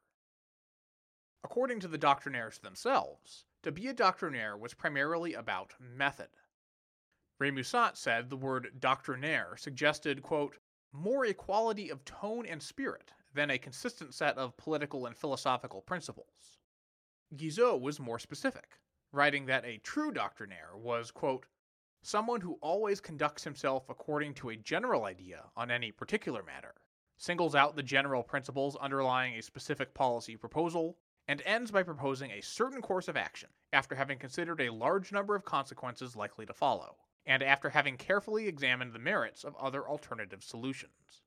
According 1.42 1.80
to 1.80 1.88
the 1.88 1.96
doctrinaires 1.96 2.61
themselves, 2.61 3.46
to 3.62 3.72
be 3.72 3.88
a 3.88 3.94
doctrinaire 3.94 4.54
was 4.54 4.74
primarily 4.74 5.32
about 5.32 5.72
method. 5.80 6.28
Remusat 7.40 7.96
said 7.96 8.28
the 8.28 8.37
word 8.37 8.72
doctrinaire 8.78 9.56
suggested, 9.56 10.22
quote, 10.22 10.58
more 10.92 11.24
equality 11.24 11.88
of 11.88 12.04
tone 12.04 12.44
and 12.44 12.62
spirit 12.62 13.12
than 13.32 13.50
a 13.50 13.56
consistent 13.56 14.12
set 14.12 14.37
of 14.37 14.58
political 14.58 15.06
and 15.06 15.16
philosophical 15.16 15.80
principles. 15.80 16.58
Guizot 17.34 17.80
was 17.80 17.98
more 17.98 18.18
specific, 18.18 18.78
writing 19.11 19.46
that 19.46 19.64
a 19.64 19.78
true 19.78 20.12
doctrinaire 20.12 20.76
was, 20.76 21.11
quote, 21.11 21.46
someone 22.02 22.42
who 22.42 22.58
always 22.61 23.00
conducts 23.00 23.42
himself 23.42 23.88
according 23.88 24.34
to 24.34 24.50
a 24.50 24.56
general 24.56 25.06
idea 25.06 25.46
on 25.56 25.70
any 25.70 25.90
particular 25.90 26.42
matter, 26.42 26.74
singles 27.18 27.54
out 27.54 27.76
the 27.76 27.83
general 27.83 28.22
principles 28.22 28.76
underlying 28.76 29.35
a 29.35 29.42
specific 29.42 29.92
policy 29.92 30.37
proposal, 30.37 30.96
and 31.26 31.42
ends 31.44 31.70
by 31.70 31.83
proposing 31.83 32.31
a 32.31 32.40
certain 32.40 32.81
course 32.81 33.09
of 33.09 33.16
action 33.16 33.50
after 33.72 33.94
having 33.94 34.18
considered 34.18 34.61
a 34.61 34.72
large 34.72 35.12
number 35.12 35.35
of 35.35 35.44
consequences 35.44 36.16
likely 36.16 36.46
to 36.46 36.54
follow, 36.54 36.96
and 37.26 37.42
after 37.42 37.68
having 37.68 37.98
carefully 37.98 38.48
examined 38.48 38.92
the 38.92 38.98
merits 38.98 39.44
of 39.44 39.54
other 39.57 39.87
alternative 39.87 40.42
solutions. 40.42 41.22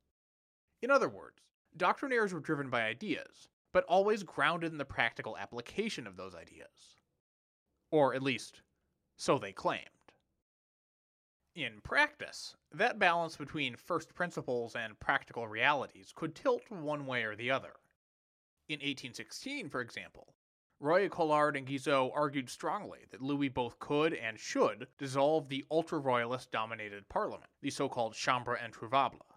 In 0.81 0.89
other 0.89 1.09
words, 1.09 1.43
doctrinaires 1.77 2.33
were 2.33 2.39
driven 2.39 2.69
by 2.69 2.81
ideas, 2.81 3.49
but 3.71 3.83
always 3.83 4.23
grounded 4.23 4.71
in 4.71 4.77
the 4.77 4.85
practical 4.85 5.37
application 5.37 6.07
of 6.07 6.17
those 6.17 6.33
ideas. 6.33 6.97
Or 7.91 8.15
at 8.15 8.23
least, 8.23 8.61
so 9.17 9.37
they 9.37 9.51
claimed. 9.51 9.85
In 11.55 11.81
practice, 11.81 12.55
that 12.71 12.97
balance 12.97 13.35
between 13.35 13.75
first 13.75 14.13
principles 14.13 14.73
and 14.73 14.97
practical 15.01 15.49
realities 15.49 16.13
could 16.15 16.33
tilt 16.33 16.63
one 16.71 17.05
way 17.05 17.23
or 17.23 17.35
the 17.35 17.51
other. 17.51 17.73
In 18.69 18.75
1816, 18.75 19.69
for 19.69 19.81
example, 19.81 20.33
Royer 20.79 21.09
Collard 21.09 21.57
and 21.57 21.67
Guizot 21.67 22.11
argued 22.15 22.49
strongly 22.49 23.05
that 23.09 23.21
Louis 23.21 23.49
both 23.49 23.79
could 23.79 24.13
and 24.13 24.39
should 24.39 24.87
dissolve 24.97 25.49
the 25.49 25.65
ultra 25.69 25.99
royalist 25.99 26.51
dominated 26.51 27.09
parliament, 27.09 27.51
the 27.61 27.69
so 27.69 27.89
called 27.89 28.15
Chambre 28.15 28.57
introuvable. 28.57 29.35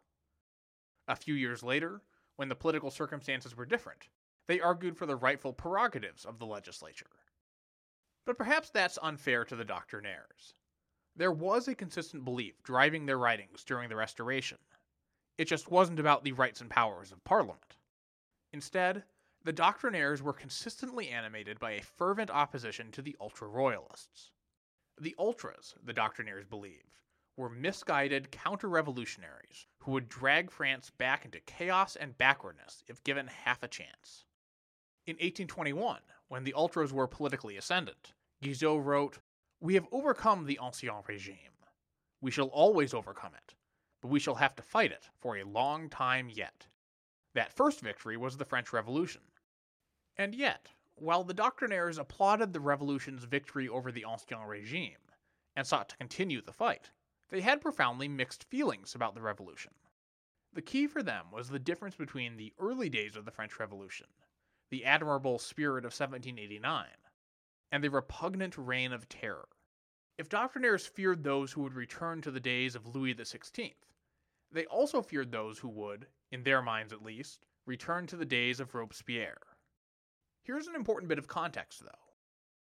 A 1.09 1.17
few 1.17 1.35
years 1.35 1.65
later, 1.65 2.01
when 2.37 2.49
the 2.49 2.55
political 2.55 2.93
circumstances 2.93 3.57
were 3.57 3.67
different, 3.67 4.09
they 4.47 4.61
argued 4.61 4.97
for 4.97 5.07
the 5.07 5.17
rightful 5.17 5.53
prerogatives 5.53 6.25
of 6.25 6.39
the 6.39 6.47
legislature. 6.47 7.11
But 8.25 8.39
perhaps 8.39 8.71
that's 8.71 9.01
unfair 9.03 9.45
to 9.47 9.57
the 9.57 9.65
doctrinaires. 9.65 10.55
There 11.17 11.33
was 11.33 11.69
a 11.69 11.75
consistent 11.75 12.25
belief 12.25 12.63
driving 12.63 13.07
their 13.07 13.19
writings 13.19 13.63
during 13.63 13.89
the 13.89 13.97
Restoration. 13.97 14.59
It 15.39 15.47
just 15.47 15.71
wasn't 15.71 16.01
about 16.01 16.25
the 16.25 16.33
rights 16.33 16.61
and 16.61 16.69
powers 16.69 17.13
of 17.13 17.23
Parliament. 17.25 17.77
Instead, 18.53 19.05
the 19.45 19.53
doctrinaires 19.53 20.23
were 20.23 20.33
consistently 20.33 21.09
animated 21.09 21.61
by 21.61 21.73
a 21.73 21.83
fervent 21.83 22.31
opposition 22.31 22.91
to 22.93 23.03
the 23.03 23.17
ultra 23.21 23.47
royalists. 23.47 24.31
The 25.01 25.15
ultras, 25.19 25.75
the 25.85 25.93
doctrinaires 25.93 26.47
believed, 26.49 26.99
were 27.37 27.51
misguided 27.51 28.31
counter 28.31 28.69
revolutionaries 28.69 29.67
who 29.81 29.91
would 29.93 30.09
drag 30.09 30.51
France 30.51 30.91
back 30.91 31.25
into 31.25 31.41
chaos 31.41 31.97
and 31.97 32.17
backwardness 32.17 32.83
if 32.87 33.05
given 33.05 33.27
half 33.27 33.63
a 33.63 33.69
chance. 33.69 34.25
In 35.07 35.15
1821, 35.15 36.01
when 36.29 36.45
the 36.45 36.55
ultras 36.55 36.93
were 36.93 37.07
politically 37.07 37.57
ascendant, 37.57 38.15
Guizot 38.43 38.83
wrote, 38.83 39.19
We 39.65 39.73
have 39.77 39.89
overcome 39.93 40.45
the 40.45 40.59
Ancien 40.63 41.03
Regime. 41.09 41.65
We 42.21 42.31
shall 42.31 42.49
always 42.49 42.93
overcome 42.93 43.33
it, 43.35 43.55
but 44.03 44.11
we 44.11 44.21
shall 44.21 44.35
have 44.35 44.55
to 44.57 44.63
fight 44.63 44.93
it 44.93 45.09
for 45.17 45.39
a 45.39 45.45
long 45.45 45.89
time 45.89 46.29
yet. 46.29 46.67
That 47.33 47.51
first 47.51 47.81
victory 47.81 48.19
was 48.19 48.37
the 48.37 48.45
French 48.45 48.75
Revolution, 48.75 49.23
And 50.19 50.35
yet, 50.35 50.69
while 50.97 51.25
the 51.25 51.33
doctrinaires 51.33 51.97
applauded 51.97 52.53
the 52.53 52.61
revolution's 52.61 53.25
victory 53.25 53.67
over 53.67 53.91
the 53.91 54.05
Ancien 54.05 54.47
Regime 54.47 54.99
and 55.57 55.67
sought 55.67 55.89
to 55.89 55.97
continue 55.97 56.43
the 56.43 56.53
fight, 56.53 56.91
they 57.31 57.41
had 57.41 57.63
profoundly 57.63 58.07
mixed 58.07 58.45
feelings 58.45 58.95
about 58.95 59.15
the 59.15 59.23
revolution. 59.23 59.73
The 60.53 60.61
key 60.61 60.87
for 60.87 61.03
them 61.03 61.31
was 61.33 61.49
the 61.49 61.59
difference 61.59 61.97
between 61.97 62.37
the 62.37 62.53
early 62.59 62.91
days 62.91 63.17
of 63.17 63.25
the 63.25 63.33
French 63.33 63.59
Revolution, 63.59 64.09
the 64.69 64.85
admirable 64.85 65.39
spirit 65.39 65.87
of 65.87 65.99
1789, 65.99 66.85
and 67.73 67.83
the 67.83 67.89
repugnant 67.89 68.59
reign 68.59 68.93
of 68.93 69.09
terror. 69.09 69.49
If 70.17 70.29
doctrinaires 70.29 70.87
feared 70.87 71.25
those 71.25 71.53
who 71.53 71.63
would 71.63 71.75
return 71.75 72.23
to 72.23 72.31
the 72.31 72.39
days 72.39 72.77
of 72.77 72.95
Louis 72.95 73.15
XVI, 73.15 73.75
they 74.53 74.65
also 74.67 75.03
feared 75.03 75.33
those 75.33 75.59
who 75.59 75.69
would, 75.69 76.07
in 76.31 76.45
their 76.45 76.63
minds 76.63 76.93
at 76.93 77.03
least, 77.03 77.47
return 77.67 78.07
to 78.07 78.17
the 78.17 78.25
days 78.25 78.61
of 78.61 78.75
Robespierre. 78.75 79.57
Here's 80.43 80.69
an 80.69 80.77
important 80.77 81.09
bit 81.09 81.19
of 81.19 81.27
context, 81.27 81.81
though. 81.81 81.89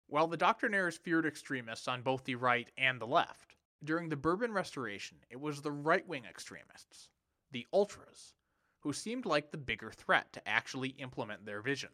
While 0.08 0.26
the 0.26 0.36
doctrinaires 0.36 0.98
feared 0.98 1.26
extremists 1.26 1.86
on 1.86 2.02
both 2.02 2.24
the 2.24 2.34
right 2.34 2.68
and 2.76 3.00
the 3.00 3.06
left, 3.06 3.54
during 3.84 4.08
the 4.08 4.16
Bourbon 4.16 4.52
Restoration 4.52 5.18
it 5.30 5.40
was 5.40 5.62
the 5.62 5.70
right 5.70 6.06
wing 6.08 6.24
extremists, 6.24 7.08
the 7.52 7.66
ultras, 7.72 8.34
who 8.80 8.92
seemed 8.92 9.26
like 9.26 9.50
the 9.50 9.58
bigger 9.58 9.92
threat 9.92 10.32
to 10.32 10.48
actually 10.48 10.90
implement 10.90 11.46
their 11.46 11.62
vision. 11.62 11.90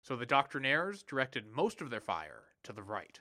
So 0.00 0.16
the 0.16 0.26
doctrinaires 0.26 1.02
directed 1.02 1.46
most 1.46 1.82
of 1.82 1.90
their 1.90 2.00
fire 2.00 2.44
to 2.62 2.72
the 2.72 2.82
right. 2.82 3.20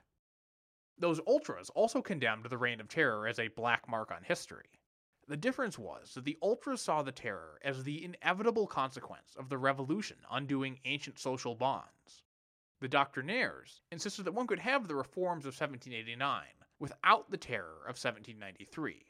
Those 0.98 1.20
ultras 1.28 1.70
also 1.72 2.02
condemned 2.02 2.46
the 2.46 2.58
Reign 2.58 2.80
of 2.80 2.88
Terror 2.88 3.28
as 3.28 3.40
a 3.40 3.48
black 3.50 3.88
mark 3.90 4.12
on 4.12 4.24
history. 4.24 4.80
The 5.28 5.38
difference 5.38 5.80
was 5.80 6.14
that 6.14 6.26
the 6.26 6.38
ultras 6.42 6.82
saw 6.82 7.02
the 7.02 7.12
terror 7.12 7.60
as 7.64 7.84
the 7.84 8.04
inevitable 8.04 8.68
consequence 8.68 9.36
of 9.36 9.50
the 9.50 9.58
revolution 9.58 10.18
undoing 10.30 10.80
ancient 10.86 11.18
social 11.18 11.56
bonds. 11.56 12.24
The 12.82 12.90
doctrinaires 12.90 13.82
insisted 13.92 14.24
that 14.24 14.34
one 14.34 14.48
could 14.48 14.60
have 14.60 14.88
the 14.88 14.96
reforms 14.96 15.46
of 15.46 15.54
1789 15.54 16.44
without 16.80 17.32
the 17.32 17.38
terror 17.38 17.80
of 17.84 17.96
1793. 17.96 19.06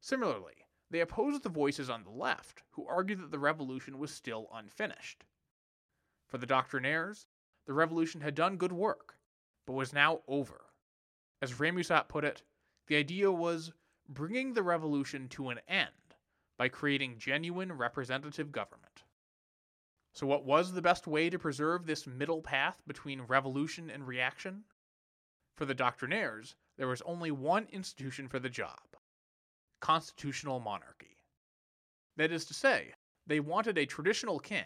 Similarly, 0.00 0.66
they 0.90 1.00
opposed 1.00 1.42
the 1.42 1.48
voices 1.50 1.90
on 1.90 2.04
the 2.04 2.10
left 2.10 2.62
who 2.70 2.86
argued 2.86 3.20
that 3.20 3.30
the 3.30 3.38
revolution 3.38 3.98
was 3.98 4.14
still 4.14 4.48
unfinished. 4.54 5.24
For 6.26 6.38
the 6.38 6.46
doctrinaires, 6.46 7.26
the 7.66 7.74
revolution 7.74 8.22
had 8.22 8.34
done 8.34 8.56
good 8.56 8.72
work, 8.72 9.18
but 9.66 9.74
was 9.74 9.92
now 9.92 10.22
over. 10.26 10.65
As 11.42 11.54
Remusat 11.54 12.08
put 12.08 12.24
it, 12.24 12.42
the 12.86 12.96
idea 12.96 13.30
was 13.30 13.72
bringing 14.08 14.54
the 14.54 14.62
revolution 14.62 15.28
to 15.30 15.50
an 15.50 15.60
end 15.68 15.90
by 16.56 16.68
creating 16.68 17.18
genuine 17.18 17.72
representative 17.72 18.52
government. 18.52 19.02
So, 20.14 20.26
what 20.26 20.46
was 20.46 20.72
the 20.72 20.80
best 20.80 21.06
way 21.06 21.28
to 21.28 21.38
preserve 21.38 21.84
this 21.84 22.06
middle 22.06 22.40
path 22.40 22.80
between 22.86 23.20
revolution 23.22 23.90
and 23.90 24.06
reaction? 24.06 24.64
For 25.56 25.66
the 25.66 25.74
doctrinaires, 25.74 26.54
there 26.76 26.88
was 26.88 27.02
only 27.02 27.30
one 27.30 27.66
institution 27.70 28.28
for 28.28 28.38
the 28.38 28.48
job 28.48 28.96
constitutional 29.80 30.58
monarchy. 30.58 31.18
That 32.16 32.32
is 32.32 32.46
to 32.46 32.54
say, 32.54 32.94
they 33.26 33.40
wanted 33.40 33.76
a 33.76 33.84
traditional 33.84 34.38
king, 34.38 34.64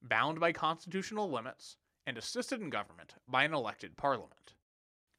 bound 0.00 0.40
by 0.40 0.52
constitutional 0.52 1.30
limits 1.30 1.76
and 2.06 2.16
assisted 2.16 2.62
in 2.62 2.70
government 2.70 3.14
by 3.28 3.44
an 3.44 3.52
elected 3.52 3.96
parliament. 3.98 4.54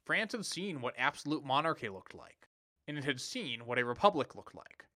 France 0.10 0.32
had 0.32 0.44
seen 0.44 0.82
what 0.82 0.96
absolute 0.98 1.46
monarchy 1.46 1.88
looked 1.88 2.16
like, 2.16 2.50
and 2.88 2.98
it 2.98 3.04
had 3.04 3.22
seen 3.22 3.68
what 3.68 3.78
a 3.78 3.86
republic 3.86 4.36
looked 4.36 4.56
like. 4.56 4.88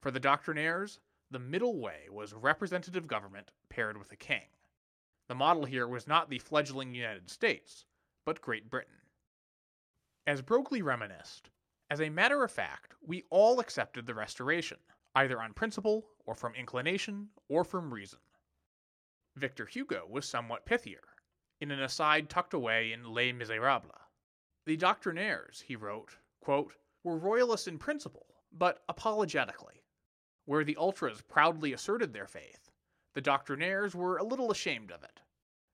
For 0.00 0.10
the 0.10 0.18
doctrinaires, 0.18 1.00
the 1.30 1.38
middle 1.38 1.78
way 1.78 2.06
was 2.10 2.32
representative 2.32 3.06
government 3.06 3.50
paired 3.68 3.98
with 3.98 4.10
a 4.10 4.16
king. 4.16 4.46
The 5.28 5.34
model 5.34 5.66
here 5.66 5.86
was 5.86 6.06
not 6.06 6.30
the 6.30 6.38
fledgling 6.38 6.94
United 6.94 7.28
States, 7.28 7.84
but 8.24 8.40
Great 8.40 8.70
Britain. 8.70 9.02
As 10.26 10.40
Broglie 10.40 10.80
reminisced, 10.80 11.50
as 11.90 12.00
a 12.00 12.08
matter 12.08 12.42
of 12.42 12.50
fact, 12.50 12.94
we 13.06 13.24
all 13.28 13.60
accepted 13.60 14.06
the 14.06 14.14
Restoration, 14.14 14.78
either 15.14 15.42
on 15.42 15.52
principle, 15.52 16.06
or 16.24 16.34
from 16.34 16.54
inclination, 16.54 17.28
or 17.50 17.64
from 17.64 17.92
reason. 17.92 18.20
Victor 19.36 19.66
Hugo 19.66 20.06
was 20.08 20.26
somewhat 20.26 20.64
pithier, 20.64 21.04
in 21.60 21.70
an 21.70 21.82
aside 21.82 22.30
tucked 22.30 22.54
away 22.54 22.92
in 22.92 23.12
Les 23.12 23.30
Miserables. 23.30 24.03
The 24.66 24.76
doctrinaires, 24.76 25.62
he 25.62 25.76
wrote, 25.76 26.16
quote, 26.40 26.74
were 27.02 27.18
royalists 27.18 27.68
in 27.68 27.78
principle, 27.78 28.26
but 28.50 28.82
apologetically. 28.88 29.82
Where 30.46 30.64
the 30.64 30.76
ultras 30.76 31.22
proudly 31.22 31.72
asserted 31.72 32.12
their 32.12 32.26
faith, 32.26 32.70
the 33.14 33.20
doctrinaires 33.20 33.94
were 33.94 34.16
a 34.16 34.24
little 34.24 34.50
ashamed 34.50 34.90
of 34.90 35.02
it. 35.02 35.20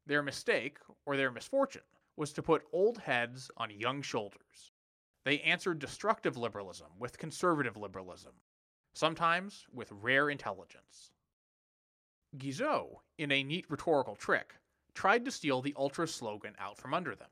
Their 0.06 0.22
mistake, 0.22 0.78
or 1.06 1.16
their 1.16 1.30
misfortune, 1.30 1.82
was 2.16 2.32
to 2.32 2.42
put 2.42 2.66
old 2.72 2.98
heads 2.98 3.50
on 3.56 3.70
young 3.70 4.02
shoulders. 4.02 4.72
They 5.24 5.40
answered 5.40 5.78
destructive 5.78 6.36
liberalism 6.36 6.88
with 6.98 7.18
conservative 7.18 7.76
liberalism, 7.76 8.32
sometimes 8.92 9.66
with 9.72 9.92
rare 9.92 10.30
intelligence. 10.30 11.12
Guizot, 12.36 13.00
in 13.18 13.30
a 13.30 13.42
neat 13.44 13.66
rhetorical 13.68 14.16
trick, 14.16 14.54
tried 14.94 15.24
to 15.24 15.30
steal 15.30 15.62
the 15.62 15.74
ultra 15.76 16.08
slogan 16.08 16.54
out 16.58 16.78
from 16.78 16.94
under 16.94 17.14
them. 17.14 17.30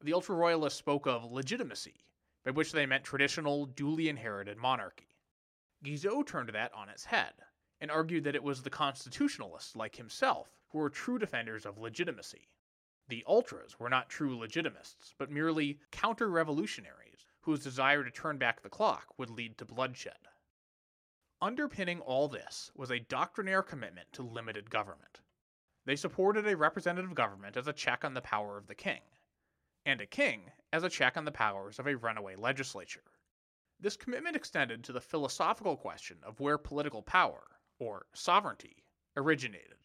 The 0.00 0.12
ultra 0.12 0.34
royalists 0.34 0.78
spoke 0.78 1.06
of 1.06 1.30
legitimacy, 1.30 2.04
by 2.44 2.50
which 2.50 2.72
they 2.72 2.86
meant 2.86 3.04
traditional, 3.04 3.66
duly 3.66 4.08
inherited 4.08 4.58
monarchy. 4.58 5.16
Guizot 5.82 6.26
turned 6.26 6.48
that 6.50 6.72
on 6.72 6.88
its 6.88 7.04
head, 7.04 7.34
and 7.80 7.90
argued 7.90 8.24
that 8.24 8.34
it 8.34 8.42
was 8.42 8.62
the 8.62 8.70
constitutionalists 8.70 9.76
like 9.76 9.96
himself 9.96 10.58
who 10.68 10.78
were 10.78 10.90
true 10.90 11.18
defenders 11.18 11.64
of 11.64 11.78
legitimacy. 11.78 12.48
The 13.08 13.24
ultras 13.26 13.78
were 13.78 13.90
not 13.90 14.08
true 14.08 14.36
legitimists, 14.36 15.14
but 15.18 15.30
merely 15.30 15.78
counter 15.90 16.30
revolutionaries 16.30 17.26
whose 17.42 17.62
desire 17.62 18.02
to 18.02 18.10
turn 18.10 18.38
back 18.38 18.62
the 18.62 18.70
clock 18.70 19.12
would 19.18 19.28
lead 19.28 19.58
to 19.58 19.66
bloodshed. 19.66 20.28
Underpinning 21.42 22.00
all 22.00 22.28
this 22.28 22.70
was 22.74 22.90
a 22.90 23.00
doctrinaire 23.00 23.62
commitment 23.62 24.10
to 24.14 24.22
limited 24.22 24.70
government. 24.70 25.20
They 25.84 25.96
supported 25.96 26.46
a 26.46 26.56
representative 26.56 27.14
government 27.14 27.58
as 27.58 27.68
a 27.68 27.72
check 27.74 28.04
on 28.04 28.14
the 28.14 28.22
power 28.22 28.56
of 28.56 28.66
the 28.66 28.74
king, 28.74 29.02
and 29.86 30.00
a 30.00 30.06
king 30.06 30.50
as 30.72 30.82
a 30.82 30.88
check 30.88 31.16
on 31.16 31.24
the 31.24 31.30
powers 31.30 31.78
of 31.78 31.86
a 31.86 31.96
runaway 31.96 32.36
legislature. 32.36 33.04
This 33.80 33.96
commitment 33.96 34.36
extended 34.36 34.82
to 34.84 34.92
the 34.92 35.00
philosophical 35.00 35.76
question 35.76 36.18
of 36.22 36.40
where 36.40 36.58
political 36.58 37.02
power, 37.02 37.42
or 37.78 38.06
sovereignty, 38.14 38.84
originated. 39.16 39.76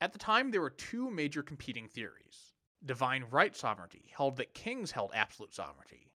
At 0.00 0.12
the 0.12 0.18
time, 0.18 0.50
there 0.50 0.60
were 0.60 0.70
two 0.70 1.10
major 1.10 1.42
competing 1.42 1.88
theories. 1.88 2.52
Divine 2.84 3.24
right 3.30 3.54
sovereignty 3.54 4.10
held 4.14 4.36
that 4.36 4.54
kings 4.54 4.90
held 4.90 5.12
absolute 5.14 5.54
sovereignty, 5.54 6.12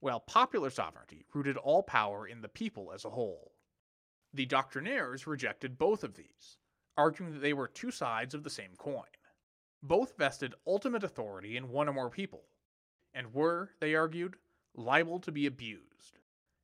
while 0.00 0.20
popular 0.20 0.70
sovereignty 0.70 1.24
rooted 1.32 1.56
all 1.56 1.82
power 1.82 2.26
in 2.26 2.42
the 2.42 2.48
people 2.48 2.92
as 2.92 3.04
a 3.04 3.10
whole. 3.10 3.52
The 4.32 4.46
doctrinaires 4.46 5.26
rejected 5.26 5.78
both 5.78 6.02
of 6.02 6.14
these, 6.14 6.58
arguing 6.96 7.32
that 7.32 7.40
they 7.40 7.52
were 7.52 7.68
two 7.68 7.90
sides 7.90 8.34
of 8.34 8.42
the 8.42 8.50
same 8.50 8.74
coin. 8.76 9.04
Both 9.82 10.16
vested 10.16 10.54
ultimate 10.66 11.02
authority 11.02 11.56
in 11.56 11.70
one 11.70 11.88
or 11.88 11.92
more 11.92 12.10
people, 12.10 12.44
and 13.14 13.32
were, 13.32 13.70
they 13.80 13.94
argued, 13.94 14.36
liable 14.74 15.18
to 15.20 15.32
be 15.32 15.46
abused. 15.46 16.18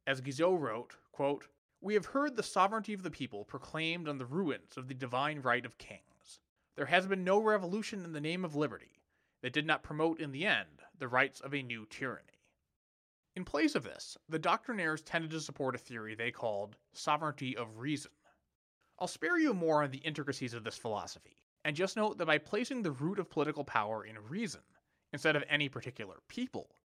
As 0.07 0.21
Guizot 0.21 0.61
wrote, 0.61 0.97
quote, 1.13 1.49
We 1.81 1.95
have 1.95 2.07
heard 2.07 2.37
the 2.37 2.43
sovereignty 2.43 2.93
of 2.93 3.03
the 3.03 3.11
people 3.11 3.45
proclaimed 3.45 4.09
on 4.09 4.19
the 4.19 4.27
ruins 4.27 4.77
of 4.77 4.89
the 4.89 4.95
divine 4.95 5.41
right 5.41 5.65
of 5.65 5.79
kings. 5.79 6.41
There 6.77 6.87
has 6.87 7.07
been 7.07 7.25
no 7.25 7.41
revolution 7.41 8.05
in 8.05 8.13
the 8.13 8.21
name 8.21 8.45
of 8.45 8.55
liberty 8.55 9.01
that 9.43 9.53
did 9.53 9.67
not 9.67 9.83
promote 9.83 10.21
in 10.21 10.33
the 10.33 10.45
end 10.45 10.83
the 10.99 11.09
rights 11.09 11.41
of 11.41 11.55
a 11.55 11.63
new 11.63 11.87
tyranny. 11.87 12.43
In 13.35 13.45
place 13.45 13.75
of 13.75 13.85
this, 13.85 14.17
the 14.29 14.39
doctrinaires 14.39 15.03
tended 15.03 15.31
to 15.31 15.41
support 15.41 15.75
a 15.75 15.79
theory 15.79 16.15
they 16.15 16.31
called 16.31 16.77
sovereignty 16.93 17.57
of 17.57 17.79
reason. 17.79 18.13
I'll 18.99 19.09
spare 19.09 19.39
you 19.39 19.53
more 19.53 19.83
on 19.83 19.91
the 19.91 19.99
intricacies 19.99 20.55
of 20.55 20.65
this 20.65 20.79
philosophy, 20.79 21.45
and 21.67 21.75
just 21.75 21.97
note 21.97 22.17
that 22.17 22.27
by 22.27 22.39
placing 22.39 22.83
the 22.83 22.93
root 22.93 23.19
of 23.19 23.29
political 23.29 23.65
power 23.65 24.05
in 24.05 24.15
reason, 24.29 24.61
instead 25.13 25.35
of 25.35 25.43
any 25.49 25.69
particular 25.69 26.19
people, 26.29 26.77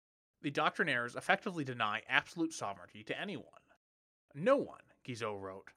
the 0.41 0.49
doctrinaires 0.49 1.15
effectively 1.15 1.63
deny 1.63 2.01
absolute 2.09 2.51
sovereignty 2.51 3.03
to 3.03 3.21
anyone. 3.21 3.45
No 4.33 4.57
one, 4.57 4.81
Guizot 5.07 5.39
wrote, 5.39 5.67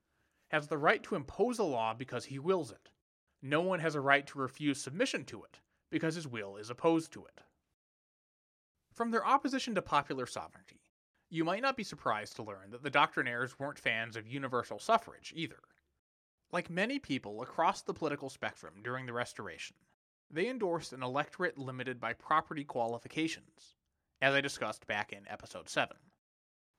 has 0.49 0.69
the 0.69 0.79
right 0.79 1.03
to 1.03 1.17
impose 1.17 1.59
a 1.59 1.65
law 1.65 1.93
because 1.93 2.25
he 2.25 2.39
wills 2.39 2.71
it. 2.71 2.89
No 3.43 3.61
one 3.61 3.81
has 3.81 3.95
a 3.95 4.01
right 4.01 4.27
to 4.29 4.39
refuse 4.39 4.81
submission 4.81 5.27
to 5.27 5.45
it 5.45 5.61
because 5.91 6.15
his 6.15 6.27
will 6.27 6.57
is 6.57 6.71
opposed 6.71 7.13
to 7.13 7.27
it. 7.27 7.43
From 8.95 9.11
their 9.11 9.27
opposition 9.27 9.75
to 9.75 9.83
popular 9.83 10.25
sovereignty, 10.25 10.81
you 11.29 11.45
might 11.45 11.61
not 11.61 11.77
be 11.77 11.85
surprised 11.85 12.37
to 12.37 12.43
learn 12.43 12.71
that 12.71 12.83
the 12.83 12.91
doctrinaires 12.91 13.59
weren't 13.59 13.79
fans 13.79 14.17
of 14.17 14.27
universal 14.27 14.79
suffrage 14.79 15.31
either. 15.37 15.61
Like 16.53 16.71
many 16.71 16.99
people 16.99 17.43
across 17.43 17.83
the 17.83 17.95
political 17.95 18.31
spectrum 18.31 18.75
during 18.83 19.07
the 19.07 19.13
Restoration, 19.13 19.77
they 20.31 20.49
endorsed 20.49 20.93
an 20.93 21.03
electorate 21.03 21.59
limited 21.59 22.01
by 22.01 22.13
property 22.13 22.65
qualifications, 22.65 23.75
as 24.21 24.35
I 24.35 24.41
discussed 24.41 24.87
back 24.87 25.13
in 25.13 25.29
episode 25.29 25.69
7. 25.69 25.97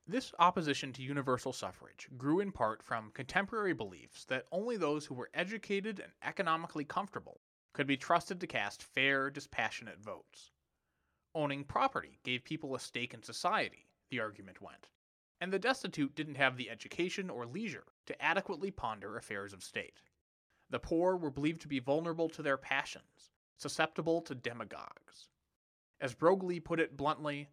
This 0.08 0.34
opposition 0.40 0.94
to 0.94 1.02
universal 1.04 1.52
suffrage 1.52 2.08
grew 2.16 2.40
in 2.40 2.52
part 2.52 2.84
from 2.84 3.12
contemporary 3.12 3.74
beliefs 3.74 4.24
that 4.26 4.46
only 4.52 4.78
those 4.78 5.06
who 5.08 5.16
were 5.16 5.32
educated 5.34 6.00
and 6.00 6.14
economically 6.22 6.86
comfortable 6.86 7.42
could 7.74 7.88
be 7.88 7.98
trusted 7.98 8.40
to 8.40 8.48
cast 8.48 8.84
fair, 8.84 9.30
dispassionate 9.30 10.00
votes. 10.00 10.52
Owning 11.34 11.64
property 11.64 12.20
gave 12.24 12.46
people 12.46 12.76
a 12.76 12.80
stake 12.80 13.14
in 13.14 13.24
society, 13.24 13.88
the 14.10 14.20
argument 14.20 14.62
went, 14.62 14.88
and 15.40 15.52
the 15.52 15.60
destitute 15.60 16.16
didn't 16.16 16.36
have 16.36 16.58
the 16.58 16.70
education 16.70 17.30
or 17.30 17.46
leisure 17.46 17.86
to 18.06 18.22
adequately 18.22 18.72
ponder 18.72 19.18
affairs 19.18 19.54
of 19.54 19.64
state. 19.64 20.02
The 20.70 20.80
poor 20.80 21.16
were 21.16 21.32
believed 21.32 21.62
to 21.62 21.68
be 21.68 21.80
vulnerable 21.80 22.30
to 22.30 22.42
their 22.42 22.58
passions, 22.58 23.32
susceptible 23.58 24.22
to 24.22 24.36
demagogues. 24.36 25.30
As 26.02 26.16
Broglie 26.16 26.60
put 26.60 26.80
it 26.80 26.98
bluntly, 26.98 27.50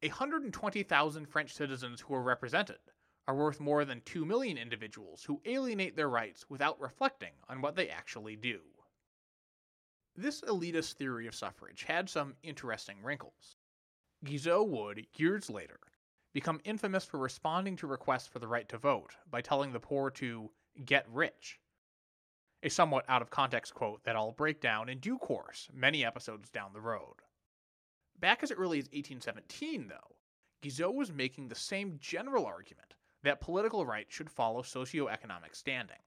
120,000 0.00 1.26
French 1.26 1.54
citizens 1.54 2.00
who 2.00 2.14
are 2.14 2.22
represented 2.22 2.78
are 3.26 3.34
worth 3.34 3.60
more 3.60 3.84
than 3.84 4.02
2 4.02 4.24
million 4.24 4.58
individuals 4.58 5.24
who 5.24 5.40
alienate 5.44 5.96
their 5.96 6.08
rights 6.08 6.44
without 6.48 6.80
reflecting 6.80 7.32
on 7.48 7.62
what 7.62 7.74
they 7.74 7.88
actually 7.88 8.36
do. 8.36 8.60
This 10.16 10.42
elitist 10.42 10.92
theory 10.92 11.26
of 11.26 11.34
suffrage 11.34 11.84
had 11.84 12.08
some 12.08 12.36
interesting 12.42 13.02
wrinkles. 13.02 13.56
Guizot 14.24 14.68
would, 14.68 15.06
years 15.16 15.50
later, 15.50 15.80
become 16.34 16.60
infamous 16.64 17.04
for 17.04 17.18
responding 17.18 17.76
to 17.76 17.86
requests 17.86 18.26
for 18.26 18.40
the 18.40 18.48
right 18.48 18.68
to 18.68 18.76
vote 18.76 19.14
by 19.30 19.40
telling 19.40 19.72
the 19.72 19.78
poor 19.78 20.10
to 20.10 20.50
get 20.84 21.06
rich. 21.08 21.60
A 22.64 22.68
somewhat 22.68 23.04
out 23.08 23.22
of 23.22 23.30
context 23.30 23.72
quote 23.72 24.02
that 24.02 24.16
I'll 24.16 24.32
break 24.32 24.60
down 24.60 24.88
in 24.88 24.98
due 24.98 25.16
course, 25.16 25.68
many 25.72 26.04
episodes 26.04 26.50
down 26.50 26.72
the 26.72 26.80
road. 26.80 27.22
Back 28.18 28.42
as 28.42 28.50
early 28.50 28.78
as 28.78 28.86
1817, 28.86 29.86
though, 29.86 30.16
Guizot 30.60 30.94
was 30.94 31.12
making 31.12 31.48
the 31.48 31.54
same 31.54 31.98
general 32.00 32.44
argument 32.44 32.94
that 33.22 33.40
political 33.40 33.86
right 33.86 34.06
should 34.08 34.28
follow 34.28 34.62
socioeconomic 34.62 35.54
standing, 35.54 36.02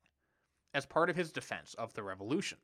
as 0.74 0.86
part 0.86 1.10
of 1.10 1.16
his 1.16 1.32
defense 1.32 1.74
of 1.76 1.94
the 1.94 2.04
revolution. 2.04 2.58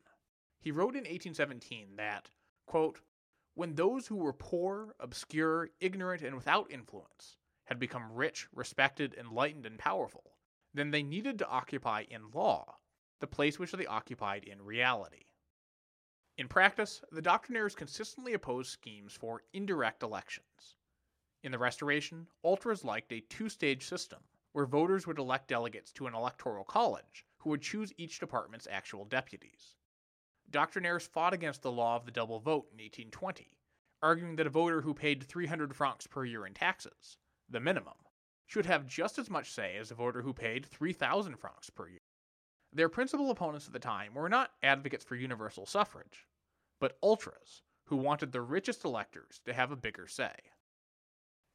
He 0.60 0.70
wrote 0.70 0.94
in 0.94 1.04
1817 1.04 1.96
that, 1.96 2.28
quote, 2.66 3.00
when 3.54 3.74
those 3.74 4.06
who 4.06 4.16
were 4.16 4.32
poor, 4.32 4.94
obscure, 5.00 5.70
ignorant, 5.80 6.22
and 6.22 6.34
without 6.34 6.70
influence 6.70 7.36
had 7.64 7.78
become 7.78 8.12
rich, 8.12 8.46
respected, 8.52 9.14
enlightened, 9.14 9.66
and 9.66 9.78
powerful, 9.78 10.32
then 10.72 10.90
they 10.90 11.02
needed 11.02 11.38
to 11.38 11.48
occupy 11.48 12.04
in 12.10 12.30
law 12.32 12.76
the 13.20 13.26
place 13.26 13.58
which 13.58 13.72
they 13.72 13.86
occupied 13.86 14.44
in 14.44 14.60
reality. 14.60 15.24
In 16.36 16.48
practice, 16.48 17.02
the 17.12 17.22
doctrinaires 17.22 17.76
consistently 17.76 18.34
opposed 18.34 18.70
schemes 18.70 19.14
for 19.14 19.44
indirect 19.52 20.02
elections. 20.02 20.76
In 21.42 21.52
the 21.52 21.58
Restoration, 21.58 22.26
ultras 22.42 22.84
liked 22.84 23.12
a 23.12 23.20
two 23.20 23.48
stage 23.48 23.86
system 23.86 24.20
where 24.52 24.66
voters 24.66 25.06
would 25.06 25.18
elect 25.18 25.48
delegates 25.48 25.92
to 25.92 26.06
an 26.06 26.14
electoral 26.14 26.64
college 26.64 27.24
who 27.38 27.50
would 27.50 27.62
choose 27.62 27.92
each 27.96 28.18
department's 28.18 28.66
actual 28.70 29.04
deputies. 29.04 29.76
Doctrinaires 30.50 31.06
fought 31.06 31.32
against 31.32 31.62
the 31.62 31.72
law 31.72 31.96
of 31.96 32.04
the 32.04 32.12
double 32.12 32.40
vote 32.40 32.66
in 32.72 32.78
1820, 32.78 33.58
arguing 34.02 34.36
that 34.36 34.46
a 34.46 34.50
voter 34.50 34.82
who 34.82 34.92
paid 34.92 35.22
300 35.22 35.74
francs 35.74 36.06
per 36.06 36.24
year 36.24 36.46
in 36.46 36.54
taxes, 36.54 37.18
the 37.48 37.60
minimum, 37.60 37.94
should 38.46 38.66
have 38.66 38.86
just 38.86 39.18
as 39.18 39.30
much 39.30 39.50
say 39.50 39.76
as 39.76 39.88
the 39.88 39.94
voter 39.94 40.22
who 40.22 40.32
paid 40.32 40.66
3,000 40.66 41.36
francs 41.36 41.70
per 41.70 41.88
year. 41.88 42.00
Their 42.72 42.88
principal 42.88 43.30
opponents 43.30 43.66
at 43.66 43.72
the 43.72 43.78
time 43.78 44.14
were 44.14 44.28
not 44.28 44.52
advocates 44.62 45.04
for 45.04 45.14
universal 45.14 45.66
suffrage, 45.66 46.26
but 46.80 46.98
ultras 47.02 47.62
who 47.86 47.96
wanted 47.96 48.32
the 48.32 48.40
richest 48.40 48.84
electors 48.84 49.40
to 49.44 49.52
have 49.52 49.70
a 49.70 49.76
bigger 49.76 50.06
say. 50.06 50.34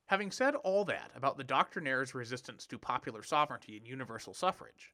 Having 0.07 0.31
said 0.31 0.55
all 0.55 0.85
that 0.85 1.11
about 1.15 1.37
the 1.37 1.43
doctrinaires' 1.43 2.15
resistance 2.15 2.65
to 2.65 2.79
popular 2.79 3.21
sovereignty 3.21 3.77
and 3.77 3.85
universal 3.85 4.33
suffrage, 4.33 4.93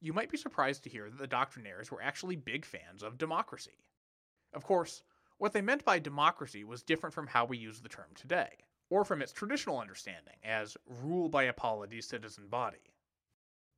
you 0.00 0.12
might 0.12 0.30
be 0.30 0.36
surprised 0.38 0.84
to 0.84 0.90
hear 0.90 1.10
that 1.10 1.18
the 1.18 1.26
doctrinaires 1.26 1.90
were 1.90 2.02
actually 2.02 2.36
big 2.36 2.64
fans 2.64 3.02
of 3.02 3.18
democracy. 3.18 3.84
Of 4.52 4.64
course, 4.64 5.02
what 5.38 5.52
they 5.52 5.60
meant 5.60 5.84
by 5.84 5.98
democracy 5.98 6.64
was 6.64 6.82
different 6.82 7.14
from 7.14 7.26
how 7.26 7.44
we 7.44 7.58
use 7.58 7.80
the 7.80 7.88
term 7.88 8.08
today, 8.14 8.50
or 8.94 9.04
from 9.04 9.20
its 9.20 9.32
traditional 9.32 9.80
understanding 9.80 10.36
as 10.44 10.76
rule 10.86 11.28
by 11.28 11.42
a 11.42 11.52
polity 11.52 12.00
citizen 12.00 12.46
body. 12.46 12.92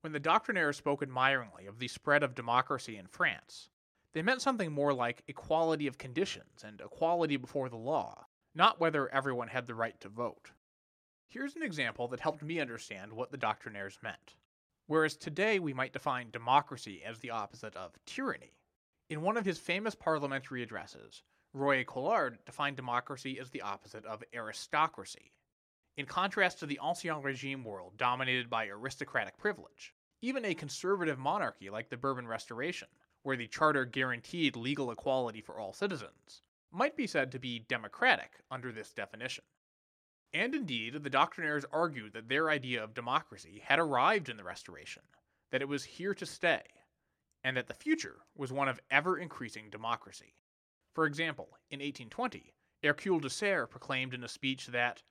When 0.03 0.13
the 0.13 0.21
doctrinaires 0.21 0.77
spoke 0.77 1.03
admiringly 1.03 1.65
of 1.65 1.79
the 1.79 1.89
spread 1.89 2.23
of 2.23 2.35
democracy 2.35 2.99
in 2.99 3.07
France, 3.07 3.71
they 4.13 4.21
meant 4.21 4.43
something 4.43 4.71
more 4.71 4.93
like 4.93 5.23
equality 5.27 5.87
of 5.87 5.97
conditions 5.97 6.63
and 6.63 6.83
equality 6.83 7.39
before 7.39 7.71
the 7.71 7.79
law, 7.79 8.27
not 8.55 8.79
whether 8.79 9.09
everyone 9.09 9.49
had 9.49 9.67
the 9.67 9.75
right 9.75 9.99
to 10.03 10.11
vote. 10.11 10.51
Here's 11.31 11.57
an 11.57 11.63
example 11.63 12.09
that 12.09 12.21
helped 12.21 12.43
me 12.43 12.61
understand 12.61 13.11
what 13.11 13.31
the 13.31 13.39
doctrinaires 13.39 13.97
meant. 14.03 14.35
Whereas 14.87 15.17
today 15.17 15.59
we 15.59 15.73
might 15.73 15.95
define 15.95 16.31
democracy 16.31 17.03
as 17.03 17.21
the 17.21 17.31
opposite 17.31 17.75
of 17.75 17.97
tyranny, 18.05 18.53
in 19.09 19.23
one 19.23 19.39
of 19.39 19.47
his 19.47 19.59
famous 19.59 19.95
parliamentary 19.95 20.63
addresses, 20.63 21.23
Royer 21.57 21.85
Collard 21.85 22.45
defined 22.45 22.77
democracy 22.77 23.41
as 23.41 23.49
the 23.49 23.63
opposite 23.63 24.05
of 24.05 24.23
aristocracy. 24.35 25.33
In 25.97 26.05
contrast 26.05 26.59
to 26.59 26.67
the 26.67 26.79
Ancien 26.83 27.23
Regime 27.25 27.65
world 27.65 27.97
dominated 27.97 28.51
by 28.51 28.67
aristocratic 28.67 29.39
privilege, 29.39 29.95
even 30.21 30.45
a 30.45 30.55
conservative 30.55 31.19
monarchy 31.19 31.71
like 31.71 31.89
the 31.89 31.97
Bourbon 31.97 32.29
Restoration, 32.29 32.89
where 33.23 33.39
the 33.39 33.47
charter 33.47 33.87
guaranteed 33.87 34.55
legal 34.55 34.91
equality 34.91 35.41
for 35.41 35.59
all 35.59 35.73
citizens, 35.73 36.43
might 36.71 36.95
be 36.95 37.07
said 37.07 37.33
to 37.33 37.39
be 37.39 37.59
democratic 37.59 38.33
under 38.51 38.71
this 38.71 38.93
definition. 38.93 39.45
And 40.35 40.55
indeed, 40.55 41.03
the 41.03 41.09
doctrinaires 41.09 41.65
argued 41.73 42.13
that 42.13 42.29
their 42.29 42.51
idea 42.51 42.85
of 42.85 42.93
democracy 42.93 43.63
had 43.65 43.79
arrived 43.79 44.29
in 44.29 44.37
the 44.37 44.45
Restoration, 44.45 45.05
that 45.51 45.63
it 45.63 45.69
was 45.69 45.85
here 45.85 46.13
to 46.17 46.27
stay, 46.27 46.65
and 47.43 47.57
that 47.57 47.67
the 47.67 47.73
future 47.73 48.27
was 48.37 48.53
one 48.53 48.69
of 48.69 48.79
ever 48.91 49.17
increasing 49.17 49.71
democracy. 49.71 50.35
For 50.97 51.05
example, 51.05 51.51
in 51.71 51.81
1820, 51.81 52.55
Hercule 52.83 53.21
de 53.21 53.29
Serre 53.29 53.67
proclaimed 53.67 54.15
in 54.15 54.25
a 54.25 54.29
speech 54.29 54.69
that, 54.69 55.03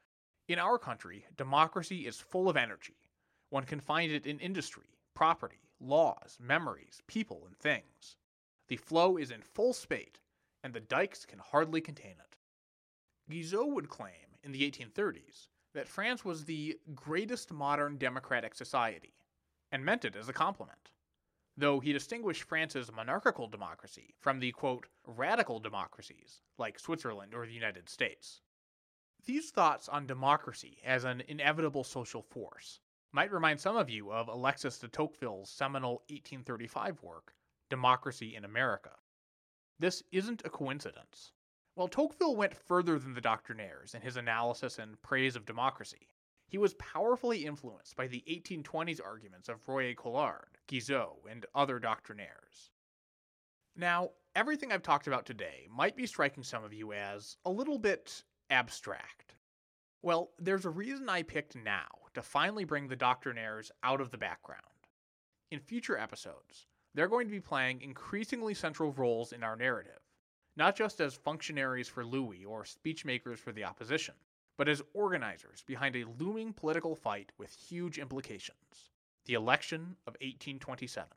in 0.48 0.58
our 0.58 0.80
country, 0.80 1.28
democracy 1.38 2.08
is 2.08 2.20
full 2.20 2.50
of 2.50 2.58
energy. 2.58 3.12
One 3.52 3.66
can 3.66 3.80
find 3.80 4.12
it 4.12 4.26
in 4.26 4.40
industry, 4.40 4.98
property, 5.14 5.70
laws, 5.80 6.40
memories, 6.42 7.04
people, 7.06 7.44
and 7.46 7.56
things. 7.56 8.18
The 8.68 8.78
flow 8.78 9.18
is 9.18 9.30
in 9.30 9.44
full 9.44 9.74
spate, 9.74 10.18
and 10.64 10.74
the 10.74 10.80
dikes 10.80 11.24
can 11.24 11.38
hardly 11.38 11.82
contain 11.82 12.16
it. 12.20 12.36
Guizot 13.32 13.72
would 13.72 13.88
claim 13.88 14.40
in 14.44 14.54
the 14.54 14.68
1830s 14.72 15.50
that 15.76 15.88
France 15.88 16.26
was 16.26 16.46
the 16.46 16.80
greatest 16.96 17.54
modern 17.54 18.00
democratic 18.00 18.56
society, 18.56 19.14
and 19.72 19.86
meant 19.86 20.04
it 20.04 20.16
as 20.16 20.30
a 20.30 20.34
compliment. 20.34 20.90
Though 21.58 21.80
he 21.80 21.94
distinguished 21.94 22.44
France's 22.44 22.92
monarchical 22.92 23.48
democracy 23.48 24.14
from 24.20 24.40
the 24.40 24.52
quote, 24.52 24.88
radical 25.06 25.60
democracies 25.60 26.42
like 26.58 26.78
Switzerland 26.78 27.34
or 27.34 27.46
the 27.46 27.54
United 27.54 27.88
States. 27.88 28.42
These 29.24 29.52
thoughts 29.52 29.88
on 29.88 30.06
democracy 30.06 30.82
as 30.84 31.06
an 31.06 31.22
inevitable 31.22 31.86
social 31.86 32.22
force 32.22 32.82
might 33.12 33.32
remind 33.32 33.62
some 33.62 33.78
of 33.78 33.90
you 33.90 34.12
of 34.12 34.28
Alexis 34.28 34.78
de 34.78 34.90
Tocqueville's 34.90 35.50
seminal 35.50 36.04
1835 36.10 37.02
work, 37.02 37.34
Democracy 37.70 38.36
in 38.36 38.44
America. 38.44 38.92
This 39.80 40.04
isn't 40.12 40.46
a 40.46 40.50
coincidence. 40.50 41.32
While 41.76 41.88
Tocqueville 41.88 42.36
went 42.36 42.56
further 42.56 43.00
than 43.00 43.14
the 43.14 43.22
doctrinaires 43.22 43.96
in 43.96 44.02
his 44.02 44.18
analysis 44.18 44.78
and 44.78 45.02
praise 45.02 45.36
of 45.36 45.46
democracy, 45.46 46.10
he 46.56 46.58
was 46.58 46.74
powerfully 46.76 47.46
influenced 47.46 47.98
by 47.98 48.08
the 48.08 48.24
1820s 48.30 49.02
arguments 49.06 49.50
of 49.50 49.68
Royer 49.68 49.94
Collard, 49.94 50.58
Guizot, 50.70 51.18
and 51.30 51.46
other 51.54 51.82
doctrinaires. 51.82 52.70
Now, 53.76 54.12
everything 54.38 54.72
I've 54.72 54.82
talked 54.82 55.08
about 55.08 55.26
today 55.26 55.68
might 55.70 55.98
be 55.98 56.06
striking 56.06 56.44
some 56.44 56.64
of 56.64 56.72
you 56.72 56.94
as 56.94 57.36
a 57.44 57.50
little 57.50 57.78
bit 57.78 58.24
abstract. 58.50 59.36
Well, 60.02 60.32
there's 60.40 60.64
a 60.64 60.70
reason 60.70 61.10
I 61.10 61.24
picked 61.24 61.58
now 61.58 61.90
to 62.14 62.22
finally 62.22 62.64
bring 62.64 62.88
the 62.88 62.96
doctrinaires 62.96 63.70
out 63.84 64.00
of 64.00 64.12
the 64.12 64.18
background. 64.18 64.62
In 65.52 65.60
future 65.60 65.98
episodes, 65.98 66.68
they're 66.94 67.10
going 67.10 67.28
to 67.28 67.34
be 67.34 67.42
playing 67.42 67.82
increasingly 67.82 68.54
central 68.54 68.94
roles 68.94 69.34
in 69.34 69.44
our 69.44 69.58
narrative 69.58 70.00
not 70.56 70.76
just 70.76 71.02
as 71.02 71.16
functionaries 71.16 71.88
for 71.88 72.06
Louis 72.06 72.46
or 72.46 72.64
speechmakers 72.64 73.38
for 73.38 73.52
the 73.52 73.66
opposition, 73.66 74.16
but 74.58 74.70
as 74.70 74.82
organizers 74.94 75.64
behind 75.66 75.96
a 75.96 76.06
looming 76.20 76.54
political 76.54 76.96
fight 76.96 77.32
with 77.38 77.52
huge 77.52 77.98
implications 77.98 78.92
the 79.26 79.34
election 79.34 79.96
of 80.06 80.14
1827. 80.22 81.10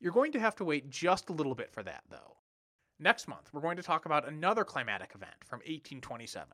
You're 0.00 0.12
going 0.12 0.32
to 0.32 0.40
have 0.40 0.56
to 0.56 0.64
wait 0.64 0.90
just 0.90 1.30
a 1.30 1.32
little 1.32 1.54
bit 1.54 1.72
for 1.72 1.82
that, 1.84 2.02
though. 2.10 2.36
Next 2.98 3.28
month, 3.28 3.50
we're 3.52 3.60
going 3.60 3.76
to 3.76 3.82
talk 3.82 4.06
about 4.06 4.28
another 4.28 4.64
climatic 4.64 5.12
event 5.14 5.44
from 5.44 5.58
1827, 5.58 6.48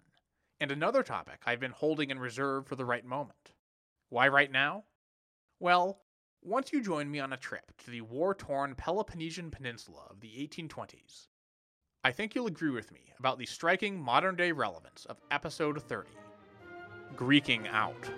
and 0.60 0.70
another 0.70 1.02
topic 1.02 1.40
I've 1.46 1.60
been 1.60 1.70
holding 1.70 2.10
in 2.10 2.18
reserve 2.18 2.66
for 2.66 2.76
the 2.76 2.84
right 2.84 3.04
moment. 3.04 3.52
Why 4.10 4.28
right 4.28 4.52
now? 4.52 4.84
Well, 5.60 6.00
once 6.42 6.72
you 6.72 6.82
join 6.82 7.10
me 7.10 7.20
on 7.20 7.32
a 7.32 7.38
trip 7.38 7.72
to 7.78 7.90
the 7.90 8.02
war 8.02 8.34
torn 8.34 8.74
Peloponnesian 8.74 9.50
Peninsula 9.50 10.06
of 10.10 10.20
the 10.20 10.28
1820s, 10.28 11.28
I 12.06 12.12
think 12.12 12.34
you'll 12.34 12.48
agree 12.48 12.68
with 12.68 12.92
me 12.92 13.00
about 13.18 13.38
the 13.38 13.46
striking 13.46 13.98
modern 13.98 14.36
day 14.36 14.52
relevance 14.52 15.06
of 15.06 15.16
episode 15.30 15.80
30 15.80 16.10
Greeking 17.16 17.66
Out. 17.72 18.10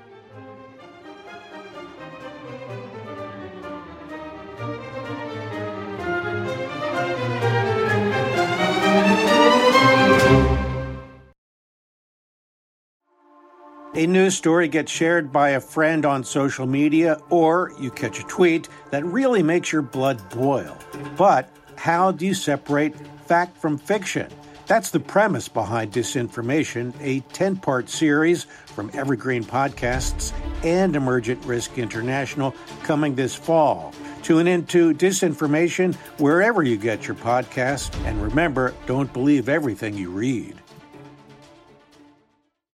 A 13.94 14.06
news 14.06 14.36
story 14.36 14.66
gets 14.66 14.90
shared 14.90 15.32
by 15.32 15.50
a 15.50 15.60
friend 15.60 16.04
on 16.04 16.24
social 16.24 16.66
media, 16.66 17.18
or 17.30 17.72
you 17.78 17.92
catch 17.92 18.18
a 18.18 18.24
tweet 18.24 18.68
that 18.90 19.04
really 19.04 19.44
makes 19.44 19.70
your 19.70 19.82
blood 19.82 20.20
boil. 20.30 20.76
But 21.16 21.48
how 21.76 22.10
do 22.10 22.26
you 22.26 22.34
separate 22.34 22.94
fact 23.26 23.56
from 23.56 23.78
fiction? 23.78 24.28
That's 24.66 24.90
the 24.90 25.00
premise 25.00 25.48
behind 25.48 25.92
Disinformation, 25.92 26.92
a 27.00 27.20
10 27.32 27.56
part 27.56 27.88
series 27.88 28.44
from 28.66 28.90
Evergreen 28.94 29.44
Podcasts 29.44 30.32
and 30.64 30.96
Emergent 30.96 31.44
Risk 31.44 31.78
International 31.78 32.54
coming 32.82 33.14
this 33.14 33.34
fall. 33.34 33.94
Tune 34.22 34.48
into 34.48 34.92
Disinformation 34.92 35.94
wherever 36.18 36.64
you 36.64 36.76
get 36.76 37.06
your 37.06 37.14
podcasts, 37.14 37.94
and 38.06 38.20
remember 38.20 38.74
don't 38.86 39.12
believe 39.12 39.48
everything 39.48 39.94
you 39.94 40.10
read. 40.10 40.60